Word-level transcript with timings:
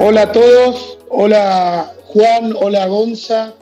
Hola 0.00 0.22
a 0.22 0.32
todos, 0.32 0.96
hola 1.08 1.92
Juan, 2.04 2.54
hola 2.54 2.86
Gonza. 2.86 3.52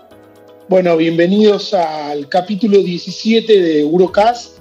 Bueno, 0.68 0.94
bienvenidos 0.98 1.72
al 1.72 2.28
capítulo 2.28 2.76
17 2.82 3.62
de 3.62 3.80
Eurocast. 3.80 4.58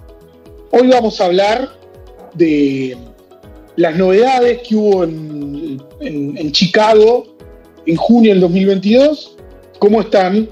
Hoy 0.71 0.87
vamos 0.87 1.19
a 1.19 1.25
hablar 1.25 1.69
de 2.33 2.97
las 3.75 3.93
novedades 3.97 4.61
que 4.65 4.73
hubo 4.73 5.03
en, 5.03 6.51
Chicago 6.53 7.35
en 7.85 7.97
junio 7.97 8.31
del 8.31 8.39
2022. 8.39 9.35
¿Cómo 9.77 9.99
están? 9.99 10.47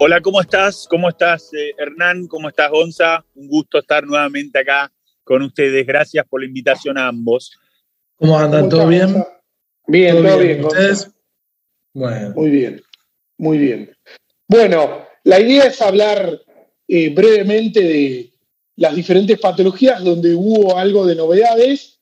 Hola, 0.00 0.20
¿cómo 0.20 0.40
estás? 0.40 0.88
¿Cómo 0.90 1.08
estás, 1.08 1.54
eh, 1.54 1.74
Hernán? 1.78 2.26
¿Cómo 2.26 2.48
estás, 2.48 2.72
Gonza? 2.72 3.24
Un 3.36 3.46
gusto 3.46 3.78
estar 3.78 4.04
nuevamente 4.04 4.58
acá 4.58 4.92
con 5.22 5.42
ustedes. 5.42 5.86
Gracias 5.86 6.26
por 6.26 6.40
la 6.40 6.46
invitación 6.48 6.98
a 6.98 7.06
ambos. 7.06 7.56
¿Cómo 8.18 8.38
andan? 8.38 8.68
¿Todo 8.68 8.88
bien? 8.88 9.24
Bien, 9.86 10.22
todo, 10.22 10.38
bien. 10.38 10.64
¿Ustedes? 10.64 11.10
Bueno. 11.94 12.34
Muy 12.34 12.50
bien, 12.50 12.82
muy 13.38 13.58
bien. 13.58 13.96
Bueno, 14.48 15.06
la 15.24 15.40
idea 15.40 15.64
es 15.64 15.80
hablar 15.80 16.40
eh, 16.88 17.10
brevemente 17.10 17.80
de 17.80 18.32
las 18.76 18.94
diferentes 18.94 19.38
patologías 19.38 20.02
donde 20.02 20.34
hubo 20.34 20.76
algo 20.76 21.06
de 21.06 21.14
novedades, 21.14 22.00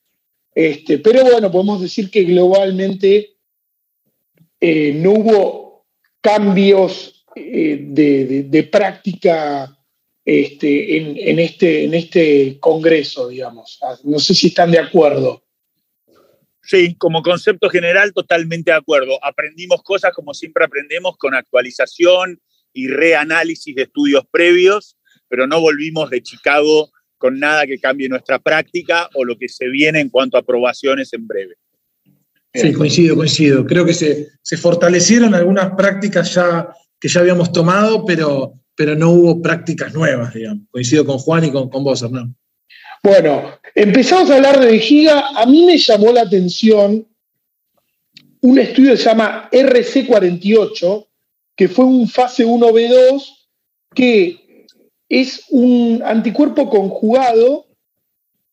este, 0.55 0.99
pero 0.99 1.23
bueno, 1.23 1.51
podemos 1.51 1.83
decir 1.83 2.11
que 2.11 2.25
globalmente 2.25 3.37
eh, 4.61 4.93
no 4.95 5.13
hubo 5.13 5.87
cambios 6.21 7.25
eh, 7.35 7.79
de, 7.81 8.63
práctica 8.65 9.79
este, 10.25 10.97
en, 11.31 11.39
este, 11.39 11.85
en 11.85 11.95
este 11.95 12.59
congreso, 12.59 13.29
digamos. 13.29 13.79
Ah, 13.83 13.97
no 14.05 14.19
sé 14.19 14.35
si 14.35 14.49
están 14.49 14.71
de 14.71 14.79
acuerdo. 14.79 15.46
Sí, 16.67 16.97
como 16.99 17.23
concepto 17.23 17.71
general, 17.71 18.13
totalmente 18.13 18.73
de 18.73 18.77
acuerdo. 18.77 19.25
Aprendimos 19.25 19.83
cosas 19.83 20.13
como 20.13 20.35
siempre 20.35 20.65
aprendemos 20.65 21.17
con 21.17 21.35
actualización 21.35 22.41
y 22.73 22.89
reanálisis 22.89 23.75
de 23.75 23.83
estudios 23.83 24.25
previos, 24.31 24.97
pero 25.29 25.47
no 25.47 25.61
volvimos 25.61 26.11
de 26.11 26.23
Chicago 26.23 26.91
con 27.19 27.39
nada 27.39 27.67
que 27.67 27.79
cambie 27.79 28.09
nuestra 28.09 28.39
práctica 28.39 29.09
o 29.15 29.25
lo 29.25 29.39
que 29.39 29.49
se 29.49 29.69
viene 29.69 30.01
en 30.01 30.11
cuanto 30.11 30.37
a 30.37 30.41
aprobaciones 30.41 31.13
en 31.13 31.27
breve. 31.27 31.55
Sí, 32.53 32.73
coincido, 32.73 33.17
coincido. 33.17 33.65
Creo 33.65 33.85
que 33.85 33.95
se, 33.95 34.29
se 34.43 34.57
fortalecieron 34.57 35.35
algunas 35.35 35.75
prácticas 35.77 36.35
ya 36.35 36.69
que 36.99 37.09
ya 37.09 37.21
habíamos 37.21 37.53
tomado, 37.53 38.05
pero, 38.05 38.55
pero 38.75 38.97
no 38.97 39.11
hubo 39.11 39.43
prácticas 39.43 39.95
nuevas, 39.95 40.35
digamos. 40.35 40.65
Coincido 40.71 41.05
con 41.05 41.19
Juan 41.19 41.45
y 41.45 41.53
con, 41.53 41.69
con 41.69 41.85
vos, 41.85 42.03
Hernán. 42.03 42.35
Bueno, 43.07 43.53
empezamos 43.73 44.29
a 44.31 44.35
hablar 44.35 44.59
de 44.59 44.67
vejiga. 44.67 45.29
A 45.37 45.47
mí 45.47 45.65
me 45.65 45.79
llamó 45.79 46.11
la 46.11 46.23
atención 46.23 47.07
un 48.41 48.59
estudio 48.59 48.91
que 48.91 48.97
se 48.97 49.05
llama 49.05 49.49
RC48, 49.53 51.07
que 51.55 51.69
fue 51.69 51.85
un 51.85 52.09
fase 52.09 52.45
1B2, 52.45 53.23
que 53.95 54.67
es 55.09 55.45
un 55.51 56.03
anticuerpo 56.05 56.69
conjugado, 56.69 57.67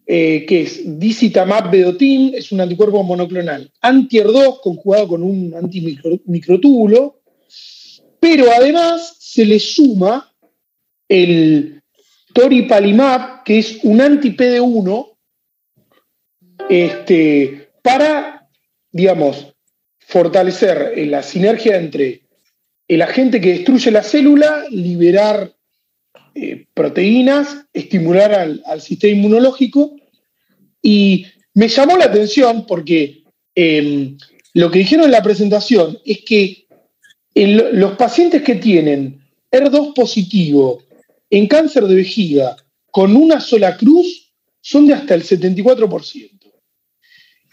eh, 0.05 0.45
que 0.47 0.61
es 0.61 0.99
dicitamab 0.99 1.71
vedotin, 1.71 2.35
es 2.35 2.51
un 2.51 2.61
anticuerpo 2.61 3.01
monoclonal. 3.01 3.71
Antier2 3.81 4.59
conjugado 4.61 5.07
con 5.07 5.23
un 5.23 5.55
antimicrotúbulo, 5.55 7.21
pero 8.19 8.51
además 8.51 9.15
se 9.17 9.45
le 9.45 9.59
suma 9.59 10.31
el 11.09 11.82
toripalimab, 12.33 13.43
que 13.43 13.59
es 13.59 13.79
un 13.83 14.01
anti-PD1, 14.01 15.15
este, 16.69 17.69
para, 17.81 18.49
digamos, 18.91 19.53
fortalecer 19.99 20.93
la 21.07 21.23
sinergia 21.23 21.77
entre 21.77 22.23
el 22.87 23.01
agente 23.01 23.39
que 23.39 23.53
destruye 23.53 23.91
la 23.91 24.03
célula, 24.03 24.65
liberar 24.69 25.53
eh, 26.35 26.65
proteínas, 26.73 27.65
estimular 27.73 28.33
al, 28.33 28.81
sistema 28.81 29.17
inmunológico. 29.17 29.95
Y 30.81 31.25
me 31.53 31.67
llamó 31.67 31.97
la 31.97 32.05
atención 32.05 32.65
porque 32.65 33.23
em, 33.55 34.17
lo 34.53 34.69
que 34.69 34.79
dijeron 34.79 35.05
en 35.05 35.11
la 35.11 35.23
presentación 35.23 35.99
es 36.05 36.23
que 36.25 36.67
los 37.35 37.93
pacientes 37.97 38.43
que 38.43 38.55
tienen 38.55 39.19
ER2 39.51 39.95
positivo 39.95 40.83
en 41.37 41.47
cáncer 41.47 41.85
de 41.85 41.95
vejiga 41.95 42.55
con 42.91 43.15
una 43.15 43.39
sola 43.39 43.75
cruz 43.75 44.31
son 44.61 44.85
de 44.85 44.93
hasta 44.93 45.15
el 45.15 45.23
74%. 45.23 46.29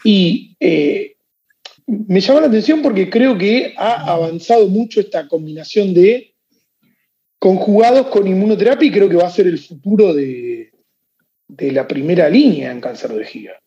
Y 0.03 0.55
eh, 0.59 1.15
me 1.87 2.21
llama 2.21 2.41
la 2.41 2.47
atención 2.47 2.83
porque 2.83 3.09
creo 3.09 3.35
que 3.35 3.73
ha 3.75 4.11
avanzado 4.13 4.67
mucho 4.67 4.99
esta 4.99 5.27
combinación 5.27 5.95
de 5.95 6.35
conjugados 7.39 8.07
con 8.07 8.27
inmunoterapia 8.27 8.87
y 8.87 8.91
creo 8.91 9.09
que 9.09 9.15
va 9.15 9.25
a 9.25 9.31
ser 9.31 9.47
el 9.47 9.57
futuro 9.57 10.13
de, 10.13 10.71
la 11.57 11.87
primera 11.87 12.29
línea 12.29 12.71
en 12.71 12.81
cáncer 12.81 13.09
de 13.09 13.17
vejiga. 13.17 13.59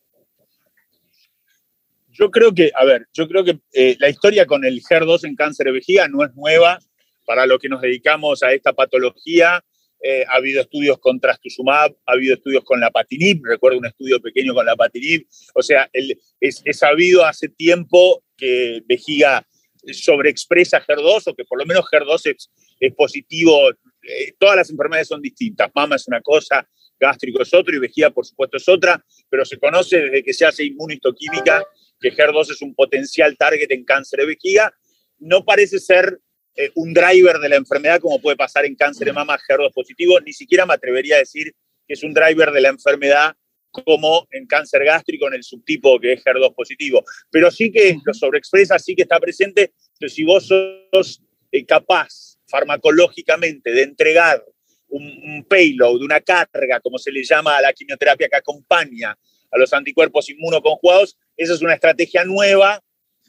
Yo 2.13 2.31
creo 2.31 2.55
que, 2.55 2.71
a 2.73 2.85
ver, 2.85 3.09
yo 3.13 3.27
creo 3.27 3.43
que 3.43 3.59
eh, 3.73 3.97
la 3.99 4.09
historia 4.09 4.47
con 4.47 4.65
el 4.65 4.81
HER2 4.81 5.25
en 5.25 5.35
cáncer 5.35 5.67
de 5.67 5.73
vejiga 5.73 6.07
no 6.07 6.25
es 6.25 6.33
nueva 6.37 6.79
para 7.27 7.47
los 7.47 7.59
que 7.59 7.69
nos 7.69 7.83
dedicamos 7.83 8.45
a 8.45 8.53
esta 8.53 8.73
patología. 8.73 9.65
Eh, 10.07 10.23
ha 10.29 10.35
habido 10.35 10.61
estudios 10.61 10.99
con 10.99 11.19
trastuzumab, 11.19 11.97
ha 12.05 12.13
habido 12.13 12.35
estudios 12.35 12.63
con 12.63 12.79
la 12.79 12.91
patinib, 12.91 13.41
recuerdo 13.43 13.79
un 13.79 13.87
estudio 13.87 14.21
pequeño 14.21 14.53
con 14.53 14.67
la 14.67 14.77
patinib. 14.77 15.27
O 15.55 15.63
sea, 15.63 15.89
es, 15.91 16.63
sabido 16.73 17.25
hace 17.25 17.49
tiempo 17.49 18.23
que 18.37 18.83
vejiga 18.87 19.47
sobreexpresa 19.91 20.85
HER2 20.85 21.23
o 21.29 21.35
que 21.35 21.47
por 21.47 21.59
lo 21.59 21.65
menos 21.65 21.87
HER2 21.91 22.37
es, 22.37 22.93
positivo. 22.95 23.71
Eh, 23.71 24.35
todas 24.39 24.57
las 24.57 24.69
enfermedades 24.69 25.09
son 25.09 25.23
distintas. 25.23 25.71
Mama 25.75 25.97
es 25.97 26.07
una 26.07 26.21
cosa, 26.21 26.69
gástrico 27.01 27.41
es 27.41 27.55
otro 27.55 27.75
y 27.75 27.79
vejiga, 27.79 28.11
por 28.11 28.27
supuesto, 28.27 28.59
es 28.59 28.69
otra, 28.69 29.03
pero 29.31 29.47
se 29.47 29.59
conoce 29.59 30.03
desde 30.03 30.23
que 30.23 30.35
se 30.35 30.45
hace 30.45 30.67
inmunistoquímica 30.67 31.65
que 31.99 32.15
HER2 32.15 32.51
es 32.51 32.61
un 32.61 32.75
potencial 32.75 33.39
target 33.39 33.71
en 33.71 33.87
cáncer 33.87 34.21
de 34.21 34.27
vejiga. 34.27 34.71
No 35.19 35.47
parece 35.47 35.79
ser 35.79 36.21
eh, 36.57 36.71
un 36.77 36.95
driver 36.95 37.39
de 37.39 37.49
la 37.49 37.57
enfermedad 37.57 38.01
como 38.01 38.21
puede 38.21 38.37
pasar 38.37 38.65
en 38.65 38.77
cáncer 38.77 39.07
de 39.07 39.13
mama 39.13 39.37
HER2 39.39 39.73
positivo, 39.73 40.21
ni 40.21 40.33
siquiera 40.33 40.65
me 40.65 40.75
atrevería 40.75 41.17
a 41.17 41.19
decir 41.19 41.53
que 41.87 41.95
es 41.95 42.03
un 42.05 42.15
driver 42.15 42.53
de 42.53 42.61
la 42.61 42.69
enfermedad 42.69 43.35
como 43.73 44.29
en 44.31 44.47
cáncer 44.47 44.85
gástrico 44.85 45.27
en 45.27 45.35
el 45.35 45.43
subtipo 45.43 45.99
que 45.99 46.13
es 46.13 46.25
HER2 46.25 46.55
positivo. 46.55 47.05
Pero 47.31 47.51
sí 47.51 47.73
que 47.73 47.99
lo 48.05 48.15
sobreexpresa, 48.15 48.79
sí 48.79 48.95
que 48.95 49.03
está 49.03 49.19
presente. 49.19 49.73
Entonces, 49.95 50.15
si 50.15 50.23
vos 50.23 50.47
sos 50.47 51.23
eh, 51.51 51.65
capaz 51.65 52.39
farmacológicamente 52.47 53.73
de 53.73 53.83
entregar 53.83 54.45
un, 54.89 55.03
un, 55.03 55.45
payload, 55.45 56.03
una 56.03 56.21
carga, 56.21 56.79
como 56.81 56.99
se 56.99 57.11
le 57.11 57.25
llama 57.25 57.57
a 57.57 57.63
la 57.63 57.73
quimioterapia 57.73 58.29
que 58.29 58.37
acompaña 58.37 59.19
a 59.51 59.59
los 59.59 59.73
anticuerpos 59.73 60.31
inmunoconjugados, 60.31 61.19
esa 61.37 61.55
es 61.55 61.63
una 61.63 61.75
estrategia 61.75 62.25
nueva 62.25 62.81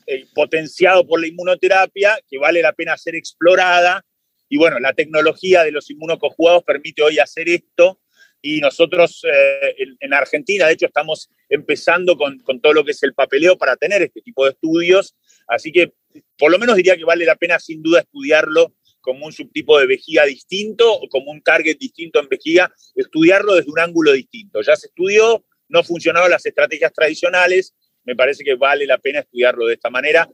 eh, 0.05 0.25
potenciado 0.33 1.05
por 1.05 1.19
la 1.19 1.27
inmunoterapia, 1.27 2.19
que 2.29 2.37
vale 2.37 2.61
la 2.61 2.73
pena 2.73 2.97
ser 2.97 3.15
explorada. 3.15 4.05
Y 4.49 4.57
bueno, 4.57 4.79
la 4.79 4.93
tecnología 4.93 5.63
de 5.63 5.71
los 5.71 5.89
inmunoconjugados 5.89 6.63
permite 6.63 7.01
hoy 7.01 7.19
hacer 7.19 7.49
esto. 7.49 7.99
Y 8.41 8.59
nosotros 8.59 9.23
eh, 9.23 9.75
en, 9.99 10.13
Argentina, 10.13 10.67
de 10.67 10.73
hecho, 10.73 10.85
estamos 10.85 11.29
empezando 11.49 12.15
con, 12.15 12.37
con, 12.39 12.61
todo 12.61 12.73
lo 12.73 12.85
que 12.85 12.91
es 12.91 13.01
el 13.01 13.15
papeleo 13.15 13.57
para 13.57 13.75
tener 13.75 14.03
este 14.03 14.21
tipo 14.21 14.45
de 14.45 14.51
estudios. 14.51 15.15
Así 15.47 15.71
que 15.71 15.93
por 16.37 16.51
lo 16.51 16.59
menos 16.59 16.75
diría 16.75 16.97
que 16.97 17.05
vale 17.05 17.25
la 17.25 17.35
pena 17.35 17.59
sin 17.59 17.81
duda 17.81 18.01
estudiarlo 18.01 18.73
como 19.01 19.25
un 19.25 19.33
subtipo 19.33 19.79
de 19.79 19.85
vejiga 19.85 20.25
distinto 20.25 20.91
o 20.91 21.07
como 21.09 21.31
un 21.31 21.41
target 21.41 21.77
distinto 21.77 22.19
en 22.19 22.27
vejiga, 22.27 22.73
estudiarlo 22.95 23.53
desde 23.53 23.69
un 23.69 23.79
ángulo 23.79 24.13
distinto. 24.13 24.61
Ya 24.61 24.75
se 24.75 24.87
estudió, 24.87 25.45
no 25.67 25.83
funcionaron 25.83 26.31
las 26.31 26.45
estrategias 26.45 26.91
tradicionales, 26.91 27.75
me 28.05 28.15
parece 28.15 28.43
que 28.43 28.55
vale 28.55 28.85
la 28.85 28.97
pena 28.97 29.19
estudiarlo 29.19 29.65
de 29.65 29.73
esta 29.73 29.89
manera. 29.89 30.29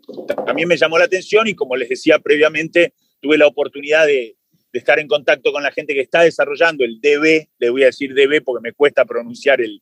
También 0.45 0.67
me 0.67 0.77
llamó 0.77 0.97
la 0.99 1.05
atención 1.05 1.47
y 1.47 1.55
como 1.55 1.75
les 1.75 1.89
decía 1.89 2.19
previamente, 2.19 2.93
tuve 3.19 3.37
la 3.37 3.47
oportunidad 3.47 4.05
de, 4.05 4.35
estar 4.73 4.99
en 4.99 5.07
contacto 5.07 5.51
con 5.51 5.63
la 5.63 5.71
gente 5.71 5.93
que 5.93 5.99
está 5.99 6.21
desarrollando 6.21 6.85
el 6.85 7.01
DB, 7.01 7.49
le 7.59 7.69
voy 7.69 7.83
a 7.83 7.87
decir 7.87 8.13
DB 8.13 8.41
porque 8.41 8.61
me 8.61 8.71
cuesta 8.71 9.03
pronunciar 9.03 9.59
el, 9.59 9.81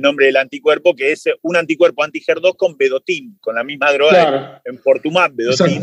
nombre 0.00 0.26
del 0.26 0.36
anticuerpo, 0.36 0.94
que 0.94 1.12
es 1.12 1.24
un 1.42 1.56
anticuerpo 1.56 2.02
anti-HER2 2.04 2.56
con 2.56 2.76
Bedotin, 2.76 3.36
con 3.40 3.56
la 3.56 3.64
misma 3.64 3.92
droga 3.92 4.62
en 4.64 4.78
Portumab, 4.78 5.32
Bedotin. 5.34 5.82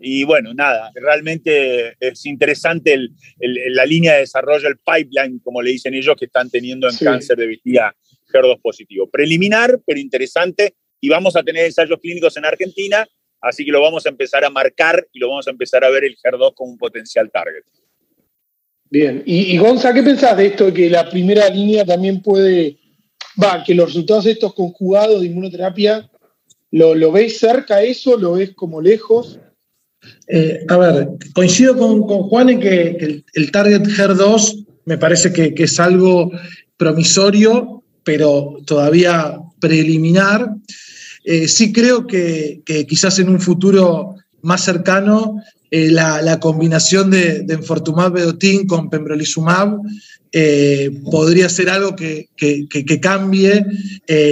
Y 0.00 0.24
bueno, 0.24 0.52
nada, 0.52 0.90
realmente 0.94 1.96
es 2.00 2.26
interesante 2.26 2.98
la 3.38 3.86
línea 3.86 4.14
de 4.14 4.20
desarrollo, 4.20 4.68
el 4.68 4.78
pipeline, 4.78 5.38
como 5.40 5.62
le 5.62 5.70
dicen 5.70 5.94
ellos, 5.94 6.16
que 6.18 6.24
están 6.24 6.50
teniendo 6.50 6.88
en 6.88 6.96
cáncer 6.96 7.36
de 7.36 7.46
vejiga 7.46 7.94
HER2 8.32 8.60
positivo. 8.60 9.08
Preliminar, 9.10 9.80
pero 9.86 10.00
interesante, 10.00 10.74
y 11.00 11.08
vamos 11.08 11.36
a 11.36 11.42
tener 11.42 11.66
ensayos 11.66 11.98
clínicos 12.00 12.36
en 12.36 12.44
Argentina, 12.44 13.06
así 13.40 13.64
que 13.64 13.70
lo 13.70 13.80
vamos 13.80 14.06
a 14.06 14.08
empezar 14.08 14.44
a 14.44 14.50
marcar 14.50 15.06
y 15.12 15.18
lo 15.18 15.28
vamos 15.28 15.46
a 15.46 15.50
empezar 15.50 15.84
a 15.84 15.90
ver 15.90 16.04
el 16.04 16.16
HER2 16.16 16.54
como 16.54 16.72
un 16.72 16.78
potencial 16.78 17.30
target. 17.30 17.64
Bien, 18.88 19.22
y, 19.26 19.56
Gonza, 19.58 19.92
¿qué 19.92 20.02
pensás 20.02 20.36
de 20.36 20.46
esto? 20.46 20.72
Que 20.72 20.88
la 20.88 21.10
primera 21.10 21.48
línea 21.48 21.84
también 21.84 22.22
puede, 22.22 22.78
va, 23.42 23.64
que 23.64 23.74
los 23.74 23.86
resultados 23.86 24.24
de 24.24 24.32
estos 24.32 24.54
conjugados 24.54 25.20
de 25.20 25.26
inmunoterapia 25.26 26.08
¿Lo, 26.70 26.94
¿Lo 26.94 27.12
ves 27.12 27.38
cerca 27.38 27.82
eso? 27.82 28.18
¿Lo 28.18 28.32
ves 28.32 28.52
como 28.54 28.80
lejos? 28.80 29.38
Eh, 30.28 30.64
a 30.68 30.76
ver, 30.76 31.08
coincido 31.34 31.76
con, 31.76 32.02
Juan 32.02 32.50
en 32.50 32.60
que, 32.60 33.24
el, 33.32 33.50
Target 33.50 33.82
HER2 33.82 34.66
me 34.84 34.98
parece 34.98 35.32
que, 35.32 35.54
es 35.56 35.80
algo 35.80 36.30
promisorio, 36.76 37.75
pero 38.06 38.58
todavía 38.64 39.36
preliminar. 39.58 40.54
Eh, 41.24 41.48
sí 41.48 41.72
creo 41.72 42.06
que, 42.06 42.62
quizás 42.88 43.18
en 43.18 43.28
un 43.28 43.40
futuro 43.40 44.14
más 44.42 44.62
cercano 44.62 45.42
eh, 45.72 45.90
la, 45.90 46.38
combinación 46.38 47.10
de, 47.10 47.42
de 47.42 47.54
enfortumab 47.54 48.12
vedotin 48.12 48.64
con 48.68 48.88
pembrolizumab 48.88 49.80
podría 51.10 51.48
ser 51.48 51.68
algo 51.70 51.96
que, 51.96 52.28
cambie 53.02 53.66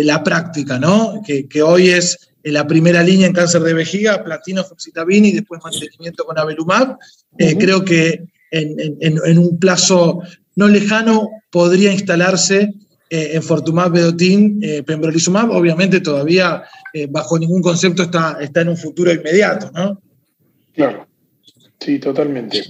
la 0.05 0.23
práctica, 0.23 0.79
¿no? 0.79 1.21
Que, 1.27 1.63
hoy 1.63 1.89
es 1.89 2.31
en 2.45 2.53
la 2.53 2.67
primera 2.67 3.03
línea 3.03 3.27
en 3.27 3.33
cáncer 3.33 3.63
de 3.63 3.75
vejiga, 3.75 4.23
platino, 4.23 4.63
foxitabina 4.63 5.27
y 5.27 5.33
después 5.33 5.61
mantenimiento 5.65 6.25
con 6.25 6.39
avelumab. 6.39 6.99
Eh, 7.39 7.57
creo 7.59 7.85
que 7.85 8.23
en, 8.51 9.39
un 9.39 9.59
plazo 9.59 10.21
no 10.55 10.69
lejano 10.69 11.31
podría 11.51 11.91
instalarse 11.91 12.73
eh, 13.11 13.31
en 13.35 13.43
Fortumab 13.43 13.93
Vedotin 13.93 14.61
eh, 14.63 14.83
pembrolizumab. 14.83 15.51
Obviamente 15.51 16.01
todavía 16.01 16.65
bajo 17.09 17.37
ningún 17.39 17.61
concepto 17.61 18.05
está, 18.05 18.39
está 18.41 18.61
en 18.61 18.69
un 18.69 18.77
futuro 18.77 19.13
inmediato, 19.13 19.69
¿no? 19.73 20.01
Claro, 20.73 21.09
sí, 21.81 21.99
totalmente. 21.99 22.63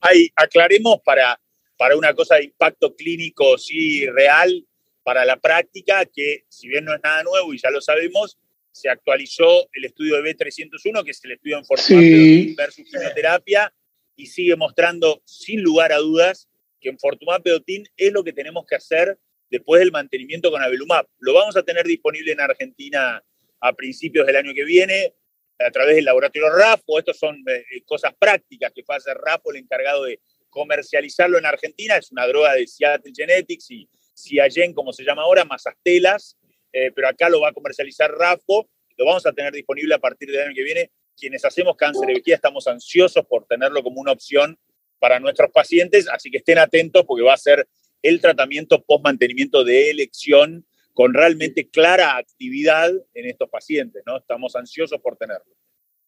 Ahí, 0.00 0.28
aclaremos 0.36 0.98
para, 1.02 1.40
para 1.78 1.96
una 1.96 2.12
cosa 2.12 2.36
de 2.36 2.44
impacto 2.44 2.94
clínico, 2.94 3.56
sí, 3.56 4.06
real, 4.06 4.66
para 5.02 5.24
la 5.24 5.36
práctica, 5.36 6.04
que 6.04 6.44
si 6.48 6.68
bien 6.68 6.84
no 6.84 6.94
es 6.94 7.00
nada 7.02 7.22
nuevo 7.22 7.54
y 7.54 7.58
ya 7.58 7.70
lo 7.70 7.80
sabemos, 7.80 8.38
se 8.72 8.88
actualizó 8.88 9.68
el 9.72 9.84
estudio 9.84 10.20
de 10.20 10.34
B301, 10.34 11.04
que 11.04 11.10
es 11.12 11.24
el 11.24 11.32
estudio 11.32 11.58
en 11.58 11.64
Fortumab 11.64 12.56
versus 12.56 12.84
quimioterapia, 12.90 13.72
y 14.16 14.26
sigue 14.26 14.56
mostrando, 14.56 15.22
sin 15.24 15.62
lugar 15.62 15.92
a 15.92 15.98
dudas, 15.98 16.48
que 16.80 16.88
en 16.88 16.98
Fortumab 16.98 17.42
Pedotin 17.42 17.86
es 17.96 18.12
lo 18.12 18.22
que 18.22 18.32
tenemos 18.32 18.66
que 18.66 18.76
hacer 18.76 19.18
después 19.50 19.80
del 19.80 19.92
mantenimiento 19.92 20.50
con 20.50 20.62
Avelumab. 20.62 21.06
Lo 21.18 21.34
vamos 21.34 21.56
a 21.56 21.62
tener 21.62 21.86
disponible 21.86 22.32
en 22.32 22.40
Argentina 22.40 23.22
a 23.60 23.72
principios 23.72 24.26
del 24.26 24.36
año 24.36 24.52
que 24.54 24.64
viene 24.64 25.14
a 25.58 25.70
través 25.70 25.96
del 25.96 26.04
laboratorio 26.04 26.50
RAFO. 26.50 26.98
Estas 26.98 27.18
son 27.18 27.42
eh, 27.48 27.64
cosas 27.84 28.14
prácticas 28.18 28.72
que 28.72 28.82
va 28.88 28.94
a 28.94 28.98
hacer 28.98 29.16
RAFO 29.16 29.50
el 29.50 29.58
encargado 29.58 30.04
de 30.04 30.20
comercializarlo 30.50 31.38
en 31.38 31.46
Argentina. 31.46 31.96
Es 31.96 32.12
una 32.12 32.26
droga 32.26 32.54
de 32.54 32.66
Seattle 32.66 33.12
Genetics 33.14 33.70
y 33.70 33.88
Ciagen, 34.14 34.72
como 34.72 34.92
se 34.92 35.04
llama 35.04 35.22
ahora, 35.22 35.44
más 35.44 35.66
Astelas. 35.66 36.36
Eh, 36.72 36.90
pero 36.94 37.08
acá 37.08 37.28
lo 37.28 37.40
va 37.40 37.50
a 37.50 37.52
comercializar 37.52 38.10
RAFO, 38.10 38.68
lo 38.98 39.06
vamos 39.06 39.24
a 39.24 39.32
tener 39.32 39.52
disponible 39.52 39.94
a 39.94 39.98
partir 39.98 40.30
del 40.30 40.40
año 40.40 40.54
que 40.54 40.62
viene. 40.62 40.90
Quienes 41.16 41.44
hacemos 41.44 41.76
cáncer 41.76 42.06
de 42.06 42.14
vejiga 42.14 42.36
estamos 42.36 42.66
ansiosos 42.66 43.24
por 43.26 43.46
tenerlo 43.46 43.82
como 43.82 44.00
una 44.00 44.12
opción 44.12 44.58
para 44.98 45.20
nuestros 45.20 45.50
pacientes, 45.52 46.06
así 46.10 46.30
que 46.30 46.38
estén 46.38 46.58
atentos 46.58 47.04
porque 47.06 47.24
va 47.24 47.34
a 47.34 47.38
ser 47.38 47.68
el 48.02 48.20
tratamiento 48.20 48.82
post-mantenimiento 48.84 49.64
de 49.64 49.90
elección 49.90 50.66
con 50.92 51.12
realmente 51.12 51.68
clara 51.68 52.16
actividad 52.16 52.90
en 53.14 53.26
estos 53.26 53.50
pacientes, 53.50 54.02
¿no? 54.06 54.18
Estamos 54.18 54.56
ansiosos 54.56 55.00
por 55.00 55.16
tenerlo. 55.16 55.52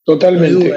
Totalmente. 0.04 0.72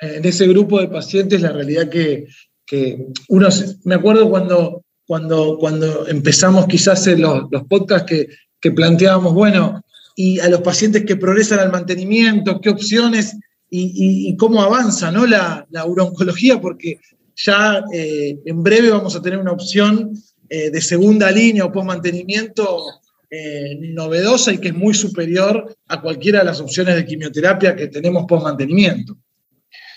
En 0.00 0.24
ese 0.24 0.46
grupo 0.46 0.80
de 0.80 0.88
pacientes, 0.88 1.40
la 1.40 1.52
realidad 1.52 1.88
que, 1.88 2.26
que 2.64 2.98
uno, 3.28 3.48
me 3.84 3.96
acuerdo 3.96 4.30
cuando, 4.30 4.84
cuando, 5.06 5.58
cuando 5.58 6.06
empezamos 6.06 6.66
quizás 6.66 7.04
en 7.08 7.22
los, 7.22 7.44
los 7.50 7.64
podcasts 7.64 8.08
que 8.08 8.28
que 8.60 8.72
planteábamos, 8.72 9.34
bueno, 9.34 9.84
y 10.16 10.40
a 10.40 10.48
los 10.48 10.60
pacientes 10.62 11.04
que 11.04 11.16
progresan 11.16 11.60
al 11.60 11.72
mantenimiento, 11.72 12.60
qué 12.60 12.70
opciones 12.70 13.36
y, 13.70 14.34
cómo 14.36 14.62
avanza 14.62 15.12
¿no? 15.12 15.26
la, 15.26 15.66
la 15.70 15.84
uroncología, 15.84 16.60
porque 16.60 16.98
ya 17.38 17.84
eh, 17.92 18.38
en 18.44 18.62
breve 18.62 18.90
vamos 18.90 19.14
a 19.14 19.22
tener 19.22 19.38
una 19.38 19.52
opción 19.52 20.12
eh, 20.48 20.70
de 20.70 20.80
segunda 20.80 21.30
línea 21.30 21.64
o 21.64 21.72
post-mantenimiento 21.72 22.82
eh, 23.30 23.76
novedosa 23.80 24.52
y 24.52 24.58
que 24.58 24.68
es 24.68 24.74
muy 24.74 24.94
superior 24.94 25.76
a 25.86 26.00
cualquiera 26.00 26.40
de 26.40 26.46
las 26.46 26.60
opciones 26.60 26.96
de 26.96 27.04
quimioterapia 27.04 27.76
que 27.76 27.88
tenemos 27.88 28.24
post-mantenimiento. 28.26 29.16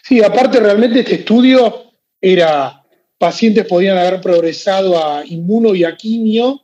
Sí, 0.04 0.22
aparte 0.22 0.60
realmente 0.60 1.00
este 1.00 1.16
estudio 1.16 1.94
era, 2.20 2.84
pacientes 3.18 3.66
podían 3.66 3.98
haber 3.98 4.20
progresado 4.20 5.02
a 5.02 5.26
inmuno 5.26 5.74
y 5.74 5.84
a 5.84 5.96
quimio, 5.96 6.62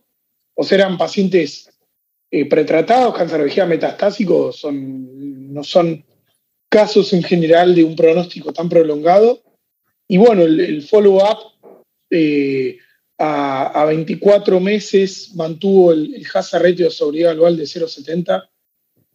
o 0.54 0.64
sea, 0.64 0.80
eran 0.80 0.98
pacientes 0.98 1.70
eh, 2.30 2.46
pretratados, 2.50 3.16
vejiga 3.32 3.66
metastásico, 3.66 4.52
son, 4.52 5.54
no 5.54 5.64
son 5.64 6.04
casos 6.68 7.14
en 7.14 7.24
general 7.24 7.74
de 7.74 7.86
un 7.86 7.96
pronóstico 7.96 8.52
tan 8.52 8.68
prolongado. 8.68 9.42
Y 10.08 10.18
bueno, 10.18 10.44
el, 10.44 10.82
follow-up 10.84 11.54
eh, 12.10 12.78
a, 13.18 13.86
24 13.88 14.60
meses 14.60 15.34
mantuvo 15.36 15.92
el, 15.92 16.16
el 16.16 16.26
hazard 16.34 16.64
ratio 16.64 16.86
de 16.86 16.92
sobriedad 16.92 17.36
global 17.36 17.58
de 17.58 17.64
0,70. 17.64 18.50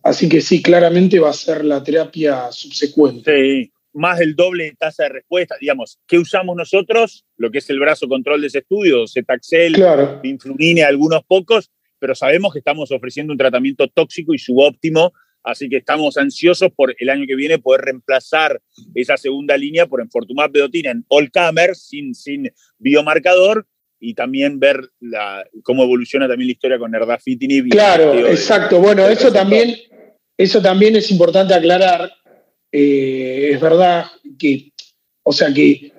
Así 0.02 0.28
que 0.28 0.40
sí, 0.40 0.62
claramente 0.62 1.18
va 1.20 1.30
a 1.30 1.34
ser 1.34 1.64
la 1.64 1.82
terapia 1.82 2.50
subsecuente. 2.50 3.32
Sí, 3.34 3.72
más 3.92 4.18
del 4.18 4.34
doble 4.34 4.64
de 4.64 4.72
tasa 4.72 5.04
de 5.04 5.10
respuesta. 5.10 5.56
Digamos, 5.60 5.98
¿qué 6.06 6.18
usamos 6.18 6.56
nosotros? 6.56 7.24
Lo 7.36 7.50
que 7.50 7.58
es 7.58 7.70
el 7.70 7.78
brazo 7.78 8.08
control 8.08 8.40
de 8.40 8.46
ese 8.48 8.58
estudio, 8.58 9.06
Cetaxel, 9.06 9.74
claro. 9.74 10.20
algunos 10.86 11.24
pocos, 11.24 11.70
pero 11.98 12.14
sabemos 12.14 12.52
que 12.52 12.58
estamos 12.58 12.90
ofreciendo 12.90 13.32
un 13.32 13.38
tratamiento 13.38 13.86
tóxico 13.88 14.34
y 14.34 14.38
subóptimo, 14.38 15.12
así 15.42 15.68
que 15.68 15.78
estamos 15.78 16.16
ansiosos 16.16 16.70
por 16.74 16.94
el 16.98 17.10
año 17.10 17.26
que 17.26 17.36
viene 17.36 17.58
poder 17.58 17.82
reemplazar 17.82 18.60
esa 18.94 19.16
segunda 19.16 19.56
línea 19.56 19.86
por 19.86 20.00
enfortumab 20.00 20.50
vedotina 20.52 20.90
en 20.90 21.04
all 21.08 21.30
camer, 21.30 21.74
sin, 21.74 22.14
sin 22.14 22.50
biomarcador, 22.78 23.66
y 24.02 24.14
también 24.14 24.58
ver 24.58 24.80
la, 24.98 25.46
cómo 25.62 25.84
evoluciona 25.84 26.26
también 26.26 26.48
la 26.48 26.52
historia 26.52 26.78
con 26.78 26.92
erdafitinib. 26.92 27.68
Claro, 27.68 28.26
exacto. 28.26 28.80
bueno, 28.80 29.06
eso 29.06 29.32
también, 29.32 29.76
eso 30.36 30.60
también 30.60 30.96
es 30.96 31.10
importante 31.12 31.54
aclarar. 31.54 32.12
Eh, 32.72 33.50
es 33.52 33.60
verdad 33.60 34.06
que, 34.36 34.72
o 35.22 35.32
sea 35.32 35.54
que 35.54 35.92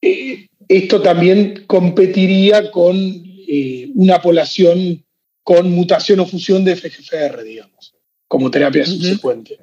eh, 0.00 0.46
esto 0.68 1.02
también 1.02 1.64
competiría 1.66 2.70
con 2.70 2.96
eh, 2.96 3.90
una 3.94 4.22
población 4.22 5.04
con 5.42 5.70
mutación 5.70 6.20
o 6.20 6.26
fusión 6.26 6.64
de 6.64 6.76
FGFR, 6.76 7.42
digamos, 7.42 7.89
como 8.30 8.48
terapia 8.48 8.86
subsecuente. 8.86 9.58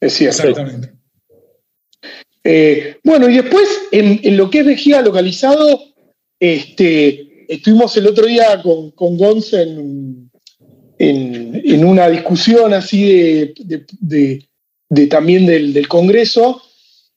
Es 0.00 0.12
cierto. 0.12 0.48
Exactamente. 0.48 0.92
Eh, 2.44 2.98
bueno, 3.02 3.28
y 3.28 3.38
después, 3.38 3.68
en, 3.90 4.36
lo 4.36 4.48
que 4.50 4.60
es 4.60 4.66
vejiga 4.66 5.02
localizado, 5.02 5.82
este, 6.38 7.44
estuvimos 7.48 7.96
el 7.96 8.06
otro 8.06 8.26
día 8.26 8.62
con, 8.62 8.92
con 8.92 9.18
Gonza 9.18 9.62
en, 9.62 10.30
una 11.84 12.08
discusión 12.08 12.72
así 12.72 13.52
de, 13.58 14.46
también 15.10 15.44
del, 15.44 15.88
Congreso. 15.88 16.62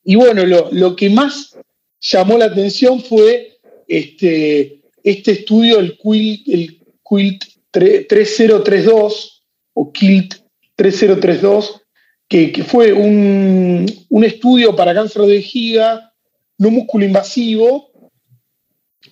Y 0.03 0.15
bueno, 0.15 0.47
lo, 0.47 0.95
que 0.95 1.11
más 1.11 1.55
llamó 2.01 2.39
la 2.39 2.45
atención 2.45 3.03
fue 3.03 3.59
este, 3.87 4.81
este 5.03 5.33
estudio, 5.33 5.77
el 5.77 5.95
QUILT, 5.95 6.47
el 6.47 6.81
QUILT 7.03 7.43
3032 7.69 9.43
o 9.75 9.91
KILT 9.91 10.46
3032, 10.77 11.81
que, 12.29 12.51
que 12.51 12.63
fue 12.63 12.93
un, 12.93 13.85
estudio 14.23 14.75
para 14.75 14.93
cáncer 14.93 15.23
de 15.23 15.35
vejiga 15.35 16.13
no 16.57 16.71
músculo 16.71 17.05
invasivo 17.05 18.11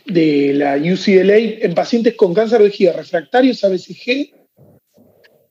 de 0.05 0.53
la 0.53 0.77
UCLA 0.77 1.37
en 1.37 1.73
pacientes 1.75 2.15
con 2.15 2.33
cáncer 2.33 2.59
de 2.59 2.65
vejiga 2.65 2.93
refractarios 2.93 3.63
a 3.63 3.69
BCG 3.69 4.33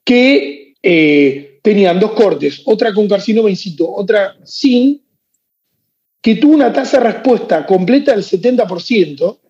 que 0.05 0.75
eh, 0.83 1.59
tenían 1.63 1.99
dos 1.99 2.13
cortes, 2.13 2.63
otra 2.67 2.93
con 2.93 3.09
carcinoma 3.09 3.49
in 3.49 3.57
situ, 3.57 3.87
otra 3.89 4.37
sin, 4.45 5.03
que 6.21 6.37
tuvo 6.37 6.55
una 6.55 6.73
tasa 6.73 6.99
de 6.99 7.13
respuesta 7.13 7.65
completa 7.65 8.13
del 8.13 8.23
70%, 8.23 9.41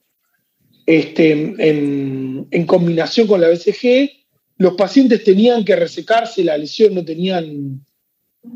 este, 0.87 1.31
en, 1.59 2.67
combinación 2.67 3.27
con 3.27 3.41
la 3.41 3.49
BCG, 3.49 4.24
los 4.65 4.75
pacientes 4.77 5.23
tenían 5.23 5.63
que 5.63 5.77
resecarse 5.77 6.43
la 6.43 6.57
lesión, 6.57 6.95
no 6.95 7.05
tenían 7.05 7.85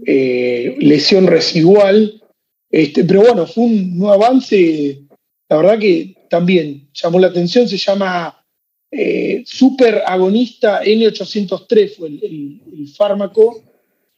eh, 0.06 0.74
lesión 0.80 1.26
residual. 1.26 2.22
Este, 2.70 3.04
pero 3.04 3.20
bueno, 3.20 3.46
fue 3.46 3.64
un, 3.64 4.02
avance, 4.08 5.02
la 5.50 5.56
verdad 5.58 5.78
que 5.78 6.16
también 6.30 6.88
llamó 6.94 7.18
la 7.18 7.26
atención, 7.26 7.68
se 7.68 7.76
llama 7.76 8.42
eh, 8.90 9.42
super 9.44 10.02
agonista 10.06 10.82
N803, 10.82 11.96
fue 11.96 12.08
el, 12.08 12.88
fármaco 12.96 13.62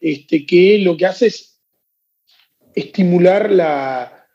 este, 0.01 0.47
que 0.47 0.79
lo 0.79 0.97
que 0.97 1.07
hace 1.07 1.27
es 1.27 1.59
estimular 2.73 3.51
la, 3.51 4.29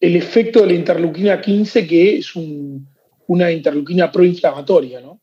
el 0.00 0.16
efecto 0.16 0.62
de 0.62 0.68
la 0.68 0.72
interleuquina 0.72 1.38
15, 1.38 1.86
que 1.86 2.16
es 2.16 2.34
un, 2.34 2.88
una 3.26 3.52
interleuquina 3.52 4.10
proinflamatoria, 4.10 5.02
¿no? 5.02 5.20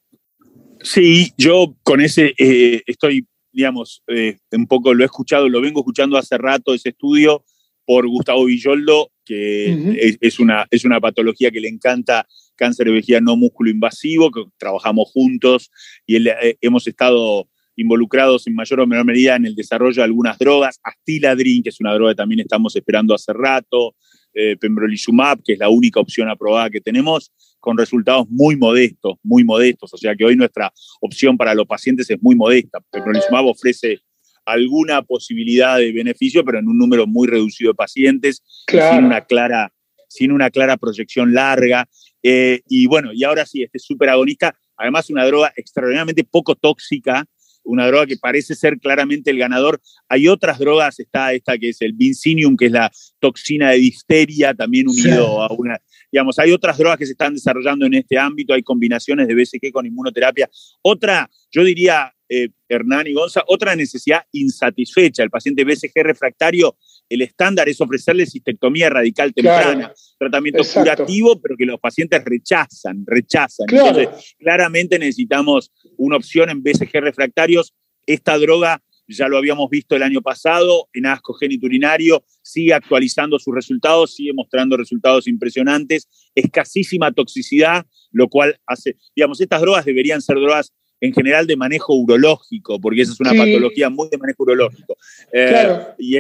Sí, 0.86 1.34
yo 1.38 1.76
con 1.84 2.00
ese 2.00 2.36
eh, 2.38 2.84
estoy 2.86 3.28
digamos, 3.56 4.04
eh, 4.08 4.38
un 4.52 4.68
poco 4.68 4.94
lo 4.94 5.02
he 5.02 5.06
escuchado, 5.06 5.48
lo 5.48 5.62
vengo 5.62 5.80
escuchando 5.80 6.18
hace 6.18 6.38
rato, 6.38 6.74
ese 6.74 6.90
estudio 6.90 7.46
por 7.86 8.06
Gustavo 8.06 8.44
Villoldo, 8.46 9.12
que 9.24 10.18
es, 10.20 10.40
una, 10.40 10.68
es 10.70 10.84
una 10.84 11.00
patología 11.00 11.52
que 11.52 11.62
le 11.62 11.70
encanta 11.70 12.28
cáncer 12.58 12.88
de 12.88 12.94
vejiga 12.94 13.22
no 13.22 13.38
músculo 13.38 13.70
invasivo, 13.70 14.30
que 14.30 14.44
trabajamos 14.58 15.10
juntos 15.14 15.72
y 16.06 16.18
eh, 16.28 16.58
hemos 16.60 16.86
estado 16.86 17.48
involucrados 17.78 18.46
en 18.48 18.56
mayor 18.56 18.82
o 18.82 18.88
menor 18.88 19.06
medida 19.06 19.38
en 19.38 19.46
el 19.46 19.56
desarrollo 19.56 20.02
de 20.02 20.04
algunas 20.04 20.38
drogas, 20.38 20.82
Astiladrin, 20.84 21.64
que 21.64 21.70
es 21.70 21.80
una 21.80 21.94
droga 21.94 22.12
que 22.12 22.18
también 22.18 22.42
estamos 22.42 22.76
esperando 22.76 23.16
hace 23.16 23.32
rato, 23.32 23.96
eh, 24.34 24.58
pembrolizumab, 24.58 25.42
que 25.44 25.54
es 25.54 25.60
la 25.60 25.70
única 25.70 26.02
opción 26.02 26.28
aprobada 26.28 26.70
que 26.70 26.82
tenemos, 26.82 27.32
con 27.66 27.80
resultados 27.80 28.28
muy 28.30 28.56
modestos, 28.56 29.16
muy 29.24 29.44
modestos. 29.44 29.92
O 29.92 29.98
sea 29.98 30.16
que 30.16 30.24
hoy 30.24 30.36
nuestra 30.36 30.72
opción 31.02 31.36
para 31.36 31.56
los 31.56 31.66
pacientes 31.66 32.08
es 32.12 32.22
muy 32.22 32.36
modesta. 32.36 32.80
Pembrolizumab 32.92 33.48
ofrece 33.48 34.02
alguna 34.46 35.02
posibilidad 35.02 35.80
de 35.80 35.92
beneficio, 35.92 36.46
pero 36.46 36.60
en 36.60 36.68
un 36.68 36.78
número 36.78 37.08
muy 37.08 37.28
reducido 37.28 37.72
de 37.72 37.76
pacientes, 37.76 38.44
sin, 38.68 39.06
una 39.06 39.22
clara, 39.22 39.74
sin 40.08 40.32
una 40.32 40.52
clara 40.52 40.78
proyección 40.78 41.34
larga. 41.34 41.90
Eh, 42.22 42.62
y 42.70 42.86
bueno, 42.86 43.12
y 43.12 43.24
ahora 43.24 43.48
sí, 43.48 43.64
este 43.64 43.80
superagonista, 43.80 44.56
además 44.78 45.10
una 45.10 45.26
droga 45.26 45.52
extraordinariamente 45.56 46.24
poco 46.24 46.54
tóxica, 46.54 47.26
una 47.64 47.88
droga 47.88 48.06
que 48.06 48.18
parece 48.18 48.54
ser 48.54 48.78
claramente 48.78 49.32
el 49.32 49.40
ganador. 49.40 49.82
Hay 50.08 50.28
otras 50.28 50.60
drogas, 50.60 51.00
está 51.00 51.34
esta 51.34 51.58
que 51.58 51.70
es 51.70 51.82
el 51.82 51.94
Vincinium, 51.94 52.56
que 52.56 52.68
es 52.68 52.72
la 52.72 52.92
toxina 53.18 53.72
de 53.72 53.78
difteria, 53.78 54.54
también 54.54 54.88
unido 54.88 55.42
a 55.42 55.52
una, 55.52 55.80
digamos, 56.16 56.40
hay 56.40 56.54
otras 56.54 56.78
drogas 56.78 56.98
que 56.98 57.06
se 57.06 57.12
están 57.12 57.34
desarrollando 57.34 57.86
en 57.86 57.94
este 57.96 58.18
ámbito, 58.18 58.54
hay 58.54 58.64
combinaciones 58.64 59.28
de 59.28 59.36
BCG 59.36 59.70
con 59.74 59.86
inmunoterapia. 59.86 60.50
Otra, 60.82 61.30
yo 61.52 61.62
diría, 61.62 62.10
eh, 62.30 62.48
Hernán 62.70 63.06
y 63.08 63.12
Gonza, 63.12 63.44
otra 63.48 63.76
necesidad 63.76 64.22
insatisfecha. 64.32 65.24
El 65.24 65.30
paciente 65.30 65.66
BCG 65.66 66.04
refractario, 66.04 66.78
el 67.10 67.22
estándar 67.22 67.68
es 67.68 67.82
ofrecerle 67.82 68.26
cistectomía 68.28 68.90
radical 68.90 69.34
temprana, 69.34 69.94
tratamiento 70.18 70.64
curativo, 70.64 71.42
pero 71.42 71.58
que 71.58 71.66
los 71.66 71.82
pacientes 71.82 72.24
rechazan, 72.24 73.04
rechazan. 73.06 73.66
Entonces, 73.70 74.08
claramente 74.40 74.98
necesitamos 74.98 75.74
una 75.98 76.16
opción 76.16 76.50
en 76.50 76.64
BCG 76.64 77.02
refractarios. 77.02 77.74
Esta 78.06 78.38
droga 78.38 78.82
ya 79.08 79.28
lo 79.28 79.38
habíamos 79.38 79.70
visto 79.70 79.96
el 79.96 80.04
año 80.04 80.22
pasado 80.22 80.90
en 80.94 81.06
asco 81.06 81.34
genitulinario, 81.34 82.24
sigue 82.42 82.74
actualizando 82.74 83.40
sus 83.40 83.54
resultados, 83.54 84.16
sigue 84.16 84.34
mostrando 84.34 84.78
resultados 84.78 85.28
impresionantes, 85.28 86.08
escasísima 86.34 87.12
toxicidad, 87.12 87.86
lo 88.12 88.28
cual 88.30 88.60
hace, 88.66 88.98
digamos, 89.16 89.42
estas 89.42 89.62
drogas 89.62 89.86
deberían 89.86 90.22
ser 90.22 90.38
drogas 90.38 90.74
en 91.02 91.14
general 91.14 91.46
de 91.48 91.56
manejo 91.56 91.94
urológico, 91.96 92.80
porque 92.80 93.02
esa 93.02 93.14
es 93.14 93.20
una 93.20 93.34
patología 93.34 93.90
muy 93.90 94.10
de 94.10 94.18
manejo 94.18 94.44
urológico. 94.44 94.98
Eh, 95.32 95.80
y 96.00 96.18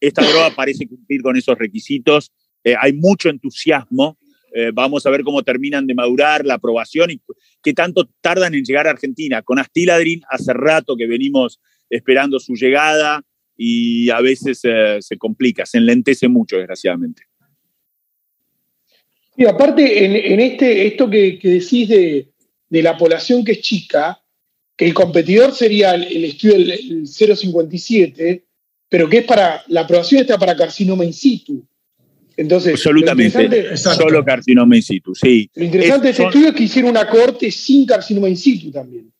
esta, 0.00 0.22
droga 0.22 0.54
parece 0.54 0.86
cumplir 0.86 1.22
con 1.22 1.36
esos 1.36 1.58
requisitos. 1.58 2.32
Eh, 2.62 2.74
hay 2.78 2.92
mucho 2.92 3.28
entusiasmo. 3.28 4.18
Eh, 4.54 4.70
vamos 4.72 5.04
a 5.06 5.10
ver 5.10 5.22
cómo 5.22 5.42
terminan 5.42 5.86
de 5.86 5.94
madurar 5.94 6.44
la 6.44 6.54
aprobación 6.54 7.10
y 7.10 7.20
qué 7.62 7.74
tanto 7.74 8.08
tardan 8.20 8.54
en 8.54 8.64
llegar 8.64 8.86
a 8.86 8.90
Argentina. 8.90 9.42
Con 9.42 9.58
Astiladrin 9.58 10.22
hace 10.30 10.52
rato 10.52 10.96
que 10.96 11.06
venimos 11.06 11.60
esperando 11.90 12.38
su 12.38 12.54
llegada 12.54 13.22
y 13.56 14.10
a 14.10 14.20
veces 14.20 14.60
se 14.60 15.18
complica, 15.18 15.66
se 15.66 15.78
enlentece 15.78 16.28
mucho, 16.28 16.56
desgraciadamente. 16.56 17.22
Y 19.36 19.46
aparte, 19.46 20.04
en, 20.04 20.40
este, 20.40 20.86
esto 20.86 21.08
que 21.08 21.38
decís 21.42 21.88
de, 21.88 22.28
de 22.68 22.82
la 22.82 22.96
población 22.96 23.44
que 23.44 23.52
es 23.52 23.60
chica, 23.60 24.20
que 24.76 24.84
el 24.84 24.94
competidor 24.94 25.52
sería 25.52 25.94
el, 25.94 26.24
estudio 26.24 26.54
del 26.54 27.06
057, 27.06 28.44
pero 28.88 29.08
que 29.08 29.18
es 29.18 29.24
para, 29.24 29.62
la 29.68 29.82
aprobación 29.82 30.20
está 30.20 30.38
para 30.38 30.56
carcinoma 30.56 31.04
in 31.04 31.12
situ. 31.12 31.66
Entonces, 32.36 32.74
absolutamente, 32.74 33.76
solo 33.76 34.24
carcinoma 34.24 34.76
in 34.76 34.82
situ, 34.82 35.14
sí. 35.14 35.50
Lo 35.54 35.64
interesante 35.64 36.06
de 36.06 36.12
ese 36.12 36.24
estudio 36.24 36.48
es 36.48 36.54
que 36.54 36.62
hicieron 36.62 36.92
una 36.92 37.08
corte 37.08 37.50
sin 37.50 37.84
carcinoma 37.84 38.28
in 38.28 38.36
situ 38.36 38.70
también. 38.70 39.12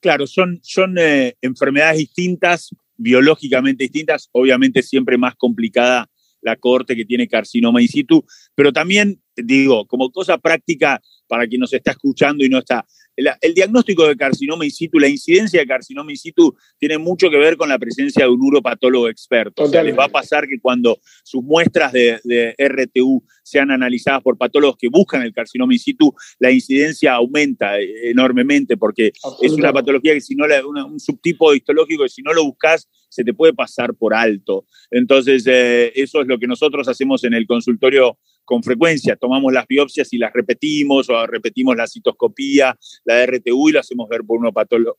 Claro, 0.00 0.26
son, 0.26 0.60
son 0.62 0.96
eh, 0.98 1.36
enfermedades 1.40 1.98
distintas, 1.98 2.70
biológicamente 2.96 3.84
distintas, 3.84 4.28
obviamente 4.32 4.82
siempre 4.82 5.18
más 5.18 5.34
complicada 5.36 6.08
la 6.42 6.56
corte 6.56 6.94
que 6.94 7.04
tiene 7.04 7.28
carcinoma 7.28 7.82
in 7.82 7.88
situ, 7.88 8.24
pero 8.54 8.72
también, 8.72 9.20
digo, 9.34 9.86
como 9.86 10.10
cosa 10.10 10.38
práctica, 10.38 11.00
para 11.26 11.46
quien 11.46 11.60
nos 11.60 11.72
está 11.72 11.90
escuchando 11.90 12.44
y 12.44 12.48
no 12.48 12.58
está. 12.58 12.86
El, 13.16 13.54
diagnóstico 13.54 14.06
de 14.06 14.16
carcinoma 14.16 14.64
in 14.64 14.70
situ, 14.70 14.98
la 14.98 15.08
incidencia 15.08 15.60
de 15.60 15.66
carcinoma 15.66 16.10
in 16.10 16.16
situ 16.16 16.54
tiene 16.78 16.98
mucho 16.98 17.30
que 17.30 17.38
ver 17.38 17.56
con 17.56 17.68
la 17.68 17.78
presencia 17.78 18.24
de 18.24 18.30
un 18.30 18.40
uropatólogo 18.42 19.08
experto. 19.08 19.64
O 19.64 19.68
sea, 19.68 19.82
les 19.82 19.96
va 19.96 20.04
a 20.04 20.08
pasar 20.08 20.46
que 20.46 20.60
cuando 20.60 20.98
sus 21.24 21.42
muestras 21.42 21.92
de, 21.92 22.54
RTU 22.58 23.24
sean 23.42 23.70
analizadas 23.70 24.22
por 24.22 24.36
patólogos 24.36 24.76
que 24.76 24.88
buscan 24.88 25.22
el 25.22 25.32
carcinoma 25.32 25.72
in 25.72 25.78
situ, 25.78 26.14
la 26.38 26.50
incidencia 26.50 27.14
aumenta 27.14 27.78
enormemente 27.80 28.76
porque 28.76 29.12
es 29.40 29.52
una 29.52 29.72
patología 29.72 30.12
que 30.14 30.20
si 30.20 30.34
no, 30.34 30.44
un 30.86 31.00
subtipo 31.00 31.54
histológico 31.54 32.04
que 32.04 32.08
si 32.10 32.22
no 32.22 32.32
lo 32.32 32.44
buscas 32.44 32.88
se 33.08 33.24
te 33.24 33.32
puede 33.32 33.54
pasar 33.54 33.94
por 33.94 34.14
alto. 34.14 34.66
Entonces, 34.90 35.44
eh, 35.46 35.92
eso 35.94 36.20
es 36.20 36.26
lo 36.26 36.38
que 36.38 36.46
nosotros 36.46 36.86
hacemos 36.88 37.24
en 37.24 37.34
el 37.34 37.46
consultorio 37.46 38.18
con 38.46 38.62
frecuencia. 38.62 39.16
Tomamos 39.16 39.52
las 39.52 39.66
biopsias 39.66 40.10
y 40.14 40.18
las 40.18 40.32
repetimos 40.32 41.10
o 41.10 41.26
repetimos 41.26 41.76
la 41.76 41.86
citoscopía, 41.86 42.74
la 43.04 43.26
RTU 43.26 43.68
y 43.68 43.72
lo 43.72 43.80
hacemos 43.80 44.08
ver 44.08 44.22
por 44.26 44.38
un 44.38 44.50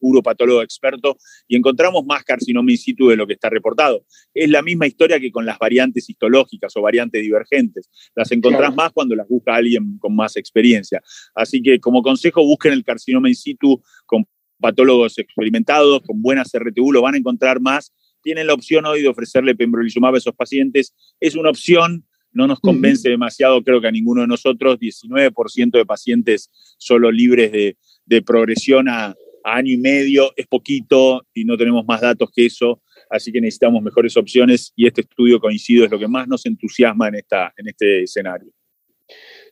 uropatólogo 0.02 0.62
experto 0.62 1.18
y 1.48 1.56
encontramos 1.56 2.06
más 2.06 2.24
carcinoma 2.24 2.70
in 2.70 2.78
situ 2.78 3.08
de 3.08 3.16
lo 3.16 3.26
que 3.26 3.34
está 3.34 3.50
reportado. 3.50 4.06
Es 4.34 4.50
la 4.50 4.62
misma 4.62 4.86
historia 4.86 5.20
que 5.20 5.32
con 5.32 5.46
las 5.46 5.58
variantes 5.58 6.08
histológicas 6.10 6.76
o 6.76 6.82
variantes 6.82 7.22
divergentes. 7.24 7.90
Las 8.16 8.32
encontrás 8.32 8.76
más 8.76 8.92
cuando 8.92 9.16
las 9.16 9.28
busca 9.28 9.56
alguien 9.56 9.98
con 9.98 10.16
más 10.16 10.36
experiencia. 10.36 11.02
Así 11.34 11.64
que 11.64 11.80
como 11.80 12.04
consejo 12.04 12.44
busquen 12.46 12.74
el 12.74 12.84
carcinoma 12.84 13.30
in 13.30 13.36
situ 13.36 13.82
con 14.06 14.26
patólogos 14.60 15.18
experimentados, 15.18 16.02
con 16.02 16.22
buenas 16.22 16.52
RTU, 16.54 16.92
lo 16.92 17.02
van 17.02 17.16
a 17.16 17.18
encontrar 17.18 17.60
más. 17.62 17.94
Tienen 18.22 18.48
la 18.48 18.54
opción 18.54 18.86
hoy 18.86 19.02
de 19.02 19.08
ofrecerle 19.08 19.56
pembrolizumab 19.56 20.16
a 20.16 20.18
esos 20.18 20.36
pacientes. 20.36 20.94
Es 21.20 21.36
una 21.36 21.50
opción, 21.50 22.06
no 22.32 22.48
nos 22.48 22.60
convence 22.60 23.10
demasiado, 23.10 23.64
creo 23.64 23.82
que 23.82 23.88
a 23.88 23.92
ninguno 23.92 24.22
de 24.22 24.28
nosotros, 24.28 24.80
19% 24.80 25.72
de 25.72 25.86
pacientes 25.86 26.52
solo 26.78 27.12
libres 27.12 27.52
de, 27.52 28.22
progresión 28.22 28.90
a, 28.90 29.16
año 29.44 29.72
y 29.72 29.78
medio, 29.78 30.34
es 30.36 30.46
poquito 30.48 31.26
y 31.34 31.46
no 31.46 31.58
tenemos 31.58 31.86
más 31.86 32.02
datos 32.02 32.30
que 32.36 32.46
eso, 32.46 32.82
así 33.10 33.32
que 33.32 33.40
necesitamos 33.40 33.82
mejores 33.82 34.18
opciones 34.18 34.74
y 34.76 34.88
este 34.88 35.02
estudio 35.02 35.40
coincido 35.40 35.86
es 35.86 35.92
lo 35.92 35.98
que 35.98 36.08
más 36.08 36.28
nos 36.28 36.46
entusiasma 36.46 37.08
en, 37.08 37.16
esta, 37.16 37.54
en 37.56 37.70
este 37.70 38.04
escenario. 38.04 38.52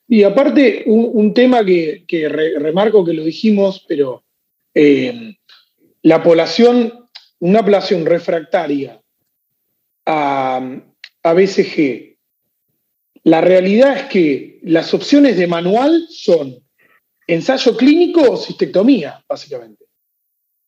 Y 0.07 0.23
aparte, 0.23 0.83
un, 0.85 1.33
tema 1.33 1.65
que, 1.65 2.05
remarco 2.59 3.03
que 3.03 3.13
lo 3.13 3.23
dijimos, 3.23 3.85
pero 3.87 4.23
eh, 4.73 5.35
la 6.03 6.21
población, 6.21 7.07
una 7.39 7.61
población 7.61 8.05
refractaria 8.05 9.01
a, 10.05 10.81
a 11.23 11.33
BCG, 11.33 12.14
la 13.25 13.41
realidad 13.41 13.97
es 13.97 14.03
que 14.03 14.59
las 14.61 14.93
opciones 14.93 15.35
de 15.35 15.47
manual 15.47 16.07
son 16.09 16.55
ensayo 17.25 17.75
clínico 17.75 18.21
o 18.21 18.37
cistectomía, 18.37 19.25
básicamente. 19.27 19.83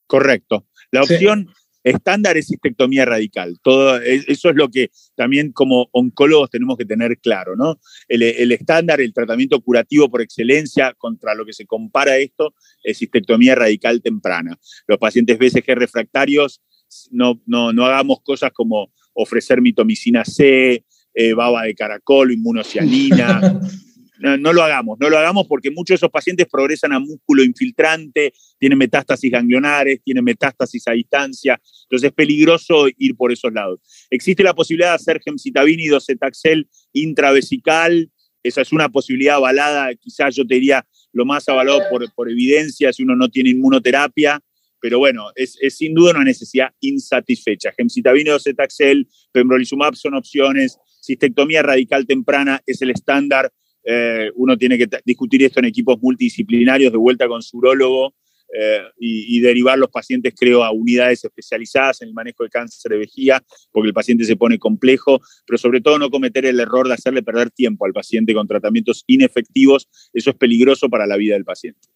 Correcto. 0.08 0.66
La 0.90 1.04
opción 1.04 1.50
estándar 1.84 2.36
es 2.36 2.48
cistectomía 2.48 3.06
radical. 3.06 3.60
Todo, 3.62 4.02
eso 4.02 4.50
es 4.50 4.56
lo 4.56 4.70
que 4.70 4.90
también 5.16 5.52
como 5.52 5.88
oncólogos 5.92 6.50
tenemos 6.50 6.78
que 6.78 6.86
tener 6.86 7.20
claro, 7.20 7.56
¿no? 7.56 7.80
El, 8.08 8.52
estándar, 8.52 9.02
el 9.02 9.14
tratamiento 9.14 9.62
curativo 9.62 10.10
por 10.10 10.24
excelencia 10.24 10.96
contra 10.98 11.36
lo 11.36 11.46
que 11.46 11.54
se 11.54 11.68
compara 11.68 12.18
esto 12.18 12.56
es 12.84 12.98
cistectomía 12.98 13.54
radical 13.54 14.02
temprana. 14.02 14.58
Los 14.88 14.98
pacientes 14.98 15.38
BCG 15.38 15.76
refractarios, 15.76 16.64
no, 17.12 17.40
no, 17.46 17.72
no 17.72 17.86
hagamos 17.86 18.22
cosas 18.24 18.52
como 18.52 18.92
ofrecer 19.14 19.62
mitomicina 19.62 20.26
C, 20.26 20.86
eh, 21.20 21.34
baba 21.34 21.64
de 21.64 21.74
caracol, 21.74 22.32
inmunocianina. 22.32 23.60
No, 24.20 24.52
lo 24.52 24.64
hagamos, 24.64 24.98
no 25.00 25.12
lo 25.12 25.18
hagamos 25.20 25.46
porque 25.46 25.70
muchos 25.70 25.90
de 25.90 25.96
esos 25.98 26.10
pacientes 26.10 26.48
progresan 26.52 26.92
a 26.92 26.98
músculo 26.98 27.44
infiltrante, 27.44 28.34
tienen 28.58 28.80
metástasis 28.80 29.32
ganglionares, 29.32 30.02
tienen 30.04 30.24
metástasis 30.24 30.88
a 30.88 30.94
distancia, 30.94 31.62
entonces 31.84 32.08
es 32.08 32.14
peligroso 32.16 32.88
ir 32.98 33.16
por 33.16 33.32
esos 33.32 33.54
lados. 33.54 33.80
Existe 34.10 34.42
la 34.42 34.56
posibilidad 34.56 34.90
de 34.90 34.96
hacer 34.96 35.22
gemcitabina 35.24 35.84
y 35.84 35.90
docetaxel 35.90 36.68
intravesical, 36.94 38.10
esa 38.42 38.62
es 38.62 38.72
una 38.72 38.90
posibilidad 38.90 39.36
avalada, 39.36 39.94
quizás 39.94 40.36
yo 40.36 40.48
te 40.48 40.56
diría 40.56 40.84
lo 41.14 41.24
más 41.24 41.48
avalado 41.48 41.82
por, 42.16 42.32
evidencia 42.32 42.92
si 42.92 43.04
uno 43.04 43.16
no 43.16 43.30
tiene 43.30 43.52
inmunoterapia, 43.52 44.42
pero 44.80 45.00
bueno, 45.00 45.28
es, 45.36 45.58
sin 45.70 45.94
duda 45.94 46.12
una 46.12 46.24
necesidad 46.24 46.70
insatisfecha. 46.80 47.72
Gemcitabina 47.76 48.30
y 48.30 48.34
docetaxel, 48.34 49.08
pembrolizumab 49.32 49.96
son 49.96 50.16
opciones, 50.16 50.78
cistectomía 51.02 51.64
radical 51.64 52.06
temprana 52.06 52.62
es 52.66 52.82
el 52.82 52.92
estándar, 52.92 53.52
eh, 53.84 54.32
uno 54.36 54.58
tiene 54.58 54.78
que 54.78 54.88
discutir 55.06 55.44
esto 55.44 55.60
en 55.60 55.66
equipos 55.66 55.98
multidisciplinarios 56.02 56.92
de 56.92 56.98
vuelta 56.98 57.28
con 57.28 57.42
su 57.42 57.58
urólogo, 57.58 58.14
eh, 58.54 58.82
y, 58.98 59.42
derivar 59.42 59.78
los 59.78 59.90
pacientes, 59.90 60.34
creo, 60.38 60.64
a 60.64 60.72
unidades 60.72 61.24
especializadas 61.24 62.02
en 62.02 62.10
el 62.10 62.14
manejo 62.14 62.44
de 62.44 62.50
cáncer 62.50 62.92
de 62.92 62.98
vejiga, 63.00 63.44
porque 63.72 63.88
el 63.88 63.94
paciente 63.94 64.24
se 64.24 64.38
pone 64.38 64.58
complejo, 64.58 65.20
pero 65.46 65.58
sobre 65.58 65.82
todo 65.82 66.00
no 66.00 66.10
cometer 66.10 66.46
el 66.46 66.60
error 66.60 66.88
de 66.88 66.94
hacerle 66.94 67.24
perder 67.24 67.52
tiempo 67.52 67.86
al 67.86 67.94
paciente 67.94 68.34
con 68.34 68.48
tratamientos 68.48 69.04
inefectivos. 69.08 69.90
Eso 70.14 70.30
es 70.30 70.36
peligroso 70.38 70.90
para 70.90 71.06
la 71.06 71.18
vida 71.18 71.34
del 71.34 71.44
paciente. 71.44 71.90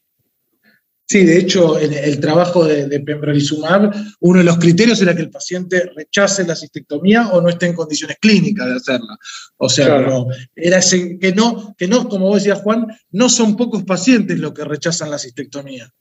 Sí, 1.12 1.26
de 1.26 1.40
hecho, 1.40 1.78
en 1.78 1.92
el 1.92 2.22
trabajo 2.22 2.64
de, 2.64 3.02
pembrolizumab, 3.02 3.94
uno 4.22 4.40
de 4.40 4.46
los 4.46 4.58
criterios 4.58 5.02
era 5.02 5.14
que 5.14 5.24
el 5.24 5.30
paciente 5.30 5.92
rechace 5.94 6.48
la 6.48 6.56
cistectomía 6.56 7.28
o 7.34 7.42
no 7.42 7.50
esté 7.50 7.66
en 7.66 7.74
condiciones 7.74 8.16
clínicas 8.22 8.66
de 8.66 8.76
hacerla. 8.76 9.18
O 9.58 9.68
sea, 9.68 10.06
era 10.56 10.80
que 11.20 11.34
no, 11.36 11.76
que 11.78 11.90
no, 11.90 12.08
como 12.08 12.28
vos 12.28 12.38
decías, 12.38 12.62
Juan, 12.62 12.88
no 13.10 13.28
son 13.28 13.58
pocos 13.58 13.84
pacientes 13.84 14.40
los 14.40 14.54
que 14.54 14.64
rechazan 14.64 15.12
la 15.12 15.20
cistectomía. 15.20 15.94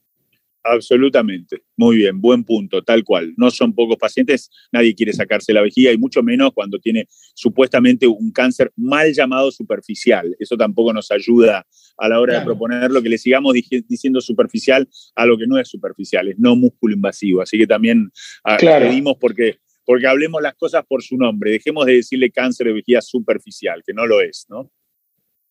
Absolutamente. 0.62 1.62
Muy 1.76 1.96
bien, 1.96 2.20
buen 2.20 2.44
punto, 2.44 2.82
tal 2.82 3.02
cual. 3.02 3.32
No 3.36 3.50
son 3.50 3.74
pocos 3.74 3.96
pacientes, 3.96 4.48
nadie 4.70 4.94
quiere 4.94 5.12
sacarse 5.12 5.52
la 5.52 5.62
vejiga 5.62 5.90
y 5.90 5.98
mucho 5.98 6.22
menos 6.22 6.52
cuando 6.54 6.78
tiene 6.78 7.06
supuestamente 7.34 8.06
un 8.06 8.30
cáncer 8.30 8.70
mal 8.76 9.12
llamado 9.12 9.50
superficial. 9.50 10.36
Eso 10.38 10.56
tampoco 10.56 10.92
nos 10.92 11.10
ayuda 11.10 11.66
a 12.00 12.08
la 12.08 12.18
hora 12.18 12.38
de 12.38 12.44
proponerlo, 12.44 13.02
que 13.02 13.10
le 13.10 13.18
sigamos 13.18 13.54
diciendo 13.54 14.20
superficial 14.20 14.88
a 15.14 15.26
lo 15.26 15.36
que 15.36 15.46
no 15.46 15.58
es 15.58 15.68
superficial, 15.68 16.28
es 16.28 16.38
no 16.38 16.56
músculo 16.56 16.94
invasivo. 16.94 17.42
Así 17.42 17.58
que 17.58 17.66
también 17.66 18.10
ah, 18.42 18.56
pedimos 18.58 19.16
porque, 19.20 19.58
porque 19.84 20.06
hablemos 20.06 20.40
las 20.40 20.54
cosas 20.54 20.84
por 20.86 21.02
su 21.02 21.18
nombre, 21.18 21.52
dejemos 21.52 21.84
de 21.84 21.96
decirle 21.96 22.30
cáncer 22.30 22.68
de 22.68 22.72
vejiga 22.72 23.02
superficial, 23.02 23.82
que 23.86 23.92
no 23.92 24.06
lo 24.06 24.22
es, 24.22 24.46
¿no? 24.48 24.70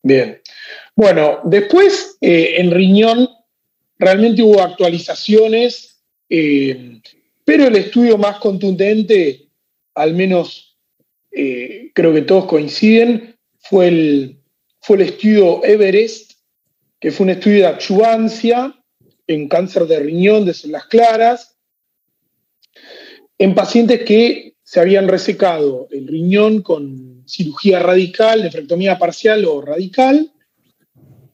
Bien. 0.01 0.41
Bueno, 0.95 1.39
después 1.43 2.17
eh, 2.21 2.55
en 2.57 2.71
riñón 2.71 3.29
realmente 3.99 4.41
hubo 4.41 4.61
actualizaciones, 4.61 6.01
eh, 6.29 6.99
pero 7.45 7.67
el 7.67 7.75
estudio 7.75 8.17
más 8.17 8.37
contundente, 8.37 9.49
al 9.93 10.15
menos 10.15 10.77
eh, 11.31 11.91
creo 11.93 12.13
que 12.13 12.21
todos 12.21 12.45
coinciden, 12.45 13.35
fue 13.59 13.89
el, 13.89 14.39
fue 14.81 14.97
el 14.97 15.03
estudio 15.03 15.63
Everest, 15.63 16.28
que 16.99 17.11
fue 17.11 17.25
un 17.25 17.31
estudio 17.31 17.59
de 17.59 17.67
achuancia 17.67 18.75
en 19.27 19.47
cáncer 19.47 19.85
de 19.85 19.99
riñón 19.99 20.45
de 20.45 20.53
células 20.53 20.85
claras, 20.85 21.57
en 23.37 23.55
pacientes 23.55 24.03
que 24.03 24.55
se 24.63 24.79
habían 24.79 25.07
resecado 25.07 25.87
el 25.91 26.07
riñón 26.07 26.61
con 26.61 27.23
cirugía 27.25 27.79
radical, 27.79 28.43
nefrectomía 28.43 28.99
parcial 28.99 29.45
o 29.45 29.61
radical, 29.61 30.31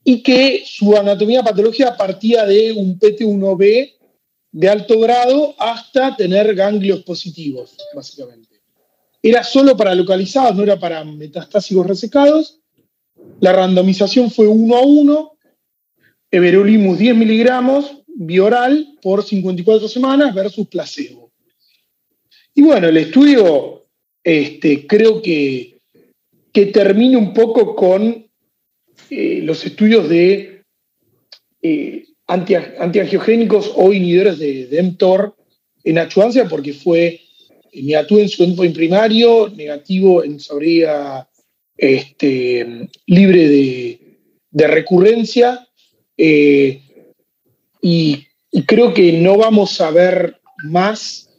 y 0.03 0.21
que 0.21 0.63
su 0.65 0.95
anatomía 0.95 1.41
patológica 1.41 1.97
partía 1.97 2.45
de 2.45 2.71
un 2.73 2.99
PT1B 2.99 3.93
de 4.51 4.69
alto 4.69 4.99
grado 4.99 5.55
hasta 5.57 6.15
tener 6.15 6.53
ganglios 6.53 7.03
positivos, 7.03 7.75
básicamente. 7.93 8.61
Era 9.21 9.43
solo 9.43 9.75
para 9.75 9.95
localizados, 9.95 10.55
no 10.55 10.63
era 10.63 10.79
para 10.79 11.03
metastásicos 11.03 11.87
resecados. 11.87 12.61
La 13.39 13.51
randomización 13.51 14.29
fue 14.29 14.47
1 14.47 14.75
a 14.75 14.81
1, 14.81 15.34
Everolimus 16.35 16.99
10 16.99 17.15
miligramos, 17.15 18.03
bioral 18.07 18.97
por 19.01 19.23
54 19.23 19.87
semanas 19.87 20.35
versus 20.35 20.67
placebo. 20.67 21.31
Y 22.53 22.61
bueno, 22.61 22.89
el 22.89 22.97
estudio 22.97 23.85
este, 24.23 24.85
creo 24.85 25.21
que, 25.21 25.79
que 26.51 26.65
termina 26.67 27.17
un 27.17 27.33
poco 27.33 27.75
con 27.75 28.25
eh, 29.09 29.39
los 29.43 29.65
estudios 29.65 30.09
de 30.09 30.63
eh, 31.61 32.05
antiangiogénicos 32.27 33.71
o 33.75 33.93
inhibidores 33.93 34.39
de, 34.39 34.83
mTOR 34.83 35.35
en 35.83 35.99
achuancia 35.99 36.49
porque 36.49 36.73
fue 36.73 37.21
negativo 37.73 38.19
en 38.19 38.29
su 38.29 38.43
endpoint 38.43 38.75
primario, 38.75 39.49
negativo 39.49 40.23
en 40.23 40.39
sobrevida 40.39 41.29
este, 41.77 42.89
libre 43.05 43.47
de, 43.47 44.67
recurrencia 44.67 45.67
eh, 46.17 46.81
y, 47.81 48.27
creo 48.65 48.93
que 48.93 49.11
no 49.11 49.37
vamos 49.37 49.81
a 49.81 49.91
ver 49.91 50.39
más, 50.63 51.29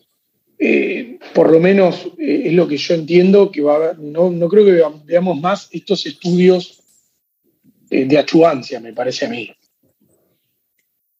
por 1.35 1.51
lo 1.51 1.61
menos 1.61 2.09
es 2.19 2.53
lo 2.53 2.69
que 2.69 2.77
yo 2.77 2.95
entiendo, 2.95 3.51
que 3.51 3.63
va 3.63 3.73
a 3.73 3.77
haber, 3.77 3.99
no, 3.99 4.31
no 4.31 4.49
creo 4.49 4.65
que 4.67 4.83
veamos 5.07 5.41
más 5.41 5.69
estos 5.73 6.05
estudios 6.05 6.83
eh, 7.89 8.05
de 8.05 8.19
achuancia, 8.19 8.81
me 8.81 8.93
parece 8.93 9.27
a 9.27 9.29
mí. 9.29 9.51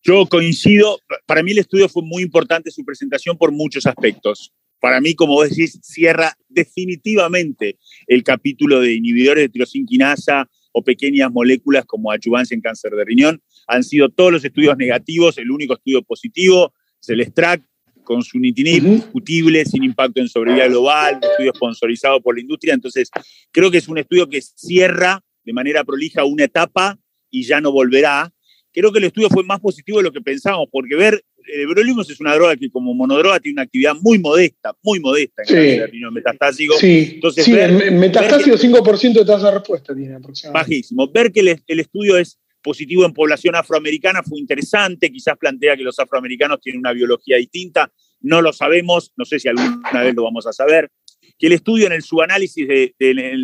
Yo 0.03 0.27
coincido, 0.27 0.99
para 1.25 1.43
mí 1.43 1.53
el 1.53 1.59
estudio 1.59 1.89
fue 1.89 2.03
muy 2.03 2.23
importante 2.23 2.71
su 2.71 2.85
presentación 2.85 3.39
por 3.39 3.53
muchos 3.53 3.87
aspectos. 3.87 4.53
Para 4.81 5.01
mí, 5.01 5.15
como 5.15 5.35
vos 5.35 5.49
decís, 5.49 5.79
cierra 5.83 6.37
definitivamente 6.49 7.79
el 8.07 8.23
capítulo 8.25 8.81
de 8.81 8.95
inhibidores 8.95 9.45
de 9.45 9.49
tirosinquinasa 9.49 10.49
o 10.73 10.83
pequeñas 10.83 11.31
moléculas 11.31 11.85
como 11.87 12.11
achuancia 12.11 12.55
en 12.55 12.61
cáncer 12.61 12.93
de 12.93 13.05
riñón. 13.05 13.43
Han 13.67 13.83
sido 13.83 14.09
todos 14.09 14.33
los 14.33 14.45
estudios 14.45 14.77
negativos, 14.77 15.39
el 15.39 15.51
único 15.51 15.75
estudio 15.75 16.03
positivo 16.03 16.73
es 17.01 17.09
el 17.09 17.25
STRAC 17.25 17.63
con 18.03 18.23
su 18.23 18.39
nitinib, 18.39 18.85
discutible, 18.85 19.65
sin 19.65 19.83
impacto 19.83 20.21
en 20.21 20.29
sobrevida 20.29 20.69
global, 20.69 21.19
estudio 21.21 21.53
sponsorizado 21.55 22.21
por 22.21 22.37
la 22.37 22.41
industria. 22.41 22.75
Entonces, 22.75 23.11
creo 23.51 23.71
que 23.71 23.79
es 23.79 23.89
un 23.89 23.99
estudio 23.99 24.29
que 24.29 24.41
cierra 24.41 25.21
de 25.45 25.53
manera 25.53 25.85
prolija 25.85 26.25
una 26.25 26.45
etapa 26.45 26.99
y 27.31 27.45
ya 27.45 27.61
no 27.61 27.73
volverá. 27.73 28.33
Creo 28.73 28.93
que 28.93 28.99
el 28.99 29.05
estudio 29.05 29.29
fue 29.29 29.43
más 29.43 29.61
positivo 29.61 29.99
de 29.99 30.05
lo 30.05 30.13
que 30.13 30.21
pensábamos, 30.21 30.69
porque 30.71 30.95
ver, 30.95 31.25
el 31.47 31.67
Brolimus 31.67 32.11
es 32.11 32.21
una 32.21 32.35
droga 32.35 32.57
que 32.57 32.71
como 32.71 32.93
monodroga 32.95 33.41
tiene 33.41 33.55
una 33.55 33.63
actividad 33.63 33.95
muy 34.01 34.19
modesta, 34.19 34.77
muy 34.83 35.01
modesta 35.01 35.43
en 35.49 35.57
el 35.57 35.91
riñón 35.91 36.15
metastásico. 36.15 36.75
Sí, 36.77 37.13
Entonces, 37.15 37.45
sí 37.45 37.53
metastásico 37.53 38.57
5% 38.57 39.13
de 39.13 39.25
tasa 39.25 39.47
de 39.47 39.59
respuesta 39.59 39.95
tiene 39.95 40.15
aproximadamente. 40.15 40.75
Bajísimo. 40.75 41.11
Ver 41.11 41.33
que 41.33 41.41
el, 41.41 41.81
estudio 41.81 42.19
es 42.19 42.39
positivo 42.63 43.05
en 43.05 43.13
población 43.13 43.55
afroamericana 43.55 44.23
fue 44.23 44.39
interesante, 44.39 45.11
quizás 45.11 45.37
plantea 45.39 45.77
que 45.77 45.83
los 45.83 45.99
afroamericanos 45.99 46.61
tienen 46.61 46.81
una 46.81 46.93
biología 46.93 47.37
distinta, 47.37 47.93
no 48.21 48.43
lo 48.43 48.53
sabemos, 48.53 49.13
no 49.17 49.25
sé 49.25 49.39
si 49.39 49.49
alguna 49.49 50.03
vez 50.03 50.15
lo 50.15 50.25
vamos 50.25 50.47
a 50.47 50.53
saber 50.53 50.91
que 51.39 51.47
el 51.47 51.53
estudio 51.53 51.87
en 51.87 51.93
el 51.93 52.03
subanálisis 52.03 52.67
de, 52.67 52.95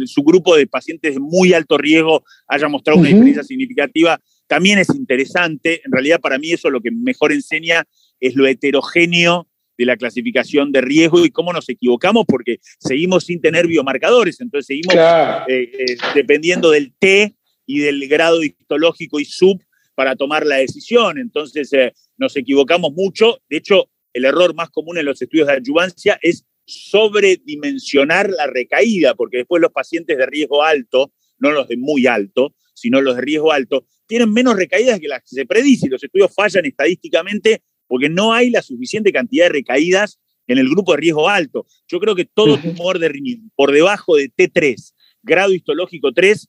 su 0.06 0.22
grupo 0.22 0.56
de 0.56 0.66
pacientes 0.66 1.14
de 1.14 1.20
muy 1.20 1.52
alto 1.52 1.76
riesgo 1.78 2.24
haya 2.48 2.68
mostrado 2.68 3.00
una 3.00 3.08
diferencia 3.08 3.42
significativa, 3.42 4.18
también 4.46 4.78
es 4.78 4.88
interesante. 4.94 5.82
En 5.84 5.92
realidad, 5.92 6.20
para 6.20 6.38
mí 6.38 6.52
eso 6.52 6.70
lo 6.70 6.80
que 6.80 6.90
mejor 6.90 7.32
enseña 7.32 7.84
es 8.20 8.34
lo 8.34 8.46
heterogéneo 8.46 9.48
de 9.76 9.86
la 9.86 9.96
clasificación 9.96 10.72
de 10.72 10.80
riesgo 10.80 11.24
y 11.24 11.30
cómo 11.30 11.52
nos 11.52 11.68
equivocamos 11.68 12.24
porque 12.26 12.58
seguimos 12.78 13.24
sin 13.24 13.40
tener 13.40 13.66
biomarcadores, 13.66 14.40
entonces 14.40 14.66
seguimos 14.66 14.94
eh, 14.94 15.70
eh, 15.72 15.96
dependiendo 16.14 16.70
del 16.70 16.92
T 16.98 17.34
y 17.66 17.80
del 17.80 18.08
grado 18.08 18.42
histológico 18.42 19.20
y 19.20 19.24
sub 19.24 19.62
para 19.94 20.16
tomar 20.16 20.46
la 20.46 20.56
decisión. 20.56 21.18
Entonces 21.18 21.72
eh, 21.72 21.92
nos 22.16 22.36
equivocamos 22.36 22.92
mucho. 22.92 23.40
De 23.48 23.58
hecho, 23.58 23.90
el 24.12 24.24
error 24.24 24.54
más 24.54 24.70
común 24.70 24.98
en 24.98 25.04
los 25.04 25.20
estudios 25.20 25.48
de 25.48 25.54
adyuvancia 25.54 26.18
es 26.22 26.44
sobredimensionar 26.64 28.30
la 28.30 28.46
recaída, 28.46 29.14
porque 29.14 29.38
después 29.38 29.60
los 29.60 29.72
pacientes 29.72 30.16
de 30.16 30.26
riesgo 30.26 30.62
alto, 30.62 31.12
no 31.38 31.50
los 31.50 31.68
de 31.68 31.76
muy 31.76 32.06
alto, 32.06 32.54
sino 32.74 33.00
los 33.00 33.16
de 33.16 33.22
riesgo 33.22 33.52
alto, 33.52 33.86
tienen 34.06 34.32
menos 34.32 34.56
recaídas 34.56 35.00
que 35.00 35.08
las 35.08 35.20
que 35.20 35.36
se 35.36 35.46
predice. 35.46 35.88
Los 35.88 36.02
estudios 36.02 36.32
fallan 36.34 36.66
estadísticamente 36.66 37.62
porque 37.86 38.08
no 38.08 38.32
hay 38.32 38.50
la 38.50 38.62
suficiente 38.62 39.12
cantidad 39.12 39.46
de 39.46 39.50
recaídas 39.50 40.20
en 40.46 40.58
el 40.58 40.68
grupo 40.68 40.92
de 40.92 40.98
riesgo 40.98 41.28
alto. 41.28 41.66
Yo 41.88 42.00
creo 42.00 42.14
que 42.14 42.24
todo 42.24 42.58
tumor 42.58 42.98
de 42.98 43.40
por 43.54 43.72
debajo 43.72 44.16
de 44.16 44.30
T3, 44.30 44.92
grado 45.22 45.52
histológico 45.52 46.12
3, 46.12 46.48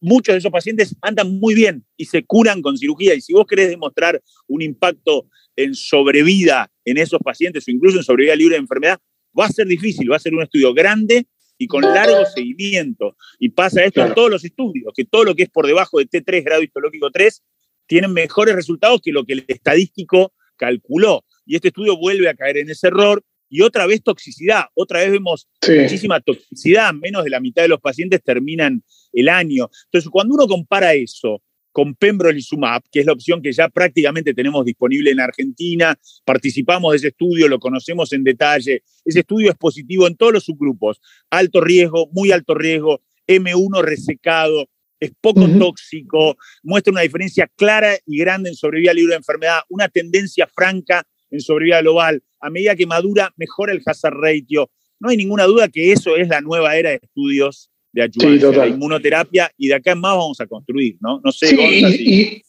muchos 0.00 0.34
de 0.34 0.38
esos 0.38 0.52
pacientes 0.52 0.94
andan 1.00 1.38
muy 1.38 1.54
bien 1.54 1.84
y 1.96 2.04
se 2.06 2.24
curan 2.24 2.62
con 2.62 2.76
cirugía. 2.76 3.14
Y 3.14 3.20
si 3.20 3.32
vos 3.32 3.46
querés 3.46 3.68
demostrar 3.68 4.22
un 4.46 4.62
impacto 4.62 5.28
en 5.56 5.74
sobrevida 5.74 6.70
en 6.84 6.98
esos 6.98 7.20
pacientes 7.20 7.66
o 7.66 7.70
incluso 7.70 7.98
en 7.98 8.04
sobrevida 8.04 8.36
libre 8.36 8.54
de 8.54 8.60
enfermedad, 8.60 9.00
Va 9.38 9.46
a 9.46 9.50
ser 9.50 9.66
difícil, 9.66 10.10
va 10.10 10.16
a 10.16 10.20
ser 10.20 10.34
un 10.34 10.42
estudio 10.42 10.72
grande 10.72 11.26
y 11.58 11.66
con 11.66 11.82
largo 11.82 12.24
seguimiento. 12.24 13.16
Y 13.38 13.50
pasa 13.50 13.84
esto 13.84 14.04
en 14.04 14.14
todos 14.14 14.30
los 14.30 14.44
estudios, 14.44 14.92
que 14.94 15.04
todo 15.04 15.24
lo 15.24 15.34
que 15.34 15.44
es 15.44 15.50
por 15.50 15.66
debajo 15.66 15.98
de 15.98 16.08
T3, 16.08 16.42
grado 16.42 16.62
histológico 16.62 17.10
3, 17.10 17.42
tienen 17.86 18.12
mejores 18.12 18.54
resultados 18.54 19.00
que 19.02 19.12
lo 19.12 19.24
que 19.24 19.34
el 19.34 19.44
estadístico 19.46 20.32
calculó. 20.56 21.24
Y 21.44 21.56
este 21.56 21.68
estudio 21.68 21.96
vuelve 21.96 22.28
a 22.28 22.34
caer 22.34 22.58
en 22.58 22.70
ese 22.70 22.88
error. 22.88 23.22
Y 23.48 23.60
otra 23.60 23.86
vez 23.86 24.02
toxicidad, 24.02 24.64
otra 24.74 25.00
vez 25.00 25.12
vemos 25.12 25.48
muchísima 25.68 26.20
toxicidad, 26.20 26.92
menos 26.92 27.22
de 27.22 27.30
la 27.30 27.38
mitad 27.38 27.62
de 27.62 27.68
los 27.68 27.80
pacientes 27.80 28.20
terminan 28.22 28.82
el 29.16 29.28
año. 29.28 29.68
Entonces, 29.86 30.10
cuando 30.10 30.34
uno 30.34 30.46
compara 30.46 30.94
eso 30.94 31.42
con 31.72 31.94
pembrolizumab, 31.94 32.82
que 32.90 33.00
es 33.00 33.06
la 33.06 33.12
opción 33.12 33.42
que 33.42 33.52
ya 33.52 33.68
prácticamente 33.68 34.32
tenemos 34.32 34.64
disponible 34.64 35.10
en 35.10 35.20
Argentina. 35.20 35.94
Participamos 36.24 36.92
de 36.92 36.96
ese 36.96 37.08
estudio, 37.08 37.48
lo 37.48 37.58
conocemos 37.58 38.14
en 38.14 38.24
detalle. 38.24 38.82
Ese 39.04 39.20
estudio 39.20 39.50
es 39.50 39.58
positivo 39.58 40.06
en 40.06 40.16
todos 40.16 40.32
los 40.32 40.44
subgrupos. 40.44 41.02
Alto 41.28 41.60
riesgo, 41.60 42.08
muy 42.12 42.32
alto 42.32 42.54
riesgo, 42.54 43.02
M1 43.26 43.82
resecado, 43.82 44.70
es 44.98 45.12
poco 45.20 45.46
tóxico, 45.58 46.38
muestra 46.62 46.92
una 46.92 47.02
diferencia 47.02 47.46
clara 47.56 47.98
y 48.06 48.18
grande 48.20 48.48
en 48.48 48.54
sobrevida 48.56 48.94
libre 48.94 49.10
de 49.10 49.18
enfermedad, 49.18 49.60
una 49.68 49.90
tendencia 49.90 50.46
franca 50.46 51.06
en 51.30 51.40
sobrevida 51.40 51.82
global. 51.82 52.22
A 52.40 52.48
medida 52.48 52.74
que 52.74 52.86
madura, 52.86 53.34
mejora 53.36 53.72
el 53.72 53.82
hazard 53.84 54.14
ratio. 54.14 54.70
No 54.98 55.10
hay 55.10 55.18
ninguna 55.18 55.44
duda 55.44 55.68
que 55.68 55.92
eso 55.92 56.16
es 56.16 56.28
la 56.28 56.40
nueva 56.40 56.74
era 56.76 56.88
de 56.88 57.00
estudios 57.02 57.70
de 57.96 58.02
ayuda 58.02 58.52
la 58.52 58.66
inmunoterapia, 58.66 59.50
y 59.56 59.68
de 59.68 59.74
acá 59.74 59.92
en 59.92 60.00
más 60.00 60.12
vamos 60.16 60.38
a 60.40 60.46
construir, 60.46 60.96
¿no? 61.00 61.18
No 61.24 61.32
sé, 61.32 61.48
sí, 61.48 62.42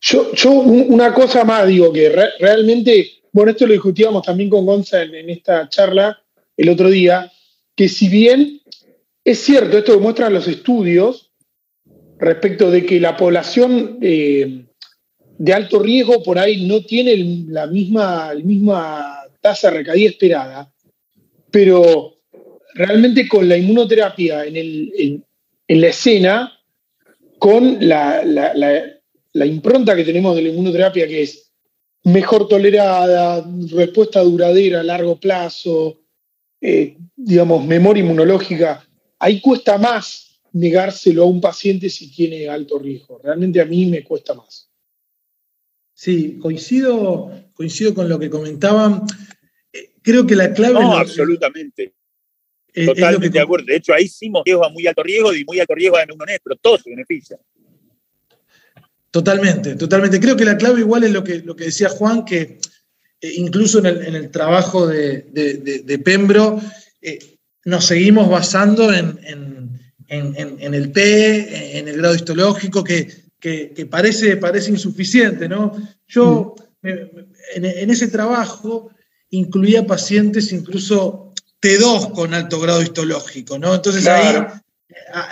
yo, 0.00 0.34
yo, 0.34 0.50
una 0.50 1.14
cosa 1.14 1.44
más 1.44 1.66
digo 1.66 1.90
que 1.92 2.10
realmente, 2.38 3.22
bueno, 3.32 3.52
esto 3.52 3.66
lo 3.66 3.72
discutíamos 3.72 4.22
también 4.22 4.50
con 4.50 4.66
Gonza 4.66 5.02
en, 5.02 5.30
esta 5.30 5.66
charla 5.70 6.22
el 6.56 6.68
otro 6.68 6.90
día, 6.90 7.32
que 7.74 7.88
si 7.88 8.08
bien 8.08 8.60
es 9.24 9.38
cierto, 9.38 9.78
esto 9.78 9.92
demuestran 9.92 10.34
los 10.34 10.46
estudios 10.46 11.32
respecto 12.18 12.70
de 12.70 12.84
que 12.84 13.00
la 13.00 13.16
población 13.16 13.98
eh, 14.02 14.66
de 15.38 15.52
alto 15.54 15.78
riesgo 15.78 16.22
por 16.22 16.38
ahí 16.38 16.66
no 16.66 16.84
tiene 16.84 17.16
la 17.48 17.66
misma, 17.66 18.34
la 18.34 18.44
misma 18.44 19.20
tasa 19.40 19.70
de 19.70 19.78
recaída 19.78 20.10
esperada, 20.10 20.72
pero 21.50 22.18
realmente 22.74 23.28
con 23.28 23.48
la 23.48 23.56
inmunoterapia 23.56 24.44
en, 24.44 24.56
el, 24.56 25.24
en, 25.66 25.80
la 25.80 25.88
escena, 25.88 26.52
con 27.38 27.86
la, 27.86 28.24
la, 28.24 29.46
impronta 29.46 29.96
que 29.96 30.04
tenemos 30.04 30.36
de 30.36 30.42
la 30.42 30.48
inmunoterapia, 30.48 31.06
que 31.06 31.22
es 31.22 31.50
mejor 32.04 32.48
tolerada, 32.48 33.44
respuesta 33.70 34.20
duradera 34.20 34.80
a 34.80 34.84
largo 34.84 35.18
plazo, 35.18 36.00
eh, 36.60 36.96
digamos, 37.16 37.64
memoria 37.64 38.02
inmunológica, 38.02 38.86
ahí 39.18 39.40
cuesta 39.40 39.78
más 39.78 40.40
negárselo 40.52 41.22
a 41.22 41.26
un 41.26 41.40
paciente 41.40 41.88
si 41.88 42.10
tiene 42.10 42.48
alto 42.48 42.78
riesgo. 42.78 43.18
Realmente 43.22 43.60
a 43.60 43.64
mí 43.64 43.86
me 43.86 44.04
cuesta 44.04 44.34
más. 44.34 44.68
Sí, 45.94 46.38
coincido, 46.38 47.30
coincido 47.54 47.94
con 47.94 48.08
lo 48.08 48.18
que 48.18 48.28
comentaban. 48.28 49.04
Eh, 49.72 49.92
creo 50.02 50.26
que 50.26 50.34
la 50.34 50.52
clave. 50.52 50.74
No, 50.74 50.96
absolutamente. 50.96 51.94
Totalmente 52.72 53.38
de 53.38 53.40
acuerdo. 53.40 53.66
De 53.66 53.76
hecho, 53.76 53.92
ahí 53.92 54.04
hicimos 54.04 54.42
riesgo 54.44 54.64
a 54.64 54.70
muy 54.70 54.86
alto 54.86 55.02
riesgo 55.02 55.34
y 55.34 55.44
muy 55.44 55.60
alto 55.60 55.74
riesgo 55.74 55.98
a 55.98 56.04
uno 56.04 56.24
pero 56.42 56.56
todo 56.56 56.78
se 56.78 56.90
beneficia. 56.90 57.38
Totalmente, 59.10 59.74
totalmente. 59.74 60.18
Creo 60.18 60.36
que 60.36 60.46
la 60.46 60.56
clave 60.56 60.80
igual 60.80 61.04
es 61.04 61.10
lo 61.10 61.22
que, 61.22 61.40
lo 61.40 61.54
que 61.54 61.64
decía 61.64 61.90
Juan, 61.90 62.24
que 62.24 62.58
eh, 63.20 63.32
incluso 63.36 63.78
en 63.80 64.14
el, 64.14 64.30
trabajo 64.30 64.86
de, 64.86 66.00
Pembro 66.02 66.58
eh, 67.02 67.18
nos 67.66 67.84
seguimos 67.84 68.30
basando 68.30 68.90
en, 68.90 69.18
el 70.08 70.92
T, 70.92 71.78
en 71.78 71.88
el 71.88 71.98
grado 71.98 72.14
histológico, 72.14 72.82
que, 72.82 73.86
parece, 73.90 74.38
parece 74.38 74.70
insuficiente. 74.70 75.46
¿no? 75.46 75.76
Yo 76.08 76.54
mm. 76.80 76.88
en 77.56 77.90
ese 77.90 78.08
trabajo 78.08 78.90
incluía 79.28 79.86
pacientes 79.86 80.52
incluso 80.52 81.31
T2 81.62 82.12
con 82.12 82.34
alto 82.34 82.60
grado 82.60 82.82
histológico, 82.82 83.58
¿no? 83.58 83.74
Entonces 83.74 84.06
ahí 84.06 84.44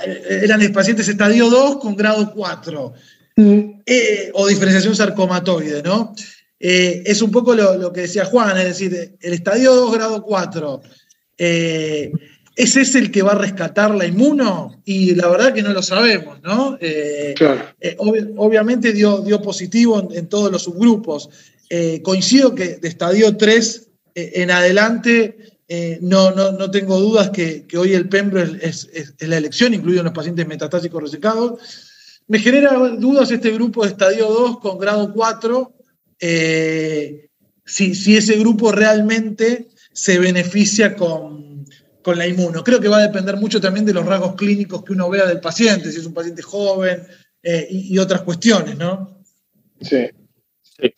eh, 0.06 0.40
eran 0.44 0.72
pacientes 0.72 1.08
estadio 1.08 1.50
2 1.50 1.78
con 1.78 1.96
grado 1.96 2.32
4, 2.32 2.92
mm. 3.36 3.60
eh, 3.84 4.30
o 4.34 4.46
diferenciación 4.46 4.94
sarcomatoide, 4.94 5.82
¿no? 5.82 6.14
Eh, 6.58 7.02
es 7.04 7.20
un 7.20 7.32
poco 7.32 7.54
lo, 7.54 7.92
que 7.92 8.02
decía 8.02 8.24
Juan, 8.26 8.56
es 8.58 8.64
decir, 8.64 9.16
el 9.20 9.32
estadio 9.32 9.74
2, 9.74 9.92
grado 9.92 10.22
4, 10.22 10.82
¿ese 11.36 12.12
es 12.56 12.94
el 12.94 13.10
que 13.10 13.22
va 13.22 13.32
a 13.32 13.38
rescatar 13.38 13.94
la 13.94 14.06
inmuno? 14.06 14.80
Y 14.84 15.14
la 15.14 15.26
verdad 15.28 15.52
que 15.52 15.62
no 15.62 15.72
lo 15.72 15.82
sabemos, 15.82 16.40
¿no? 16.42 16.78
obviamente 18.36 18.92
dio, 18.92 19.20
dio 19.22 19.40
positivo 19.40 20.10
en, 20.12 20.28
todos 20.28 20.52
los 20.52 20.62
subgrupos. 20.62 21.30
coincido 22.02 22.54
que 22.54 22.76
de 22.76 22.88
estadio 22.88 23.36
3 23.36 23.88
en 24.14 24.50
adelante 24.50 25.59
eh, 25.72 25.98
no, 26.02 26.32
no, 26.32 26.68
tengo 26.72 26.98
dudas 26.98 27.30
que, 27.30 27.64
hoy 27.78 27.92
el 27.92 28.08
Pembro 28.08 28.42
es, 28.42 28.90
la 29.20 29.36
elección, 29.36 29.72
incluido 29.72 30.00
en 30.00 30.06
los 30.06 30.14
pacientes 30.14 30.44
metastásicos 30.44 31.00
resecados. 31.00 31.60
Me 32.26 32.40
genera 32.40 32.72
dudas 32.98 33.30
este 33.30 33.52
grupo 33.52 33.84
de 33.84 33.90
estadio 33.90 34.26
2 34.26 34.58
con 34.58 34.78
grado 34.78 35.12
4, 35.12 35.72
eh, 36.18 37.28
si, 37.64 38.16
ese 38.16 38.36
grupo 38.40 38.72
realmente 38.72 39.68
se 39.92 40.18
beneficia 40.18 40.96
con, 40.96 41.64
la 42.04 42.26
inmuno. 42.26 42.64
Creo 42.64 42.80
que 42.80 42.88
va 42.88 42.96
a 42.96 43.06
depender 43.06 43.36
mucho 43.36 43.60
también 43.60 43.86
de 43.86 43.94
los 43.94 44.04
rasgos 44.04 44.34
clínicos 44.34 44.82
que 44.82 44.92
uno 44.92 45.08
vea 45.08 45.26
del 45.26 45.38
paciente, 45.38 45.92
si 45.92 46.00
es 46.00 46.06
un 46.06 46.14
paciente 46.14 46.42
joven 46.42 47.06
eh, 47.44 47.68
y, 47.70 47.96
otras 47.98 48.22
cuestiones, 48.22 48.76
¿no? 48.76 49.22
Sí. 49.80 50.08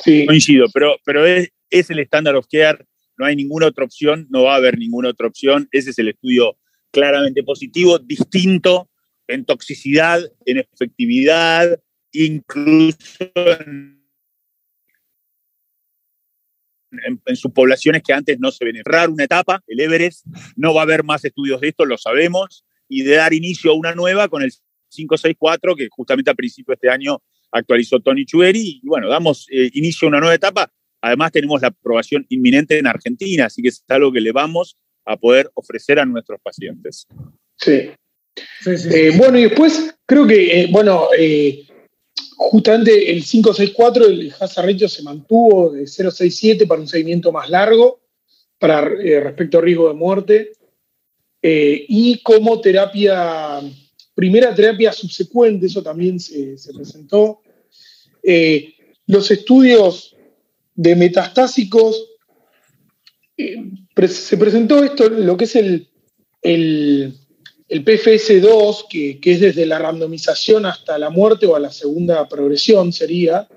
sí. 0.02 0.24
Coincido, 0.24 0.64
pero, 0.72 0.96
pero 1.04 1.26
es, 1.26 1.50
es 1.68 1.90
el 1.90 1.98
estándar 1.98 2.36
of 2.36 2.46
care 2.50 2.86
no 3.16 3.26
hay 3.26 3.36
ninguna 3.36 3.66
otra 3.66 3.84
opción, 3.84 4.26
no 4.30 4.44
va 4.44 4.54
a 4.54 4.56
haber 4.56 4.78
ninguna 4.78 5.10
otra 5.10 5.26
opción. 5.26 5.68
Ese 5.72 5.90
es 5.90 5.98
el 5.98 6.08
estudio 6.08 6.56
claramente 6.90 7.42
positivo, 7.42 7.98
distinto 7.98 8.90
en 9.26 9.44
toxicidad, 9.44 10.20
en 10.44 10.58
efectividad, 10.58 11.80
incluso 12.12 12.98
en, 13.60 14.02
en, 17.24 17.36
subpoblaciones 17.36 18.02
que 18.02 18.12
antes 18.12 18.38
no 18.38 18.50
se 18.50 18.64
ven. 18.64 18.76
Errar 18.76 19.10
una 19.10 19.24
etapa, 19.24 19.62
el 19.66 19.80
Everest, 19.80 20.26
no 20.56 20.74
va 20.74 20.82
a 20.82 20.84
haber 20.84 21.04
más 21.04 21.24
estudios 21.24 21.60
de 21.60 21.68
esto, 21.68 21.84
lo 21.84 21.96
sabemos, 21.96 22.64
y 22.88 23.02
de 23.02 23.14
dar 23.16 23.32
inicio 23.32 23.70
a 23.70 23.74
una 23.74 23.94
nueva 23.94 24.28
con 24.28 24.42
el 24.42 24.52
564, 24.90 25.76
que 25.76 25.88
justamente 25.90 26.30
a 26.30 26.34
principio 26.34 26.72
de 26.72 26.74
este 26.74 26.90
año 26.90 27.22
actualizó 27.50 28.00
Tony 28.00 28.26
Chueri, 28.26 28.80
y 28.82 28.86
bueno, 28.86 29.08
damos 29.08 29.46
eh, 29.50 29.70
inicio 29.72 30.06
a 30.06 30.10
una 30.10 30.20
nueva 30.20 30.34
etapa 30.34 30.70
Además, 31.02 31.32
tenemos 31.32 31.60
la 31.60 31.68
aprobación 31.68 32.24
inminente 32.28 32.78
en 32.78 32.86
Argentina, 32.86 33.46
así 33.46 33.60
que 33.60 33.68
es 33.68 33.84
algo 33.88 34.12
que 34.12 34.20
le 34.20 34.30
vamos 34.30 34.76
a 35.04 35.16
poder 35.16 35.50
ofrecer 35.54 35.98
a 35.98 36.06
nuestros 36.06 36.40
pacientes. 36.40 37.08
Sí. 37.56 37.90
Eh, 38.66 39.12
bueno, 39.16 39.36
y 39.36 39.42
después 39.42 39.94
creo 40.06 40.26
que, 40.26 40.60
eh, 40.60 40.68
bueno, 40.70 41.08
eh, 41.18 41.66
justamente 42.36 43.10
el 43.10 43.24
564, 43.24 44.06
el 44.06 44.32
hazard 44.38 44.66
ratio 44.66 44.88
se 44.88 45.02
mantuvo 45.02 45.72
de 45.72 45.88
067 45.88 46.66
para 46.68 46.80
un 46.80 46.86
seguimiento 46.88 47.32
más 47.32 47.50
largo, 47.50 48.00
para 48.58 48.80
respecto 48.80 49.58
a 49.58 49.60
riesgo 49.60 49.88
de 49.88 49.94
muerte, 49.94 50.52
y 51.42 52.22
como 52.22 52.60
terapia, 52.60 53.60
primera 54.14 54.54
terapia 54.54 54.92
subsecuente, 54.92 55.66
eso 55.66 55.82
también 55.82 56.20
se, 56.20 56.56
se 56.56 56.72
presentó. 56.72 57.40
los 59.08 59.30
estudios 59.32 60.11
de 60.74 60.96
metastásicos, 60.96 62.08
eh, 63.36 63.56
se 64.08 64.36
presentó 64.36 64.82
esto, 64.82 65.08
lo 65.08 65.36
que 65.36 65.44
es 65.44 65.56
el, 65.56 65.88
el, 66.42 67.14
PFS2, 67.68 68.86
que, 68.88 69.18
es 69.22 69.40
desde 69.40 69.66
la 69.66 69.78
randomización 69.78 70.66
hasta 70.66 70.98
la 70.98 71.10
muerte 71.10 71.46
o 71.46 71.56
a 71.56 71.60
la 71.60 71.70
segunda 71.70 72.28
progresión 72.28 72.92
sería. 72.92 73.48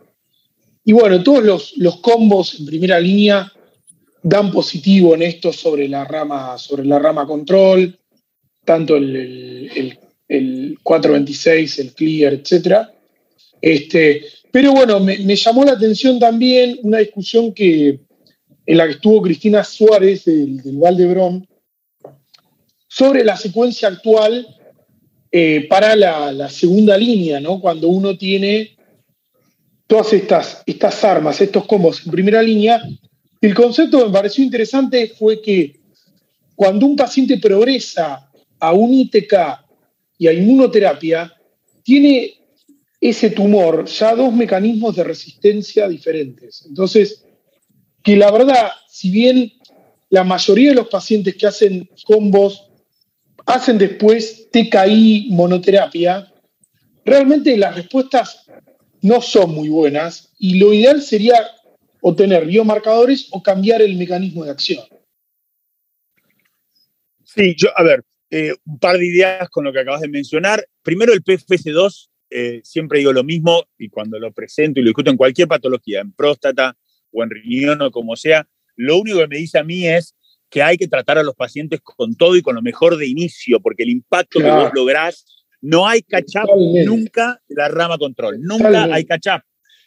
Y 0.84 0.94
bueno, 0.94 1.22
todos 1.24 1.74
los, 1.76 1.98
combos 1.98 2.60
en 2.60 2.66
primera 2.66 3.00
línea 3.00 3.52
dan 4.22 4.52
positivo 4.52 5.16
en 5.16 5.24
esto 5.24 5.52
sobre 5.52 5.88
la 5.88 6.06
rama, 6.06 6.58
sobre 6.58 6.86
la 6.86 7.00
rama 7.00 7.28
control, 7.28 8.00
tanto 8.64 8.96
el, 8.96 9.98
el 10.28 10.80
426, 10.82 11.80
el 11.80 11.94
clear, 11.94 12.34
etc. 12.34 12.90
Este, 13.62 14.24
pero 14.56 14.72
bueno, 14.72 15.02
me, 15.02 15.36
llamó 15.36 15.66
la 15.66 15.74
atención 15.74 16.18
también 16.18 16.80
una 16.84 17.00
discusión 17.00 17.54
que, 17.54 18.00
en 18.66 18.78
la 18.78 18.86
que 18.86 18.94
estuvo 18.94 19.22
Cristina 19.22 19.66
Suárez 19.66 20.24
del, 20.24 20.62
Valdebrón 20.78 21.46
sobre 22.88 23.26
la 23.26 23.36
secuencia 23.36 23.90
actual 23.90 24.48
eh, 25.30 25.68
para 25.68 25.94
la, 25.98 26.48
segunda 26.48 26.98
línea, 26.98 27.42
¿no? 27.42 27.60
Cuando 27.60 27.90
uno 27.90 28.18
tiene 28.18 28.78
todas 29.88 30.14
estas, 30.14 30.64
estas 30.66 31.04
armas, 31.04 31.42
estos 31.42 31.66
combos 31.66 32.06
en 32.06 32.14
primera 32.14 32.42
línea. 32.42 32.82
El 33.42 33.54
concepto 33.54 34.00
que 34.00 34.06
me 34.06 34.14
pareció 34.14 34.42
interesante 34.42 35.10
fue 35.20 35.42
que 35.42 35.82
cuando 36.56 36.86
un 36.86 36.96
paciente 36.96 37.40
progresa 37.40 38.32
a 38.58 38.72
un 38.72 38.94
ITK 38.94 39.34
y 40.18 40.28
a 40.28 40.32
inmunoterapia, 40.32 41.34
tiene 41.84 42.45
ese 43.00 43.30
tumor 43.30 43.86
ya 43.86 44.16
dos 44.16 44.34
mecanismos 44.34 44.96
de 44.96 45.04
resistencia 45.04 45.88
diferentes. 45.88 46.66
Entonces, 46.68 47.26
que 48.04 48.16
la 48.16 48.32
verdad, 48.32 48.70
si 48.88 49.10
bien 49.12 49.52
la 50.10 50.24
mayoría 50.24 50.70
de 50.70 50.76
los 50.76 50.88
pacientes 50.88 51.36
que 51.36 51.48
hacen 51.48 51.90
combos 52.06 52.70
hacen 53.46 53.78
después 53.78 54.50
TKI 54.52 55.30
monoterapia, 55.32 56.32
realmente 57.04 57.58
las 57.58 57.76
respuestas 57.76 58.46
no 59.02 59.22
son 59.22 59.54
muy 59.54 59.70
buenas 59.70 60.34
y 60.40 60.58
lo 60.58 60.74
ideal 60.74 61.02
sería 61.02 61.36
obtener 62.02 62.46
biomarcadores 62.46 63.28
o 63.32 63.44
cambiar 63.44 63.82
el 63.82 63.96
mecanismo 63.98 64.44
de 64.44 64.52
acción. 64.52 64.84
Sí, 67.24 67.56
yo, 67.58 67.70
a 67.76 67.84
ver, 67.84 68.04
Eh, 68.32 68.54
un 68.66 68.80
par 68.80 68.98
de 68.98 69.06
ideas 69.06 69.48
con 69.50 69.64
lo 69.64 69.72
que 69.72 69.80
acabas 69.80 70.02
de 70.02 70.08
mencionar. 70.08 70.68
Primero, 70.82 71.14
el 71.14 71.24
PFS2, 71.24 72.10
eh, 72.38 72.60
siempre 72.66 73.00
digo 73.00 73.14
lo 73.14 73.24
mismo 73.24 73.64
y 73.78 73.88
cuando 73.88 74.20
lo 74.20 74.34
presento 74.34 74.82
y 74.82 74.84
lo 74.84 74.90
discuto 74.90 75.10
en 75.10 75.16
cualquier 75.16 75.48
patología, 75.48 76.02
en 76.02 76.12
próstata 76.12 76.76
o 77.14 77.24
en 77.24 77.30
riñón 77.30 77.82
o 77.82 77.92
como 77.92 78.18
sea, 78.18 78.46
lo 78.76 78.98
único 78.98 79.20
que 79.20 79.28
me 79.28 79.38
dice 79.38 79.58
a 79.58 79.64
mí 79.64 79.88
es 79.88 80.18
que 80.50 80.62
hay 80.62 80.76
que 80.78 80.90
tratar 80.90 81.18
a 81.18 81.24
los 81.24 81.34
pacientes 81.34 81.80
con 81.82 82.14
todo 82.16 82.36
y 82.36 82.42
con 82.42 82.56
lo 82.56 82.62
mejor 82.62 82.98
de 82.98 83.08
inicio, 83.08 83.62
porque 83.62 83.84
el 83.84 83.90
impacto 83.90 84.40
que 84.40 84.52
vos 84.52 84.70
lográs, 84.74 85.26
no 85.62 85.88
hay 85.88 86.02
catch-up 86.02 86.50
nunca 86.86 87.42
de 87.48 87.56
la 87.56 87.70
rama 87.70 87.98
control, 87.98 88.42
nunca 88.42 88.84
hay 88.94 89.06
catch-up. 89.06 89.42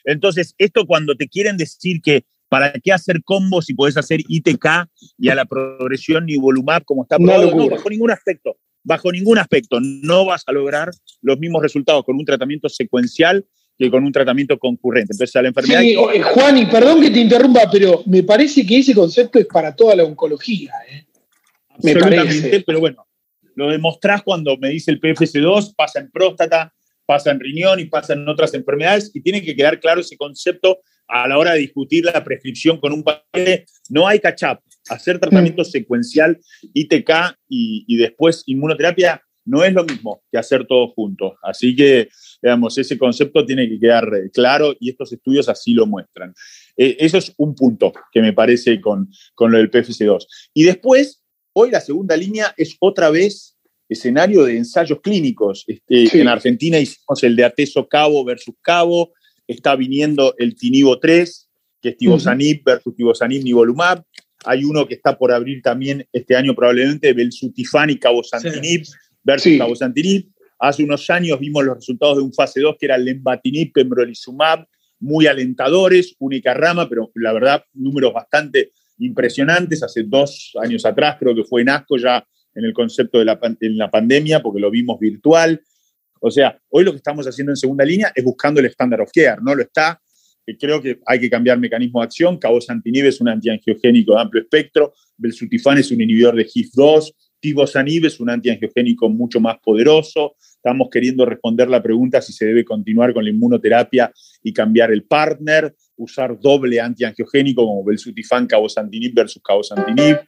Entonces, 0.04 0.54
esto 0.56 0.86
cuando 0.86 1.16
te 1.16 1.28
quieren 1.28 1.58
decir 1.58 2.00
que 2.02 2.24
para 2.48 2.72
qué 2.72 2.92
hacer 2.92 3.22
combos 3.24 3.66
si 3.66 3.74
podés 3.74 3.98
hacer 3.98 4.20
ITK 4.26 4.88
y 5.18 5.28
a 5.28 5.34
la 5.34 5.44
progresión 5.44 6.24
nivolumab 6.24 6.82
como 6.86 7.02
está 7.02 7.18
probado, 7.18 7.54
no, 7.54 7.68
bajo 7.68 7.90
ningún 7.90 8.10
aspecto, 8.10 8.56
bajo 8.88 9.12
ningún 9.12 9.38
aspecto, 9.38 9.78
no 9.80 10.24
vas 10.24 10.42
a 10.46 10.52
lograr 10.52 10.90
los 11.20 11.38
mismos 11.38 11.62
resultados 11.62 12.04
con 12.04 12.16
un 12.16 12.24
tratamiento 12.24 12.68
secuencial 12.68 13.44
que 13.78 13.90
con 13.90 14.02
un 14.02 14.10
tratamiento 14.10 14.58
concurrente. 14.58 15.12
Entonces, 15.12 15.36
a 15.36 15.42
la 15.42 15.48
enfermedad. 15.48 15.82
Sí, 15.82 15.94
Juan, 15.94 16.58
y 16.58 16.66
perdón 16.66 17.00
que 17.00 17.10
te 17.10 17.20
interrumpa, 17.20 17.70
pero 17.70 18.02
me 18.06 18.24
parece 18.24 18.66
que 18.66 18.78
ese 18.78 18.94
concepto 18.94 19.38
es 19.38 19.46
para 19.46 19.76
toda 19.76 19.94
la 19.94 20.04
oncología. 20.04 20.72
¿eh? 20.90 21.04
Me 21.82 21.94
parece. 21.94 22.64
pero 22.66 22.80
bueno, 22.80 23.06
lo 23.54 23.70
demostrás 23.70 24.22
cuando 24.22 24.56
me 24.56 24.70
dice 24.70 24.90
el 24.90 25.00
PFS2, 25.00 25.74
pasa 25.76 26.00
en 26.00 26.10
próstata, 26.10 26.72
pasa 27.06 27.30
en 27.30 27.40
riñón 27.40 27.78
y 27.78 27.84
pasa 27.84 28.14
en 28.14 28.26
otras 28.26 28.54
enfermedades, 28.54 29.10
y 29.14 29.20
tiene 29.20 29.42
que 29.42 29.54
quedar 29.54 29.78
claro 29.78 30.00
ese 30.00 30.16
concepto 30.16 30.80
a 31.06 31.28
la 31.28 31.38
hora 31.38 31.52
de 31.52 31.60
discutir 31.60 32.04
la 32.04 32.24
prescripción 32.24 32.78
con 32.78 32.92
un 32.92 33.04
paciente. 33.04 33.66
No 33.90 34.08
hay 34.08 34.18
catch-up. 34.18 34.60
Hacer 34.88 35.18
tratamiento 35.18 35.62
mm. 35.62 35.66
secuencial, 35.66 36.38
ITK 36.74 37.10
y, 37.48 37.84
y 37.86 37.96
después 37.96 38.42
inmunoterapia 38.46 39.22
no 39.48 39.64
es 39.64 39.72
lo 39.72 39.84
mismo 39.84 40.22
que 40.30 40.38
hacer 40.38 40.66
todo 40.66 40.88
juntos. 40.88 41.32
Así 41.42 41.74
que, 41.74 42.08
digamos, 42.42 42.76
ese 42.76 42.98
concepto 42.98 43.46
tiene 43.46 43.68
que 43.68 43.78
quedar 43.78 44.06
claro 44.32 44.74
y 44.78 44.90
estos 44.90 45.12
estudios 45.12 45.48
así 45.48 45.72
lo 45.72 45.86
muestran. 45.86 46.34
Eh, 46.76 46.96
eso 47.00 47.16
es 47.16 47.32
un 47.38 47.54
punto 47.54 47.92
que 48.12 48.20
me 48.20 48.34
parece 48.34 48.78
con, 48.80 49.08
con 49.34 49.50
lo 49.50 49.56
del 49.58 49.70
PFC2. 49.70 50.26
Y 50.52 50.64
después, 50.64 51.22
hoy 51.54 51.70
la 51.70 51.80
segunda 51.80 52.14
línea 52.14 52.52
es 52.58 52.76
otra 52.78 53.08
vez 53.08 53.56
escenario 53.88 54.44
de 54.44 54.58
ensayos 54.58 55.00
clínicos. 55.00 55.64
Este, 55.66 56.20
En 56.20 56.28
Argentina 56.28 56.78
hicimos 56.78 57.22
el 57.22 57.34
de 57.34 57.44
Ateso 57.44 57.88
Cabo 57.88 58.24
versus 58.24 58.54
Cabo, 58.60 59.12
está 59.46 59.74
viniendo 59.76 60.34
el 60.36 60.56
Tinivo 60.56 60.98
3, 60.98 61.48
que 61.80 61.90
es 61.90 61.96
Tibosanib 61.96 62.62
versus 62.64 62.94
Tibosanib 62.94 63.42
Nivolumab. 63.42 64.02
Hay 64.44 64.64
uno 64.64 64.86
que 64.86 64.94
está 64.94 65.18
por 65.18 65.32
abrir 65.32 65.62
también 65.62 66.06
este 66.12 66.36
año 66.36 66.54
probablemente, 66.54 67.12
Belsutifan 67.12 67.90
y 67.90 67.98
Cabosantinib 67.98 68.86
versus 69.22 69.52
sí. 69.52 70.30
Hace 70.60 70.82
unos 70.82 71.08
años 71.10 71.38
vimos 71.38 71.64
los 71.64 71.76
resultados 71.76 72.16
de 72.16 72.22
un 72.22 72.32
fase 72.32 72.60
2 72.60 72.76
que 72.78 72.86
era 72.86 72.98
Lembatinib, 72.98 73.72
Pembrolizumab, 73.72 74.66
muy 75.00 75.26
alentadores, 75.26 76.16
única 76.18 76.52
rama, 76.54 76.88
pero 76.88 77.10
la 77.14 77.32
verdad, 77.32 77.64
números 77.74 78.12
bastante 78.12 78.72
impresionantes. 78.98 79.82
Hace 79.82 80.02
dos 80.02 80.52
años 80.60 80.84
atrás, 80.84 81.16
creo 81.18 81.34
que 81.34 81.44
fue 81.44 81.62
en 81.62 81.68
ASCO 81.68 81.96
ya 81.96 82.26
en 82.54 82.64
el 82.64 82.72
concepto 82.72 83.18
de 83.18 83.24
la, 83.24 83.38
en 83.60 83.78
la 83.78 83.90
pandemia, 83.90 84.42
porque 84.42 84.60
lo 84.60 84.70
vimos 84.70 84.98
virtual. 84.98 85.62
O 86.20 86.30
sea, 86.30 86.58
hoy 86.70 86.82
lo 86.82 86.90
que 86.90 86.96
estamos 86.96 87.26
haciendo 87.26 87.52
en 87.52 87.56
segunda 87.56 87.84
línea 87.84 88.12
es 88.14 88.24
buscando 88.24 88.58
el 88.58 88.66
estándar 88.66 89.00
of 89.00 89.10
care, 89.14 89.40
¿no? 89.40 89.54
Lo 89.54 89.62
está. 89.62 90.00
Creo 90.56 90.80
que 90.80 91.00
hay 91.06 91.20
que 91.20 91.28
cambiar 91.28 91.58
mecanismo 91.58 92.00
de 92.00 92.04
acción. 92.04 92.38
Cabosantinib 92.38 93.06
es 93.06 93.20
un 93.20 93.28
antiangiogénico 93.28 94.14
de 94.14 94.20
amplio 94.20 94.42
espectro. 94.42 94.94
Belsutifan 95.16 95.78
es 95.78 95.90
un 95.90 96.00
inhibidor 96.00 96.36
de 96.36 96.46
HIF2. 96.46 97.12
Tibosanib 97.40 98.06
es 98.06 98.20
un 98.20 98.30
antiangiogénico 98.30 99.08
mucho 99.08 99.40
más 99.40 99.58
poderoso. 99.58 100.36
Estamos 100.40 100.88
queriendo 100.90 101.24
responder 101.24 101.68
la 101.68 101.82
pregunta 101.82 102.20
si 102.20 102.32
se 102.32 102.46
debe 102.46 102.64
continuar 102.64 103.14
con 103.14 103.24
la 103.24 103.30
inmunoterapia 103.30 104.12
y 104.42 104.52
cambiar 104.52 104.90
el 104.90 105.04
partner, 105.04 105.74
usar 105.96 106.38
doble 106.40 106.80
antiangiogénico 106.80 107.64
como 107.64 107.84
Belsutifan, 107.84 108.46
Cabosantinib 108.46 109.14
versus 109.14 109.42
Cabosantinib. 109.42 110.18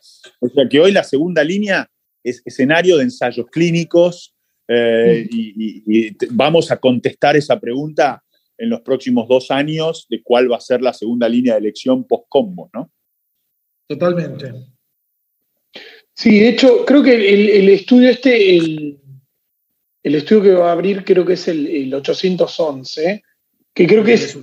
O 0.40 0.48
sea 0.48 0.68
que 0.68 0.80
hoy 0.80 0.92
la 0.92 1.02
segunda 1.02 1.42
línea 1.42 1.88
es 2.22 2.42
escenario 2.44 2.96
de 2.96 3.04
ensayos 3.04 3.46
clínicos 3.50 4.34
eh, 4.68 5.26
y, 5.32 6.16
vamos 6.30 6.70
a 6.70 6.76
contestar 6.76 7.36
esa 7.36 7.58
pregunta 7.58 8.22
en 8.60 8.68
los 8.68 8.82
próximos 8.82 9.26
dos 9.26 9.50
años 9.50 10.06
de 10.10 10.22
cuál 10.22 10.52
va 10.52 10.56
a 10.56 10.60
ser 10.60 10.82
la 10.82 10.92
segunda 10.92 11.28
línea 11.28 11.54
de 11.54 11.60
elección 11.60 12.04
post-combo, 12.04 12.70
¿no? 12.74 12.90
Totalmente. 13.88 14.52
Sí, 16.14 16.38
de 16.38 16.48
hecho, 16.50 16.84
creo 16.84 17.02
que 17.02 17.14
el, 17.14 17.68
estudio 17.70 18.10
este, 18.10 18.56
el, 18.56 18.98
estudio 20.02 20.42
que 20.42 20.52
va 20.52 20.68
a 20.68 20.72
abrir 20.72 21.04
creo 21.04 21.24
que 21.24 21.32
es 21.32 21.48
el, 21.48 21.92
811, 21.92 23.22
que 23.72 23.86
creo 23.86 24.04
que 24.04 24.14
es 24.14 24.38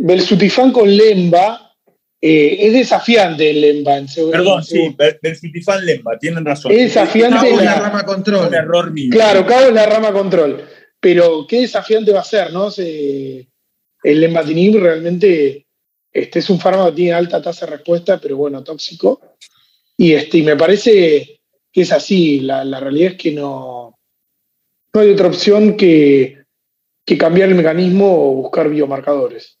Belsutifan 0.00 0.70
con 0.70 0.96
Lemba, 0.96 1.74
eh, 2.20 2.58
es 2.60 2.72
desafiante 2.72 3.50
el 3.50 3.60
Lemba. 3.60 3.96
En 3.96 4.06
Perdón, 4.30 4.62
sí, 4.62 4.96
Belsutifan 5.20 5.84
Lemba, 5.84 6.16
tienen 6.18 6.44
razón. 6.44 6.70
Es 6.70 6.94
desafiante. 6.94 7.56
la, 7.56 7.80
rama 7.80 8.04
control. 8.04 8.46
Un 8.46 8.54
error 8.54 8.92
mío. 8.92 9.10
Claro, 9.10 9.44
cabo 9.44 9.66
es 9.66 9.74
la 9.74 9.86
rama 9.86 10.12
control. 10.12 10.62
Pero 11.00 11.46
qué 11.48 11.60
desafiante 11.60 12.12
va 12.12 12.20
a 12.20 12.24
ser, 12.24 12.52
¿no? 12.52 12.70
El 14.02 14.20
Lembatinib 14.20 14.78
realmente 14.80 15.66
este 16.12 16.38
es 16.38 16.50
un 16.50 16.60
fármaco 16.60 16.90
que 16.90 16.96
tiene 16.96 17.12
alta 17.12 17.42
tasa 17.42 17.66
de 17.66 17.72
respuesta, 17.72 18.20
pero 18.20 18.36
bueno, 18.36 18.64
tóxico. 18.64 19.20
Y, 19.96 20.12
este, 20.12 20.42
me 20.42 20.56
parece 20.56 21.40
que 21.72 21.82
es 21.82 21.92
así. 21.92 22.40
La, 22.40 22.80
realidad 22.80 23.12
es 23.12 23.18
que 23.18 23.32
no, 23.32 23.98
no 24.94 25.00
hay 25.00 25.10
otra 25.10 25.28
opción 25.28 25.76
que, 25.76 26.38
cambiar 27.18 27.48
el 27.48 27.54
mecanismo 27.54 28.06
o 28.06 28.34
buscar 28.34 28.68
biomarcadores. 28.68 29.58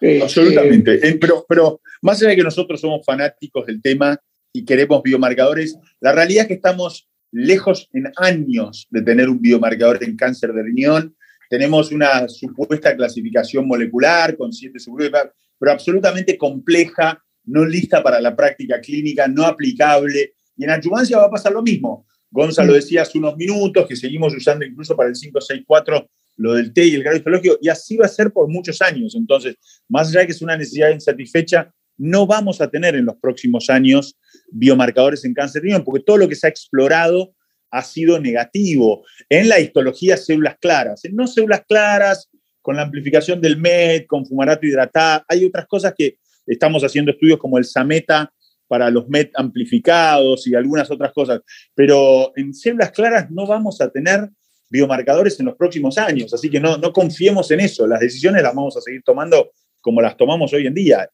Este, 0.00 0.22
Absolutamente. 0.22 1.08
Eh, 1.08 1.18
pero, 1.20 1.44
pero 1.48 1.80
más 2.02 2.20
allá 2.20 2.30
de 2.30 2.36
que 2.36 2.42
nosotros 2.42 2.80
somos 2.80 3.04
fanáticos 3.04 3.66
del 3.66 3.82
tema 3.82 4.16
y 4.52 4.64
queremos 4.64 5.02
biomarcadores, 5.02 5.76
la 6.00 6.12
realidad 6.12 6.42
es 6.42 6.48
que 6.48 6.54
estamos 6.54 7.08
lejos 7.32 7.88
en 7.92 8.12
años 8.16 8.86
de 8.90 9.02
tener 9.02 9.28
un 9.28 9.40
biomarcador 9.40 10.02
en 10.04 10.16
cáncer 10.16 10.52
de 10.52 10.62
riñón. 10.62 11.16
Tenemos 11.48 11.92
una 11.92 12.28
supuesta 12.28 12.96
clasificación 12.96 13.66
molecular 13.66 14.36
con 14.36 14.52
siete 14.52 14.78
subgrupos, 14.78 15.30
pero 15.58 15.72
absolutamente 15.72 16.36
compleja 16.36 17.22
no 17.44 17.64
lista 17.64 18.02
para 18.02 18.20
la 18.20 18.34
práctica 18.34 18.80
clínica, 18.80 19.28
no 19.28 19.44
aplicable. 19.44 20.34
Y 20.56 20.64
en 20.64 20.70
adyuvancia 20.70 21.18
va 21.18 21.26
a 21.26 21.30
pasar 21.30 21.52
lo 21.52 21.62
mismo. 21.62 22.06
Gonzalo 22.30 22.74
decía 22.74 23.02
hace 23.02 23.18
unos 23.18 23.36
minutos 23.36 23.86
que 23.86 23.96
seguimos 23.96 24.34
usando 24.34 24.64
incluso 24.64 24.96
para 24.96 25.08
el 25.08 25.14
564 25.14 26.08
lo 26.38 26.54
del 26.54 26.72
T 26.72 26.84
y 26.84 26.94
el 26.94 27.02
grado 27.02 27.16
histológico, 27.16 27.56
y 27.62 27.68
así 27.68 27.96
va 27.96 28.06
a 28.06 28.10
ser 28.10 28.30
por 28.30 28.48
muchos 28.48 28.82
años. 28.82 29.14
Entonces, 29.14 29.56
más 29.88 30.08
allá 30.08 30.20
de 30.20 30.26
que 30.26 30.32
es 30.32 30.42
una 30.42 30.56
necesidad 30.56 30.90
insatisfecha, 30.90 31.72
no 31.96 32.26
vamos 32.26 32.60
a 32.60 32.68
tener 32.68 32.94
en 32.94 33.06
los 33.06 33.16
próximos 33.16 33.70
años 33.70 34.18
biomarcadores 34.50 35.24
en 35.24 35.32
cáncer 35.32 35.62
de 35.62 35.68
riñón, 35.68 35.84
porque 35.84 36.04
todo 36.04 36.18
lo 36.18 36.28
que 36.28 36.34
se 36.34 36.46
ha 36.46 36.50
explorado 36.50 37.34
ha 37.70 37.82
sido 37.82 38.18
negativo. 38.18 39.04
En 39.28 39.48
la 39.48 39.60
histología, 39.60 40.16
células 40.16 40.56
claras. 40.60 41.04
En 41.04 41.16
no 41.16 41.26
células 41.26 41.62
claras, 41.68 42.30
con 42.62 42.76
la 42.76 42.82
amplificación 42.82 43.40
del 43.40 43.56
MET, 43.56 44.06
con 44.06 44.26
fumarato 44.26 44.66
hidratado, 44.66 45.24
hay 45.28 45.44
otras 45.44 45.66
cosas 45.66 45.94
que 45.96 46.18
Estamos 46.46 46.84
haciendo 46.84 47.10
estudios 47.10 47.38
como 47.38 47.58
el 47.58 47.64
SAMETA 47.64 48.32
para 48.68 48.90
los 48.90 49.08
MET 49.08 49.30
amplificados 49.34 50.46
y 50.46 50.54
algunas 50.54 50.90
otras 50.90 51.12
cosas, 51.12 51.40
pero 51.74 52.32
en 52.36 52.54
células 52.54 52.90
claras 52.90 53.30
no 53.30 53.46
vamos 53.46 53.80
a 53.80 53.90
tener 53.90 54.28
biomarcadores 54.68 55.38
en 55.38 55.46
los 55.46 55.56
próximos 55.56 55.98
años, 55.98 56.34
así 56.34 56.50
que 56.50 56.58
no, 56.58 56.76
no 56.76 56.92
confiemos 56.92 57.50
en 57.52 57.60
eso, 57.60 57.86
las 57.86 58.00
decisiones 58.00 58.42
las 58.42 58.54
vamos 58.54 58.76
a 58.76 58.80
seguir 58.80 59.02
tomando 59.04 59.52
como 59.80 60.00
las 60.00 60.16
tomamos 60.16 60.52
hoy 60.52 60.66
en 60.66 60.74
día. 60.74 61.08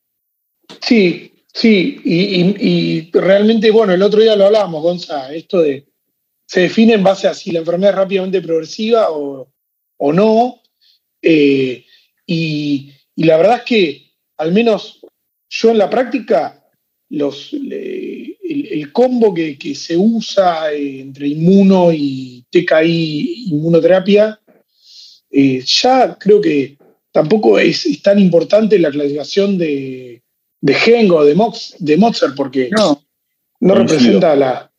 Sí, 0.80 1.44
sí, 1.52 2.00
y, 2.04 3.10
realmente, 3.12 3.70
bueno, 3.70 3.92
el 3.92 4.02
otro 4.02 4.22
día 4.22 4.34
lo 4.34 4.46
hablábamos, 4.46 4.82
Gonza, 4.82 5.34
esto 5.34 5.60
de, 5.60 5.86
se 6.52 6.60
define 6.60 6.92
en 6.92 7.02
base 7.02 7.26
a 7.26 7.32
si 7.32 7.50
la 7.50 7.60
enfermedad 7.60 7.92
es 7.92 7.96
rápidamente 7.96 8.42
progresiva 8.42 9.06
o, 9.10 9.48
no, 10.12 10.60
eh, 11.22 11.86
y, 12.26 12.92
y 13.16 13.24
la 13.24 13.38
verdad 13.38 13.56
es 13.60 13.62
que 13.62 14.12
al 14.36 14.52
menos 14.52 15.00
yo 15.48 15.70
en 15.70 15.78
la 15.78 15.88
práctica, 15.88 16.62
los, 17.08 17.54
el, 17.54 18.92
combo 18.92 19.32
que, 19.32 19.74
se 19.74 19.96
usa 19.96 20.70
entre 20.74 21.28
inmuno 21.28 21.90
y 21.90 22.44
TKI 22.50 23.46
inmunoterapia, 23.52 24.38
eh, 25.30 25.62
ya 25.64 26.18
creo 26.18 26.38
que 26.38 26.76
tampoco 27.12 27.58
es, 27.58 28.02
tan 28.02 28.18
importante 28.18 28.78
la 28.78 28.90
clasificación 28.90 29.56
de, 29.56 30.22
de 30.60 30.74
Gengo 30.74 31.16
o 31.16 31.24
de, 31.24 31.34
Mox, 31.34 31.76
de 31.78 31.96
Mozart, 31.96 32.36
porque 32.36 32.68
no, 32.70 33.02
no 33.60 33.74
representa 33.74 34.36
la. 34.36 34.70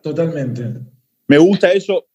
Totalmente. 0.00 0.89
Me 1.30 1.38
gusta 1.38 1.70
eso. 1.70 2.08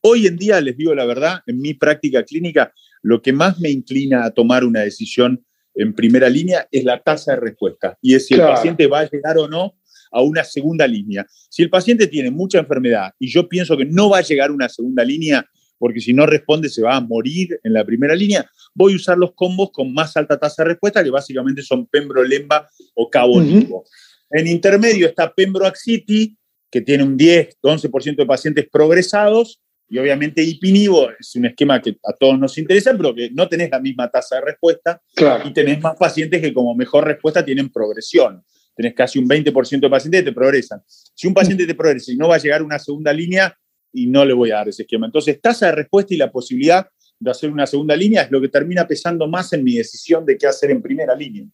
hoy 0.00 0.26
en 0.26 0.38
día, 0.38 0.58
les 0.58 0.74
digo 0.74 0.94
la 0.94 1.04
verdad, 1.04 1.40
en 1.46 1.60
mi 1.60 1.74
práctica 1.74 2.22
clínica, 2.22 2.72
lo 3.02 3.20
que 3.20 3.30
más 3.30 3.60
me 3.60 3.68
inclina 3.68 4.24
a 4.24 4.30
tomar 4.30 4.64
una 4.64 4.80
decisión 4.80 5.44
en 5.74 5.92
primera 5.92 6.30
línea 6.30 6.66
es 6.70 6.82
la 6.82 6.98
tasa 6.98 7.32
de 7.32 7.40
respuesta. 7.40 7.98
Y 8.00 8.14
es 8.14 8.26
si 8.26 8.32
el 8.32 8.40
paciente 8.40 8.86
va 8.86 9.00
a 9.00 9.10
llegar 9.10 9.36
o 9.36 9.48
no 9.48 9.74
a 10.10 10.22
una 10.22 10.44
segunda 10.44 10.86
línea. 10.86 11.26
Si 11.50 11.62
el 11.62 11.68
paciente 11.68 12.06
tiene 12.06 12.30
mucha 12.30 12.58
enfermedad 12.58 13.12
y 13.18 13.28
yo 13.30 13.50
pienso 13.50 13.76
que 13.76 13.84
no 13.84 14.08
va 14.08 14.18
a 14.18 14.22
llegar 14.22 14.48
a 14.48 14.54
una 14.54 14.70
segunda 14.70 15.04
línea, 15.04 15.46
porque 15.76 16.00
si 16.00 16.14
no 16.14 16.24
responde 16.24 16.70
se 16.70 16.80
va 16.80 16.96
a 16.96 17.02
morir 17.02 17.60
en 17.62 17.74
la 17.74 17.84
primera 17.84 18.14
línea, 18.14 18.50
voy 18.72 18.94
a 18.94 18.96
usar 18.96 19.18
los 19.18 19.34
combos 19.34 19.72
con 19.72 19.92
más 19.92 20.16
alta 20.16 20.38
tasa 20.38 20.62
de 20.62 20.70
respuesta, 20.70 21.04
que 21.04 21.10
básicamente 21.10 21.60
son 21.60 21.86
pembrolizumab 21.86 22.64
o 22.94 23.10
cabo 23.10 23.42
En 23.42 24.46
intermedio 24.46 25.06
está 25.06 25.34
pembroaxiti, 25.34 26.38
que 26.74 26.80
tiene 26.80 27.04
un 27.04 27.16
10, 27.16 27.58
11% 27.62 28.16
de 28.16 28.26
pacientes 28.26 28.68
progresados, 28.68 29.62
y 29.88 29.96
obviamente 29.96 30.42
Ipinivo 30.42 31.08
es 31.16 31.36
un 31.36 31.46
esquema 31.46 31.80
que 31.80 31.96
a 32.02 32.12
todos 32.18 32.36
nos 32.36 32.58
interesa, 32.58 32.92
pero 32.96 33.14
que 33.14 33.30
no 33.30 33.48
tenés 33.48 33.70
la 33.70 33.78
misma 33.78 34.10
tasa 34.10 34.34
de 34.34 34.40
respuesta 34.40 35.00
y 35.44 35.52
tenés 35.52 35.80
más 35.80 35.94
pacientes 35.96 36.40
que 36.40 36.52
como 36.52 36.74
mejor 36.74 37.04
respuesta 37.04 37.44
tienen 37.44 37.70
progresión. 37.70 38.42
Tenés 38.74 38.92
casi 38.92 39.20
un 39.20 39.28
20% 39.28 39.78
de 39.82 39.88
pacientes 39.88 40.22
que 40.22 40.30
te 40.30 40.32
progresan. 40.32 40.82
Si 40.88 41.28
un 41.28 41.34
paciente 41.34 41.64
te 41.64 41.76
progresa 41.76 42.10
y 42.10 42.16
no 42.16 42.26
va 42.26 42.34
a 42.34 42.38
llegar 42.38 42.60
a 42.60 42.64
una 42.64 42.80
segunda 42.80 43.12
línea, 43.12 43.56
y 43.92 44.08
no 44.08 44.24
le 44.24 44.32
voy 44.32 44.50
a 44.50 44.56
dar 44.56 44.68
ese 44.68 44.82
esquema. 44.82 45.06
Entonces, 45.06 45.40
tasa 45.40 45.66
de 45.66 45.72
respuesta 45.76 46.12
y 46.12 46.16
la 46.16 46.32
posibilidad 46.32 46.88
de 47.20 47.30
hacer 47.30 47.50
una 47.50 47.68
segunda 47.68 47.94
línea 47.94 48.22
es 48.22 48.32
lo 48.32 48.40
que 48.40 48.48
termina 48.48 48.84
pesando 48.84 49.28
más 49.28 49.52
en 49.52 49.62
mi 49.62 49.76
decisión 49.76 50.26
de 50.26 50.36
qué 50.36 50.48
hacer 50.48 50.72
en 50.72 50.82
primera 50.82 51.14
línea. 51.14 51.44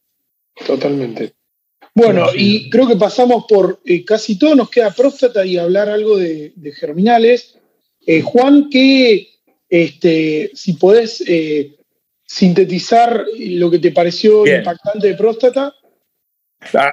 Totalmente. 0.66 1.34
Bueno, 1.94 2.26
y 2.34 2.70
creo 2.70 2.86
que 2.86 2.96
pasamos 2.96 3.44
por 3.48 3.80
eh, 3.84 4.04
casi 4.04 4.38
todo, 4.38 4.54
nos 4.54 4.70
queda 4.70 4.90
próstata 4.90 5.44
y 5.44 5.58
hablar 5.58 5.88
algo 5.88 6.16
de 6.16 6.72
germinales. 6.78 7.56
Eh, 8.06 8.22
Juan, 8.22 8.70
que 8.70 9.28
este, 9.68 10.50
si 10.54 10.72
podés 10.74 11.22
eh, 11.26 11.76
sintetizar 12.26 13.24
lo 13.38 13.70
que 13.70 13.78
te 13.78 13.92
pareció 13.92 14.46
impactante 14.46 15.08
de 15.08 15.14
próstata. 15.14 15.74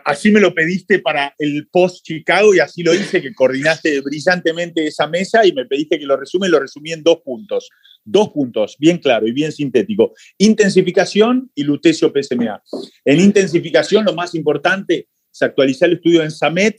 Así 0.05 0.31
me 0.31 0.39
lo 0.39 0.53
pediste 0.53 0.99
para 0.99 1.35
el 1.37 1.67
post 1.69 2.05
Chicago 2.05 2.55
y 2.55 2.59
así 2.59 2.83
lo 2.83 2.93
hice, 2.93 3.21
que 3.21 3.33
coordinaste 3.33 3.99
brillantemente 4.01 4.87
esa 4.87 5.07
mesa 5.07 5.45
y 5.45 5.51
me 5.51 5.65
pediste 5.65 5.99
que 5.99 6.05
lo 6.05 6.15
resume 6.15 6.47
y 6.47 6.51
lo 6.51 6.59
resumí 6.59 6.93
en 6.93 7.03
dos 7.03 7.19
puntos. 7.23 7.69
Dos 8.03 8.29
puntos, 8.29 8.77
bien 8.79 8.97
claro 8.97 9.27
y 9.27 9.33
bien 9.33 9.51
sintético. 9.51 10.13
Intensificación 10.37 11.51
y 11.53 11.63
lutecio 11.63 12.13
PSMA. 12.13 12.63
En 13.03 13.19
intensificación 13.19 14.05
lo 14.05 14.13
más 14.13 14.33
importante 14.35 15.09
es 15.33 15.41
actualizar 15.41 15.89
el 15.89 15.95
estudio 15.95 16.23
en 16.23 16.31
SAMET 16.31 16.77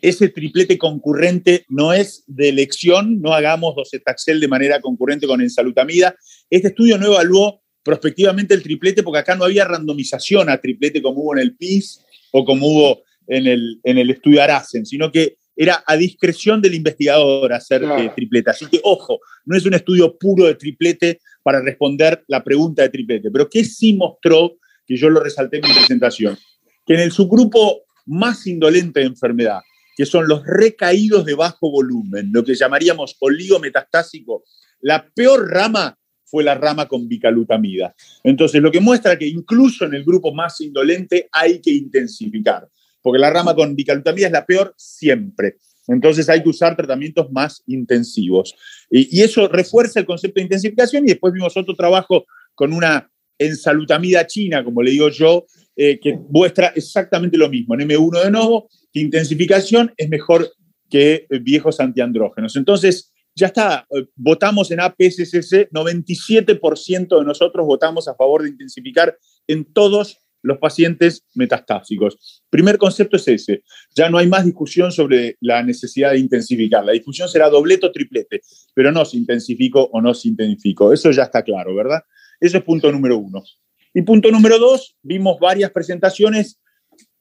ese 0.00 0.28
triplete 0.28 0.78
concurrente 0.78 1.64
no 1.68 1.92
es 1.92 2.22
de 2.26 2.48
elección, 2.48 3.20
no 3.20 3.34
hagamos 3.34 3.74
docetaxel 3.74 4.40
de 4.40 4.48
manera 4.48 4.80
concurrente 4.80 5.26
con 5.26 5.40
ensalutamida. 5.40 6.14
Este 6.48 6.68
estudio 6.68 6.98
no 6.98 7.06
evaluó 7.06 7.62
prospectivamente 7.82 8.54
el 8.54 8.62
triplete 8.62 9.02
porque 9.02 9.18
acá 9.18 9.34
no 9.34 9.44
había 9.44 9.64
randomización 9.64 10.50
a 10.50 10.60
triplete 10.60 11.02
como 11.02 11.22
hubo 11.22 11.36
en 11.36 11.42
el 11.42 11.56
PIS 11.56 12.04
o 12.32 12.44
como 12.44 12.66
hubo 12.66 13.02
en 13.26 13.46
el, 13.46 13.80
en 13.84 13.98
el 13.98 14.10
estudio 14.10 14.42
Aracen, 14.42 14.86
sino 14.86 15.10
que 15.12 15.36
era 15.54 15.82
a 15.86 15.96
discreción 15.96 16.62
del 16.62 16.74
investigador 16.74 17.52
hacer 17.52 17.82
eh, 17.82 18.12
triplete. 18.14 18.50
Así 18.50 18.66
que, 18.66 18.80
ojo, 18.84 19.18
no 19.44 19.56
es 19.56 19.66
un 19.66 19.74
estudio 19.74 20.16
puro 20.16 20.46
de 20.46 20.54
triplete 20.54 21.20
para 21.42 21.60
responder 21.60 22.24
la 22.28 22.44
pregunta 22.44 22.82
de 22.82 22.90
triplete, 22.90 23.30
pero 23.30 23.48
que 23.48 23.64
sí 23.64 23.92
mostró, 23.94 24.56
que 24.86 24.96
yo 24.96 25.10
lo 25.10 25.20
resalté 25.20 25.56
en 25.56 25.68
mi 25.68 25.74
presentación, 25.74 26.38
que 26.86 26.94
en 26.94 27.00
el 27.00 27.12
subgrupo 27.12 27.82
más 28.06 28.46
indolente 28.46 29.00
de 29.00 29.06
enfermedad, 29.06 29.60
que 29.96 30.06
son 30.06 30.28
los 30.28 30.46
recaídos 30.46 31.24
de 31.24 31.34
bajo 31.34 31.70
volumen, 31.70 32.30
lo 32.32 32.44
que 32.44 32.54
llamaríamos 32.54 33.16
oligometastásico. 33.18 34.44
La 34.80 35.08
peor 35.12 35.50
rama 35.50 35.98
fue 36.30 36.44
la 36.44 36.54
rama 36.54 36.86
con 36.86 37.08
bicalutamida. 37.08 37.94
Entonces, 38.22 38.60
lo 38.62 38.70
que 38.70 38.80
muestra 38.80 39.18
que 39.18 39.26
incluso 39.26 39.84
en 39.84 39.94
el 39.94 40.04
grupo 40.04 40.32
más 40.32 40.60
indolente 40.60 41.28
hay 41.32 41.60
que 41.60 41.70
intensificar, 41.70 42.68
porque 43.02 43.18
la 43.18 43.30
rama 43.30 43.54
con 43.54 43.74
bicalutamida 43.74 44.26
es 44.26 44.32
la 44.32 44.46
peor 44.46 44.74
siempre. 44.76 45.56
Entonces 45.88 46.28
hay 46.28 46.42
que 46.42 46.50
usar 46.50 46.76
tratamientos 46.76 47.32
más 47.32 47.62
intensivos. 47.66 48.54
Y, 48.90 49.20
eso 49.22 49.48
refuerza 49.48 49.98
el 50.00 50.06
concepto 50.06 50.38
de 50.38 50.42
intensificación 50.42 51.04
y 51.04 51.08
después 51.08 51.32
vimos 51.32 51.56
otro 51.56 51.74
trabajo 51.74 52.26
con 52.54 52.72
una 52.72 53.10
ensalutamida 53.38 54.26
china, 54.26 54.62
como 54.62 54.82
le 54.82 54.90
digo 54.90 55.08
yo, 55.08 55.46
eh, 55.76 55.98
que 55.98 56.18
muestra 56.28 56.72
exactamente 56.74 57.38
lo 57.38 57.48
mismo. 57.48 57.74
En 57.74 57.88
M1 57.88 58.24
de 58.24 58.30
nuevo, 58.30 58.68
intensificación 58.92 59.92
es 59.96 60.08
mejor 60.08 60.50
que 60.90 61.26
eh, 61.30 61.38
viejos 61.38 61.80
antiandrógenos. 61.80 62.56
Entonces, 62.56 63.12
ya 63.38 63.46
está, 63.48 63.86
eh, 63.90 64.06
votamos 64.16 64.70
en 64.70 64.80
APSCC, 64.80 65.70
97% 65.70 67.18
de 67.18 67.24
nosotros 67.24 67.66
votamos 67.66 68.08
a 68.08 68.14
favor 68.14 68.42
de 68.42 68.50
intensificar 68.50 69.16
en 69.46 69.64
todos 69.72 70.18
los 70.42 70.58
pacientes 70.58 71.24
metastásicos. 71.34 72.42
Primer 72.50 72.78
concepto 72.78 73.16
es 73.16 73.26
ese, 73.28 73.62
ya 73.94 74.08
no 74.08 74.18
hay 74.18 74.28
más 74.28 74.44
discusión 74.44 74.92
sobre 74.92 75.36
la 75.40 75.62
necesidad 75.62 76.12
de 76.12 76.18
intensificar, 76.18 76.84
la 76.84 76.92
discusión 76.92 77.28
será 77.28 77.48
doblete 77.48 77.86
o 77.86 77.92
triplete, 77.92 78.40
pero 78.74 78.92
no 78.92 79.04
si 79.04 79.18
intensifico 79.18 79.88
o 79.92 80.00
no 80.00 80.14
si 80.14 80.28
intensifico, 80.28 80.92
eso 80.92 81.10
ya 81.10 81.24
está 81.24 81.42
claro, 81.42 81.74
¿verdad? 81.74 82.00
Eso 82.40 82.58
es 82.58 82.64
punto 82.64 82.90
número 82.92 83.18
uno. 83.18 83.42
Y 83.94 84.02
punto 84.02 84.30
número 84.30 84.58
dos, 84.58 84.96
vimos 85.02 85.38
varias 85.40 85.70
presentaciones 85.72 86.60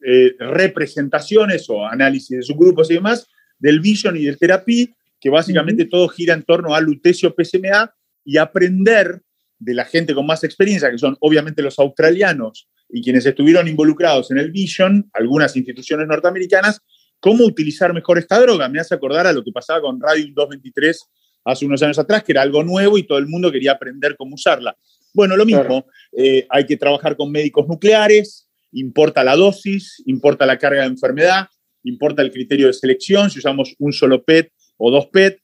eh, 0.06 0.36
representaciones 0.38 1.68
o 1.72 1.84
análisis 1.84 2.38
de 2.38 2.44
subgrupos 2.44 2.92
y 2.92 2.96
demás 2.96 3.28
del 3.58 3.80
Vision 3.80 4.16
y 4.16 4.26
del 4.26 4.38
Therapy, 4.38 4.94
que 5.20 5.30
básicamente 5.30 5.86
todo 5.86 6.08
gira 6.08 6.34
en 6.34 6.44
torno 6.44 6.76
al 6.76 6.84
lutecio 6.86 7.34
PSMA 7.38 7.94
y 8.24 8.38
aprender 8.38 9.22
de 9.60 9.74
la 9.74 9.86
gente 9.86 10.14
con 10.14 10.26
más 10.26 10.44
experiencia, 10.44 10.92
que 10.92 10.98
son 10.98 11.18
obviamente 11.20 11.62
los 11.62 11.80
australianos 11.80 12.70
y 12.90 13.02
quienes 13.02 13.26
estuvieron 13.26 13.68
involucrados 13.68 14.32
en 14.32 14.38
el 14.38 14.52
Vision, 14.52 15.10
algunas 15.14 15.56
instituciones 15.56 16.08
norteamericanas, 16.08 16.82
cómo 17.20 17.44
utilizar 17.46 17.94
mejor 17.94 18.18
esta 18.18 18.40
droga. 18.40 18.70
Me 18.70 18.80
hace 18.80 18.96
acordar 18.96 19.28
a 19.28 19.34
lo 19.34 19.44
que 19.44 19.52
pasaba 19.52 19.82
con 19.82 20.00
Radio 20.00 20.26
223 20.34 21.04
hace 21.46 21.66
unos 21.66 21.82
años 21.82 21.98
atrás, 21.98 22.24
que 22.24 22.34
era 22.34 22.42
algo 22.42 22.64
nuevo 22.64 22.98
y 22.98 23.04
todo 23.04 23.18
el 23.18 23.28
mundo 23.28 23.52
quería 23.52 23.72
aprender 23.72 24.16
cómo 24.18 24.36
usarla. 24.36 24.78
Bueno, 25.14 25.36
lo 25.36 25.46
mismo, 25.46 25.88
eh, 26.16 26.46
hay 26.50 26.66
que 26.66 26.78
trabajar 26.78 27.16
con 27.16 27.32
médicos 27.32 27.68
nucleares, 27.68 28.48
importa 28.74 29.24
la 29.24 29.36
dosis, 29.36 30.04
importa 30.06 30.46
la 30.46 30.58
carga 30.58 30.82
de 30.82 30.90
enfermedad, 30.90 31.48
importa 31.84 32.22
el 32.22 32.32
criterio 32.32 32.68
de 32.68 32.74
selección, 32.74 33.32
si 33.32 33.40
usamos 33.40 33.74
un 33.80 33.94
solo 33.94 34.24
PET 34.24 34.52
o 34.78 34.92
dos 34.92 35.08
PET, 35.08 35.42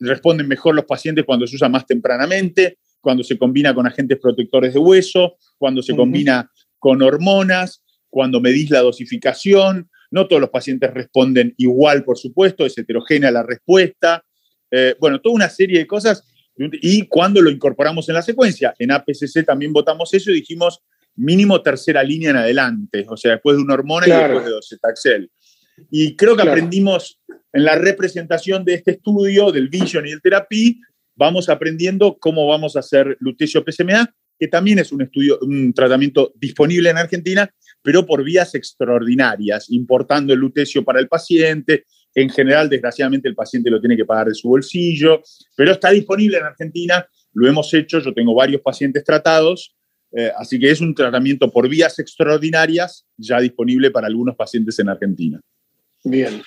responden 0.00 0.48
mejor 0.48 0.74
los 0.74 0.84
pacientes 0.84 1.24
cuando 1.24 1.46
se 1.46 1.56
usa 1.56 1.68
más 1.68 1.86
tempranamente, 1.86 2.78
cuando 3.00 3.22
se 3.22 3.38
combina 3.38 3.74
con 3.74 3.86
agentes 3.86 4.18
protectores 4.18 4.74
de 4.74 4.80
hueso, 4.80 5.36
cuando 5.58 5.82
se 5.82 5.94
combina 5.94 6.50
con 6.78 7.02
hormonas, 7.02 7.82
cuando 8.08 8.40
medís 8.40 8.70
la 8.70 8.80
dosificación. 8.80 9.88
No 10.10 10.26
todos 10.26 10.40
los 10.40 10.50
pacientes 10.50 10.92
responden 10.92 11.54
igual, 11.56 12.04
por 12.04 12.18
supuesto, 12.18 12.66
es 12.66 12.76
heterogénea 12.76 13.30
la 13.30 13.44
respuesta. 13.44 14.24
Eh, 14.70 14.96
bueno, 14.98 15.20
toda 15.20 15.34
una 15.34 15.48
serie 15.48 15.78
de 15.78 15.86
cosas. 15.86 16.24
Y 16.56 17.06
cuando 17.06 17.40
lo 17.40 17.50
incorporamos 17.50 18.08
en 18.08 18.16
la 18.16 18.22
secuencia, 18.22 18.74
en 18.78 18.90
APCC 18.90 19.46
también 19.46 19.72
votamos 19.72 20.12
eso 20.12 20.30
y 20.30 20.34
dijimos, 20.34 20.82
mínimo 21.16 21.62
tercera 21.62 22.02
línea 22.02 22.30
en 22.30 22.36
adelante, 22.36 23.06
o 23.08 23.16
sea, 23.16 23.32
después 23.32 23.56
de 23.56 23.62
una 23.62 23.74
hormona 23.74 24.06
y 24.06 24.10
después 24.10 24.44
de 24.44 24.50
docetaxel. 24.50 25.30
Y 25.90 26.16
creo 26.16 26.36
que 26.36 26.42
aprendimos 26.42 27.19
en 27.52 27.64
la 27.64 27.76
representación 27.76 28.64
de 28.64 28.74
este 28.74 28.92
estudio, 28.92 29.52
del 29.52 29.68
Vision 29.68 30.06
y 30.06 30.10
el 30.12 30.22
Therapy, 30.22 30.80
vamos 31.16 31.48
aprendiendo 31.48 32.18
cómo 32.18 32.46
vamos 32.46 32.76
a 32.76 32.80
hacer 32.80 33.16
lutecio 33.20 33.64
PSMA, 33.64 34.14
que 34.38 34.48
también 34.48 34.78
es 34.78 34.90
un 34.92 35.02
estudio, 35.02 35.38
un 35.42 35.72
tratamiento 35.74 36.32
disponible 36.36 36.90
en 36.90 36.98
Argentina, 36.98 37.52
pero 37.82 38.06
por 38.06 38.24
vías 38.24 38.54
extraordinarias, 38.54 39.70
importando 39.70 40.32
el 40.32 40.38
lutecio 40.38 40.84
para 40.84 41.00
el 41.00 41.08
paciente. 41.08 41.84
En 42.14 42.30
general, 42.30 42.68
desgraciadamente, 42.68 43.28
el 43.28 43.34
paciente 43.34 43.70
lo 43.70 43.80
tiene 43.80 43.96
que 43.96 44.04
pagar 44.04 44.28
de 44.28 44.34
su 44.34 44.48
bolsillo, 44.48 45.22
pero 45.56 45.72
está 45.72 45.90
disponible 45.90 46.38
en 46.38 46.44
Argentina, 46.44 47.06
lo 47.34 47.48
hemos 47.48 47.72
hecho, 47.74 48.00
yo 48.00 48.12
tengo 48.14 48.34
varios 48.34 48.60
pacientes 48.62 49.04
tratados 49.04 49.76
eh, 50.12 50.32
así 50.36 50.58
que 50.58 50.70
es 50.70 50.80
un 50.80 50.94
tratamiento 50.94 51.50
por 51.50 51.68
vías 51.68 51.98
extraordinarias 51.98 53.06
ya 53.16 53.40
disponible 53.40 53.90
para 53.90 54.08
algunos 54.08 54.34
pacientes 54.34 54.78
en 54.78 54.88
Argentina. 54.88 55.40
Bien. 56.04 56.42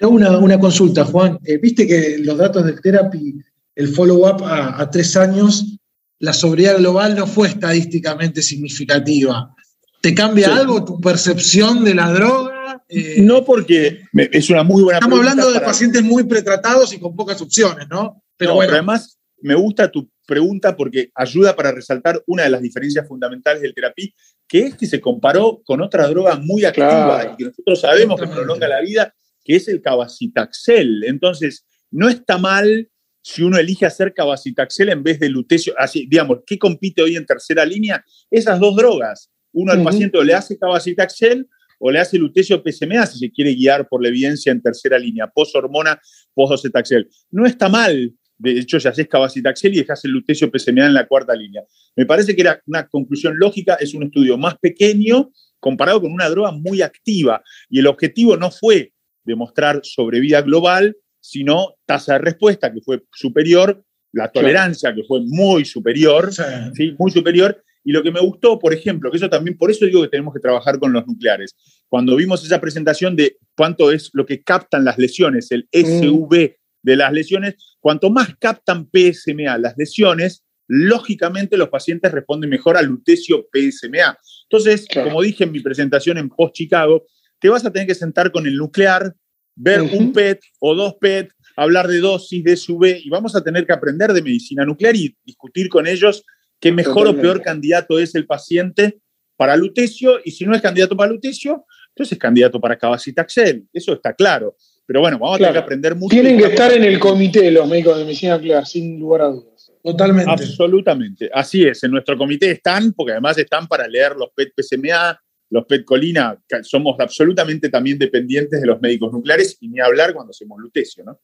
Una, 0.00 0.38
una 0.38 0.58
consulta, 0.58 1.04
Juan. 1.04 1.38
Eh, 1.44 1.58
Viste 1.58 1.86
que 1.86 2.18
los 2.18 2.38
datos 2.38 2.64
del 2.64 2.80
therapy, 2.80 3.36
el 3.74 3.88
follow-up 3.88 4.42
a, 4.44 4.88
tres 4.90 5.16
años, 5.16 5.78
la 6.18 6.32
sobriedad 6.32 6.78
global 6.78 7.16
no 7.16 7.26
fue 7.26 7.48
estadísticamente 7.48 8.42
significativa. 8.42 9.54
¿Te 10.00 10.14
cambia 10.14 10.56
algo 10.56 10.84
tu 10.84 11.00
percepción 11.00 11.84
de 11.84 11.94
la 11.94 12.10
droga? 12.12 12.82
Eh, 12.88 13.16
no, 13.18 13.44
porque 13.44 14.02
es 14.14 14.50
una 14.50 14.62
muy 14.62 14.82
buena 14.82 14.98
Estamos 14.98 15.18
hablando 15.18 15.52
de 15.52 15.60
pacientes 15.60 16.02
muy 16.02 16.24
pretratados 16.24 16.92
y 16.94 16.98
con 16.98 17.14
pocas 17.14 17.40
opciones, 17.42 17.86
¿no? 17.88 18.22
Pero 18.36 18.54
bueno. 18.54 18.72
además, 18.72 19.18
me 19.42 19.54
gusta 19.54 19.90
tu 19.90 20.10
pregunta 20.26 20.76
porque 20.76 21.10
ayuda 21.14 21.54
para 21.54 21.72
resaltar 21.72 22.22
una 22.26 22.44
de 22.44 22.50
las 22.50 22.62
diferencias 22.62 23.06
fundamentales 23.06 23.62
del 23.62 23.74
terapia, 23.74 24.08
que 24.48 24.60
es 24.60 24.74
que 24.76 24.86
se 24.86 25.00
comparó 25.00 25.60
con 25.64 25.80
otra 25.80 26.06
droga 26.08 26.36
muy 26.36 26.64
activa 26.64 27.32
y 27.32 27.36
que 27.36 27.44
nosotros 27.44 27.80
sabemos 27.80 28.20
que 28.20 28.28
prolonga 28.28 28.68
la 28.68 28.80
vida, 28.80 29.14
que 29.44 29.56
es 29.56 29.68
el 29.68 29.80
cabacitaxel. 29.82 31.04
Entonces, 31.04 31.66
no 31.90 32.08
está 32.08 32.38
mal 32.38 32.88
si 33.22 33.42
uno 33.42 33.58
elige 33.58 33.86
hacer 33.86 34.14
cabacitaxel 34.14 34.88
en 34.88 35.02
vez 35.02 35.20
de 35.20 35.28
lutecio, 35.28 35.74
así, 35.76 36.06
digamos, 36.08 36.38
¿qué 36.46 36.58
compite 36.58 37.02
hoy 37.02 37.16
en 37.16 37.26
tercera 37.26 37.64
línea? 37.64 38.04
Esas 38.30 38.58
dos 38.58 38.74
drogas. 38.76 39.30
Uno 39.52 39.72
al 39.72 39.82
paciente 39.82 40.24
le 40.24 40.32
hace 40.32 40.56
cabacitaxel, 40.56 41.46
o 41.80 41.90
le 41.90 41.98
hace 41.98 42.18
lutecio 42.18 42.62
PSMA 42.62 43.06
si 43.06 43.18
se 43.18 43.32
quiere 43.32 43.54
guiar 43.54 43.88
por 43.88 44.02
la 44.02 44.08
evidencia 44.08 44.52
en 44.52 44.60
tercera 44.60 44.98
línea, 44.98 45.26
post-hormona, 45.26 45.98
post-docetaxel. 46.34 47.08
No 47.30 47.46
está 47.46 47.68
mal, 47.68 48.14
de 48.36 48.58
hecho 48.58 48.78
ya 48.78 48.90
haces 48.90 49.08
cabacitaxel 49.08 49.74
y 49.74 49.78
dejas 49.78 50.04
el 50.04 50.12
lutecio 50.12 50.50
PSMA 50.54 50.86
en 50.86 50.94
la 50.94 51.08
cuarta 51.08 51.34
línea. 51.34 51.62
Me 51.96 52.04
parece 52.04 52.36
que 52.36 52.42
era 52.42 52.62
una 52.66 52.86
conclusión 52.86 53.34
lógica, 53.38 53.76
es 53.80 53.94
un 53.94 54.04
estudio 54.04 54.36
más 54.36 54.58
pequeño 54.58 55.32
comparado 55.58 56.02
con 56.02 56.12
una 56.12 56.28
droga 56.28 56.52
muy 56.52 56.82
activa 56.82 57.42
y 57.70 57.78
el 57.78 57.86
objetivo 57.86 58.36
no 58.36 58.50
fue 58.50 58.92
demostrar 59.24 59.80
sobrevida 59.82 60.42
global, 60.42 60.96
sino 61.20 61.74
tasa 61.86 62.14
de 62.14 62.20
respuesta 62.20 62.72
que 62.72 62.80
fue 62.80 63.02
superior, 63.12 63.84
la 64.12 64.30
tolerancia 64.30 64.94
que 64.94 65.04
fue 65.04 65.20
muy 65.24 65.64
superior, 65.64 66.32
sí. 66.74 66.94
muy 66.98 67.10
superior, 67.10 67.62
y 67.84 67.92
lo 67.92 68.02
que 68.02 68.10
me 68.10 68.20
gustó, 68.20 68.58
por 68.58 68.74
ejemplo, 68.74 69.10
que 69.10 69.16
eso 69.16 69.30
también, 69.30 69.56
por 69.56 69.70
eso 69.70 69.86
digo 69.86 70.02
que 70.02 70.08
tenemos 70.08 70.34
que 70.34 70.40
trabajar 70.40 70.78
con 70.78 70.92
los 70.92 71.06
nucleares. 71.06 71.56
Cuando 71.88 72.16
vimos 72.16 72.44
esa 72.44 72.60
presentación 72.60 73.16
de 73.16 73.36
cuánto 73.56 73.90
es 73.90 74.10
lo 74.12 74.26
que 74.26 74.42
captan 74.42 74.84
las 74.84 74.98
lesiones, 74.98 75.50
el 75.50 75.68
mm. 75.72 75.78
SV 75.78 76.56
de 76.82 76.96
las 76.96 77.12
lesiones, 77.12 77.54
cuanto 77.80 78.10
más 78.10 78.36
captan 78.38 78.88
PSMA 78.90 79.56
las 79.58 79.74
lesiones, 79.76 80.44
lógicamente 80.66 81.56
los 81.56 81.68
pacientes 81.68 82.12
responden 82.12 82.50
mejor 82.50 82.76
al 82.76 82.86
lutecio 82.86 83.48
PSMA. 83.52 84.18
Entonces, 84.48 84.86
como 84.92 85.22
dije 85.22 85.44
en 85.44 85.52
mi 85.52 85.60
presentación 85.60 86.18
en 86.18 86.28
Post 86.28 86.54
Chicago, 86.54 87.06
te 87.40 87.48
vas 87.48 87.64
a 87.64 87.72
tener 87.72 87.88
que 87.88 87.94
sentar 87.94 88.30
con 88.30 88.46
el 88.46 88.56
nuclear, 88.56 89.14
ver 89.56 89.82
un 89.82 90.12
PET 90.12 90.40
o 90.60 90.74
dos 90.74 90.94
PET, 91.00 91.30
hablar 91.56 91.88
de 91.88 91.98
dosis, 91.98 92.44
de 92.44 92.56
SV, 92.56 93.00
y 93.04 93.10
vamos 93.10 93.34
a 93.34 93.42
tener 93.42 93.66
que 93.66 93.72
aprender 93.72 94.12
de 94.12 94.22
medicina 94.22 94.64
nuclear 94.64 94.94
y 94.96 95.16
discutir 95.24 95.68
con 95.68 95.86
ellos 95.86 96.24
qué 96.60 96.72
mejor 96.72 97.08
o 97.08 97.16
peor 97.16 97.42
candidato 97.42 97.98
es 97.98 98.14
el 98.14 98.26
paciente 98.26 99.00
para 99.36 99.56
lutecio, 99.56 100.20
y 100.24 100.30
si 100.32 100.44
no 100.44 100.54
es 100.54 100.60
candidato 100.60 100.96
para 100.96 101.10
lutecio, 101.10 101.64
entonces 101.88 102.12
es 102.12 102.18
candidato 102.18 102.60
para 102.60 102.76
cabacitaxel. 102.76 103.66
Eso 103.72 103.92
está 103.94 104.12
claro. 104.12 104.56
Pero 104.86 105.00
bueno, 105.00 105.18
vamos 105.18 105.36
a 105.36 105.38
tener 105.38 105.52
que 105.52 105.58
aprender 105.58 105.94
mucho. 105.94 106.14
Tienen 106.14 106.38
que 106.38 106.46
estar 106.46 106.72
en 106.72 106.84
el 106.84 106.98
comité 106.98 107.50
los 107.50 107.68
médicos 107.68 107.98
de 107.98 108.04
medicina 108.04 108.36
nuclear, 108.36 108.66
sin 108.66 108.98
lugar 108.98 109.22
a 109.22 109.26
dudas. 109.28 109.72
Totalmente. 109.82 110.30
Absolutamente. 110.30 111.30
Así 111.32 111.64
es. 111.64 111.82
En 111.84 111.92
nuestro 111.92 112.18
comité 112.18 112.50
están, 112.50 112.92
porque 112.92 113.12
además 113.12 113.38
están 113.38 113.66
para 113.66 113.88
leer 113.88 114.16
los 114.16 114.30
PET 114.34 114.52
PSMA, 114.56 115.18
los 115.50 115.66
PET 115.66 115.84
colina. 115.84 116.40
Somos 116.62 116.98
absolutamente 116.98 117.68
también 117.68 117.98
dependientes 117.98 118.60
de 118.60 118.66
los 118.66 118.80
médicos 118.80 119.12
nucleares 119.12 119.56
y 119.60 119.68
ni 119.68 119.80
hablar 119.80 120.14
cuando 120.14 120.30
hacemos 120.30 120.58
lutecio, 120.58 121.04
¿no? 121.04 121.20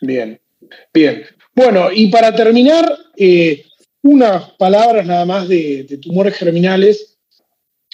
Bien, 0.00 0.40
bien. 0.92 1.24
Bueno, 1.54 1.90
y 1.92 2.08
para 2.08 2.34
terminar, 2.34 2.90
eh, 3.16 3.64
unas 4.06 4.50
palabras 4.52 5.04
nada 5.06 5.24
más 5.24 5.48
de, 5.48 5.98
tumores 6.00 6.34
germinales, 6.36 7.18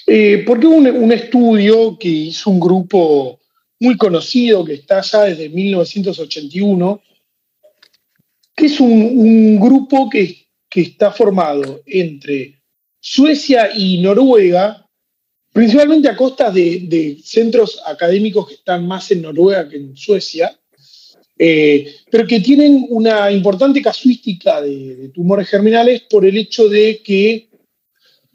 eh, 0.06 0.44
porque 0.46 0.66
hubo 0.66 0.76
un, 0.76 1.12
estudio 1.12 1.96
que 1.98 2.08
hizo 2.08 2.50
un 2.50 2.60
grupo 2.60 3.40
muy 3.80 3.96
conocido 3.96 4.64
que 4.64 4.74
está 4.74 5.00
ya 5.00 5.22
desde 5.22 5.48
1981, 5.48 7.02
que 8.54 8.66
es 8.66 8.80
un, 8.80 9.58
grupo 9.58 10.08
que, 10.10 10.42
está 10.74 11.10
formado 11.10 11.82
entre 11.84 12.62
Suecia 12.98 13.70
y 13.76 14.00
Noruega, 14.00 14.81
principalmente 15.52 16.08
a 16.08 16.16
costa 16.16 16.50
de, 16.50 17.18
centros 17.22 17.80
académicos 17.84 18.48
que 18.48 18.54
están 18.54 18.86
más 18.86 19.10
en 19.10 19.22
Noruega 19.22 19.68
que 19.68 19.76
en 19.76 19.96
Suecia, 19.96 20.58
eh, 21.38 21.96
pero 22.10 22.26
que 22.26 22.40
tienen 22.40 22.86
una 22.88 23.30
importante 23.30 23.82
casuística 23.82 24.60
de, 24.62 25.10
tumores 25.14 25.48
germinales 25.48 26.02
por 26.02 26.24
el 26.24 26.36
hecho 26.36 26.68
de 26.68 27.02
que 27.02 27.48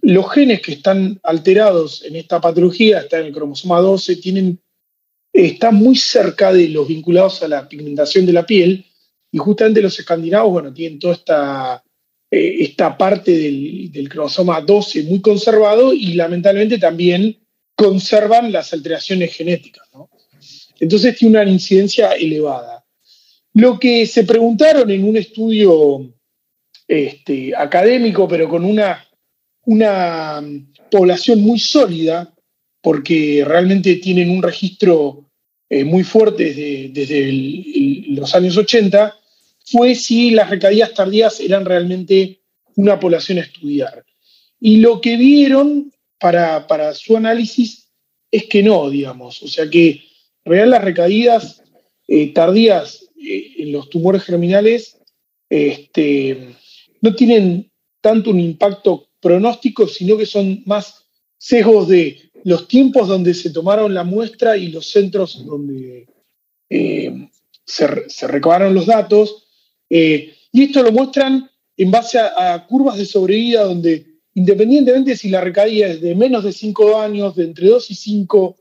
los 0.02 0.32
genes 0.32 0.62
que 0.62 0.74
están 0.74 1.20
alterados 1.24 2.04
en 2.06 2.16
esta 2.16 2.40
patología, 2.40 3.00
están 3.00 3.22
en 3.22 3.28
el 3.28 3.34
cromosoma 3.34 3.80
12, 3.82 4.18
tienen, 4.18 4.60
están 5.34 5.76
muy 5.76 5.96
cerca 5.96 6.54
de 6.54 6.70
los 6.70 6.88
vinculados 6.88 7.42
a 7.42 7.48
la 7.48 7.68
pigmentación 7.68 8.26
de 8.26 8.34
la 8.34 8.46
piel, 8.46 8.86
y 9.32 9.38
justamente 9.40 9.82
los 9.82 10.00
escandinavos, 10.00 10.52
bueno, 10.52 10.74
tienen 10.74 11.00
toda 11.00 11.14
esta, 11.14 11.84
eh, 12.30 12.58
esta 12.60 12.98
parte 12.98 13.32
del, 13.32 14.10
cromosoma 14.10 14.62
12 14.62 15.04
muy 15.04 15.22
conservado 15.22 15.94
y 15.94 16.14
lamentablemente 16.14 16.78
también 16.78 17.38
conservan 17.76 18.52
las 18.52 18.74
alteraciones 18.74 19.34
genéticas. 19.34 19.88
Entonces 20.80 21.18
tiene 21.18 21.42
una 21.42 21.50
incidencia 21.50 22.12
elevada. 22.12 22.86
Lo 23.54 23.80
que 23.80 24.06
se 24.06 24.24
preguntaron 24.24 24.90
en 24.92 25.04
un 25.04 25.18
estudio 25.18 26.14
este, 26.88 27.56
académico, 27.56 28.28
pero 28.28 28.48
con 28.48 28.64
una, 28.64 29.06
una 29.66 30.44
población 30.92 31.42
muy 31.42 31.60
sólida, 31.60 32.34
porque 32.82 33.44
realmente 33.46 33.96
tienen 33.96 34.30
un 34.30 34.42
registro 34.42 35.28
eh, 35.70 35.84
muy 35.84 36.04
fuerte 36.04 36.90
desde, 36.94 38.06
los 38.10 38.34
años 38.34 38.56
80, 38.56 39.17
fue 39.70 39.96
si 39.96 40.32
las 40.32 40.50
recaídas 40.50 40.94
tardías 40.94 41.40
eran 41.40 41.66
realmente 41.66 42.42
una 42.76 43.00
población 43.00 43.40
a 43.40 43.42
estudiar. 43.42 44.06
Y 44.60 44.78
lo 44.78 45.02
que 45.02 45.18
vieron 45.18 45.92
para, 46.20 46.68
para 46.68 46.94
su 46.94 47.18
análisis 47.18 47.90
es 48.32 48.46
que 48.46 48.64
no, 48.64 48.90
digamos. 48.90 49.42
O 49.44 49.48
sea 49.48 49.70
que 49.70 49.90
en 49.90 50.52
realidad 50.52 50.72
las 50.72 50.84
recaídas 50.84 51.64
eh, 52.08 52.34
tardías 52.34 53.10
eh, 53.22 53.54
en 53.58 53.72
los 53.72 53.90
tumores 53.90 54.24
germinales 54.24 54.98
este, 55.50 56.56
no 57.02 57.16
tienen 57.16 57.72
tanto 58.02 58.30
un 58.30 58.40
impacto 58.40 59.10
pronóstico, 59.20 59.88
sino 59.88 60.18
que 60.18 60.26
son 60.26 60.64
más 60.66 61.06
sesgos 61.38 61.88
de 61.88 62.32
los 62.44 62.68
tiempos 62.68 63.08
donde 63.08 63.34
se 63.34 63.50
tomaron 63.50 63.94
la 63.94 64.04
muestra 64.04 64.56
y 64.56 64.70
los 64.70 64.90
centros 64.90 65.46
donde 65.46 66.08
eh, 66.70 67.30
se, 67.66 68.28
recabaron 68.28 68.74
los 68.74 68.86
datos. 68.86 69.47
Eh, 69.90 70.34
y 70.52 70.64
esto 70.64 70.84
lo 70.84 70.92
muestran 70.92 71.50
en 71.78 71.92
base 71.92 72.20
a, 72.20 72.66
curvas 72.68 72.98
de 72.98 73.06
sobrevida 73.06 73.64
donde 73.64 74.06
independientemente 74.34 75.16
si 75.16 75.30
la 75.30 75.42
recaída 75.42 75.88
es 75.88 76.02
de 76.02 76.16
menos 76.16 76.44
de 76.44 76.52
5 76.52 77.00
años, 77.00 77.36
de 77.36 77.46
entre 77.46 77.68
2 77.68 77.92
y 77.92 77.96
5 77.96 78.58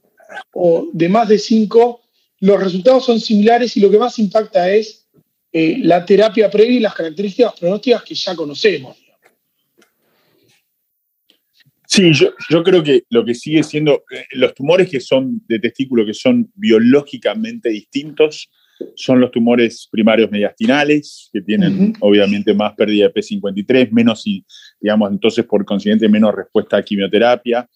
o 0.55 0.89
de 0.93 1.09
más 1.09 1.29
de 1.29 1.39
5, 1.39 2.01
los 2.41 2.63
resultados 2.63 3.05
son 3.05 3.21
similares 3.21 3.77
y 3.77 3.81
lo 3.81 3.91
que 3.91 3.99
más 3.99 4.19
impacta 4.19 4.71
es 4.71 5.07
eh, 5.53 5.79
la 5.83 6.05
terapia 6.05 6.51
previa 6.51 6.77
y 6.77 6.81
las 6.81 6.95
características 6.95 7.59
pronósticas 7.59 8.03
que 8.03 8.15
ya 8.15 8.35
conocemos. 8.35 8.97
Sí, 11.87 12.11
yo, 12.13 12.63
creo 12.65 12.83
que 12.83 13.05
lo 13.11 13.25
que 13.25 13.35
sigue 13.35 13.63
siendo, 13.63 14.05
eh, 14.11 14.25
los 14.33 14.55
tumores 14.55 14.91
que 14.91 15.01
son 15.01 15.43
de 15.47 15.59
testículo, 15.61 16.05
que 16.05 16.15
son 16.15 16.51
biológicamente 16.55 17.69
distintos, 17.69 18.51
son 18.95 19.21
los 19.21 19.31
tumores 19.31 19.89
primarios 19.91 20.31
mediastinales, 20.31 21.31
que 21.33 21.41
tienen 21.41 21.95
obviamente 22.01 22.55
más 22.55 22.75
pérdida 22.75 23.09
de 23.09 23.15
P53, 23.15 23.91
menos, 23.91 24.27
y, 24.27 24.45
digamos, 24.81 25.11
entonces 25.11 25.45
por 25.45 25.65
consiguiente 25.65 26.09
menos 26.09 26.35
respuesta 26.35 26.77
a 26.77 26.83
quimioterapia, 26.83 27.69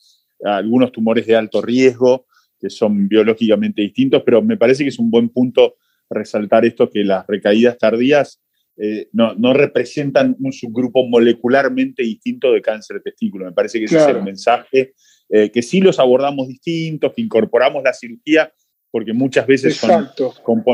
algunos 0.44 0.92
tumores 0.92 1.26
de 1.26 1.36
alto 1.36 1.60
riesgo, 1.62 2.26
que 2.60 2.70
son 2.70 3.08
biológicamente 3.08 3.82
distintos, 3.82 4.22
pero 4.24 4.42
me 4.42 4.56
parece 4.56 4.82
que 4.82 4.90
es 4.90 4.98
un 4.98 5.10
buen 5.10 5.30
punto 5.30 5.76
resaltar 6.08 6.64
esto, 6.64 6.90
que 6.90 7.04
las 7.04 7.26
recaídas 7.26 7.78
tardías 7.78 8.40
eh, 8.76 9.08
no, 9.12 9.52
representan 9.52 10.36
un 10.40 10.52
subgrupo 10.52 11.06
molecularmente 11.06 12.02
distinto 12.02 12.52
de 12.52 12.62
cáncer 12.62 12.96
de 12.96 13.10
testículo. 13.10 13.44
Me 13.44 13.52
parece 13.52 13.78
que 13.78 13.84
ese 13.84 13.98
es 13.98 14.08
el 14.08 14.22
mensaje, 14.22 14.94
eh, 15.28 15.50
que 15.50 15.62
sí 15.62 15.80
los 15.80 15.98
abordamos 15.98 16.48
distintos, 16.48 17.12
que 17.14 17.22
incorporamos 17.22 17.82
la 17.82 17.92
cirugía, 17.92 18.52
porque 18.90 19.12
muchas 19.12 19.46
veces 19.46 19.76
son 19.76 20.08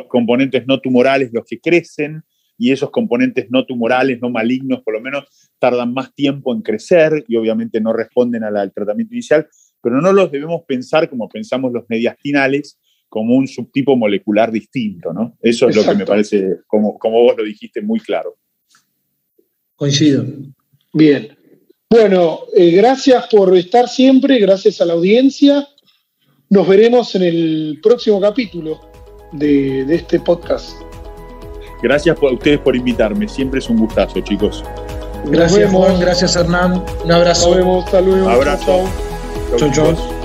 componentes 0.09 0.67
no 0.67 0.81
tumorales 0.81 1.31
los 1.33 1.45
que 1.45 1.61
crecen, 1.61 2.23
y 2.59 2.73
esos 2.73 2.91
componentes 2.91 3.47
no 3.51 3.67
tumorales, 3.67 4.19
no 4.21 4.31
malignos, 4.31 4.83
por 4.83 4.95
lo 4.95 5.01
menos 5.01 5.25
tardan 5.59 5.93
más 5.93 6.15
tiempo 6.15 6.55
en 6.55 6.63
crecer 6.63 7.25
y 7.29 7.37
obviamente 7.37 7.81
no 7.81 7.93
responden 7.93 8.45
al 8.45 8.73
tratamiento 8.73 9.15
inicial, 9.15 9.47
pero 9.83 10.01
no 10.01 10.13
los 10.13 10.31
debemos 10.31 10.63
pensar 10.67 11.09
como 11.09 11.29
pensamos 11.29 11.73
los 11.73 11.85
mediastinales, 11.89 12.79
como 13.09 13.37
un 13.37 13.47
subtipo 13.47 13.97
molecular 13.97 14.51
distinto, 14.51 15.13
¿no? 15.13 15.37
Eso 15.41 15.69
es 15.69 15.77
lo 15.77 15.85
que 15.85 15.95
me 15.95 16.07
parece, 16.07 16.61
como, 16.67 16.99
como 16.99 17.23
vos 17.23 17.37
lo 17.37 17.45
dijiste, 17.45 17.81
muy 17.81 18.01
claro. 18.01 18.37
Coincido. 19.77 20.25
Bien. 20.93 21.37
Bueno, 21.89 22.41
eh, 22.55 22.71
gracias 22.73 23.29
por 23.29 23.57
estar 23.57 23.89
siempre, 23.89 24.39
gracias 24.39 24.81
a 24.81 24.87
la 24.87 24.95
audiencia. 24.95 25.69
Nos 26.49 26.69
veremos 26.69 27.13
en 27.17 27.23
el 27.23 27.81
próximo 27.83 28.21
capítulo 28.21 28.81
de, 29.33 29.83
este 29.93 30.21
podcast. 30.21 30.81
Gracias 31.83 32.17
a 32.17 32.27
ustedes 32.33 32.61
por 32.61 32.77
invitarme, 32.77 33.29
siempre 33.29 33.59
es 33.59 33.69
un 33.69 33.79
gustazo, 33.79 34.21
chicos. 34.21 34.63
Gracias, 35.27 35.73
Juan, 35.73 35.99
gracias, 35.99 36.37
Hernán. 36.37 36.85
Un 37.05 37.13
abrazo. 37.13 37.49
Nos 37.49 37.57
vemos, 37.57 37.85
hasta 37.85 38.01
luego. 38.01 38.29
Abrazo. 38.29 38.85
Chau, 39.59 39.73
chau. 39.73 40.16